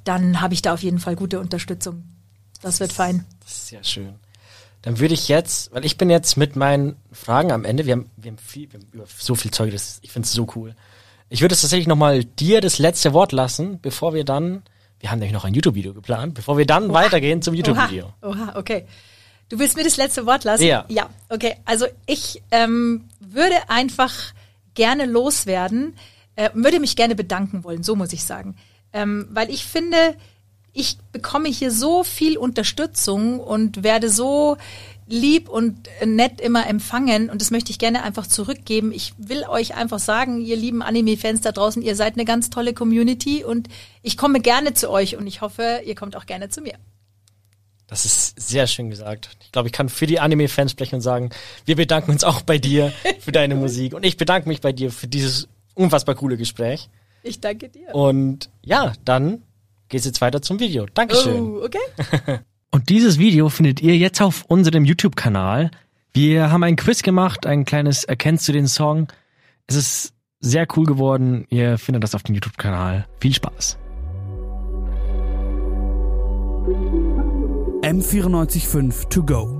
dann 0.04 0.40
habe 0.42 0.52
ich 0.54 0.60
da 0.60 0.74
auf 0.74 0.82
jeden 0.82 0.98
Fall 0.98 1.16
gute 1.16 1.40
Unterstützung. 1.40 2.04
Das 2.60 2.80
wird 2.80 2.92
fein. 2.92 3.24
Das 3.40 3.52
ist 3.52 3.66
sehr 3.68 3.84
schön. 3.84 4.14
Dann 4.82 4.98
würde 4.98 5.14
ich 5.14 5.28
jetzt, 5.28 5.72
weil 5.74 5.84
ich 5.84 5.98
bin 5.98 6.08
jetzt 6.08 6.36
mit 6.36 6.56
meinen 6.56 6.96
Fragen 7.12 7.52
am 7.52 7.64
Ende, 7.64 7.86
wir 7.86 7.92
haben, 7.92 8.10
wir 8.16 8.30
haben, 8.30 8.38
viel, 8.38 8.72
wir 8.72 8.80
haben 8.80 8.88
über 8.92 9.04
so 9.18 9.34
viel 9.34 9.50
Zeug, 9.50 9.72
das, 9.72 9.98
ich 10.02 10.12
finde 10.12 10.26
es 10.26 10.32
so 10.32 10.46
cool. 10.56 10.74
Ich 11.28 11.42
würde 11.42 11.54
es 11.54 11.60
tatsächlich 11.60 11.86
nochmal 11.86 12.24
dir 12.24 12.60
das 12.60 12.78
letzte 12.78 13.12
Wort 13.12 13.32
lassen, 13.32 13.78
bevor 13.80 14.14
wir 14.14 14.24
dann, 14.24 14.62
wir 14.98 15.10
haben 15.10 15.18
nämlich 15.18 15.34
noch 15.34 15.44
ein 15.44 15.54
YouTube-Video 15.54 15.92
geplant, 15.94 16.34
bevor 16.34 16.56
wir 16.56 16.66
dann 16.66 16.86
Oha. 16.86 16.94
weitergehen 16.94 17.42
zum 17.42 17.54
YouTube-Video. 17.54 18.12
Oha. 18.22 18.30
Oha, 18.30 18.58
okay. 18.58 18.86
Du 19.50 19.58
willst 19.58 19.76
mir 19.76 19.84
das 19.84 19.96
letzte 19.96 20.26
Wort 20.26 20.44
lassen? 20.44 20.62
Ja. 20.62 20.84
Ja, 20.88 21.10
okay. 21.28 21.56
Also 21.64 21.86
ich 22.06 22.42
ähm, 22.50 23.08
würde 23.20 23.56
einfach 23.68 24.14
gerne 24.74 25.06
loswerden, 25.06 25.94
äh, 26.36 26.50
würde 26.54 26.80
mich 26.80 26.96
gerne 26.96 27.14
bedanken 27.14 27.64
wollen, 27.64 27.82
so 27.82 27.96
muss 27.96 28.12
ich 28.12 28.24
sagen. 28.24 28.56
Ähm, 28.92 29.28
weil 29.30 29.50
ich 29.50 29.64
finde, 29.64 30.16
ich 30.72 30.98
bekomme 31.12 31.48
hier 31.48 31.70
so 31.70 32.04
viel 32.04 32.38
Unterstützung 32.38 33.40
und 33.40 33.82
werde 33.82 34.08
so 34.08 34.56
lieb 35.10 35.48
und 35.48 35.88
nett 36.04 36.40
immer 36.40 36.68
empfangen 36.68 37.30
und 37.30 37.40
das 37.40 37.50
möchte 37.50 37.72
ich 37.72 37.78
gerne 37.78 38.04
einfach 38.04 38.28
zurückgeben. 38.28 38.92
Ich 38.92 39.12
will 39.18 39.44
euch 39.48 39.74
einfach 39.74 39.98
sagen, 39.98 40.40
ihr 40.40 40.56
lieben 40.56 40.82
Anime-Fans 40.82 41.40
da 41.40 41.50
draußen, 41.50 41.82
ihr 41.82 41.96
seid 41.96 42.14
eine 42.14 42.24
ganz 42.24 42.48
tolle 42.48 42.74
Community 42.74 43.44
und 43.44 43.68
ich 44.02 44.16
komme 44.16 44.40
gerne 44.40 44.72
zu 44.72 44.88
euch 44.88 45.16
und 45.16 45.26
ich 45.26 45.40
hoffe, 45.40 45.82
ihr 45.84 45.96
kommt 45.96 46.14
auch 46.14 46.26
gerne 46.26 46.48
zu 46.48 46.60
mir. 46.60 46.74
Das 47.88 48.04
ist 48.04 48.40
sehr 48.40 48.68
schön 48.68 48.88
gesagt. 48.88 49.36
Ich 49.40 49.50
glaube, 49.50 49.66
ich 49.66 49.72
kann 49.72 49.88
für 49.88 50.06
die 50.06 50.20
Anime-Fans 50.20 50.70
sprechen 50.70 50.96
und 50.96 51.00
sagen, 51.00 51.30
wir 51.64 51.74
bedanken 51.74 52.12
uns 52.12 52.22
auch 52.22 52.42
bei 52.42 52.58
dir 52.58 52.92
für 53.18 53.32
deine 53.32 53.54
Musik 53.56 53.94
und 53.94 54.04
ich 54.04 54.16
bedanke 54.16 54.48
mich 54.48 54.60
bei 54.60 54.72
dir 54.72 54.92
für 54.92 55.08
dieses 55.08 55.48
unfassbar 55.74 56.14
coole 56.14 56.36
Gespräch. 56.36 56.88
Ich 57.24 57.40
danke 57.40 57.68
dir. 57.68 57.92
Und 57.92 58.48
ja, 58.62 58.92
dann 59.04 59.42
geht's 59.90 60.06
jetzt 60.06 60.20
weiter 60.22 60.40
zum 60.40 60.58
Video. 60.58 60.86
Dankeschön. 60.94 61.40
Oh, 61.40 61.64
okay. 61.64 62.40
Und 62.70 62.88
dieses 62.88 63.18
Video 63.18 63.48
findet 63.48 63.82
ihr 63.82 63.96
jetzt 63.96 64.22
auf 64.22 64.44
unserem 64.48 64.84
YouTube-Kanal. 64.84 65.70
Wir 66.12 66.50
haben 66.50 66.62
ein 66.62 66.76
Quiz 66.76 67.02
gemacht, 67.02 67.44
ein 67.44 67.64
kleines 67.64 68.04
Erkennst 68.04 68.48
du 68.48 68.52
den 68.52 68.68
Song. 68.68 69.08
Es 69.66 69.76
ist 69.76 70.14
sehr 70.40 70.66
cool 70.76 70.86
geworden. 70.86 71.46
Ihr 71.50 71.78
findet 71.78 72.02
das 72.04 72.14
auf 72.14 72.22
dem 72.22 72.34
YouTube-Kanal. 72.34 73.06
Viel 73.20 73.34
Spaß. 73.34 73.76
M945 77.82 79.08
to 79.08 79.22
go. 79.24 79.59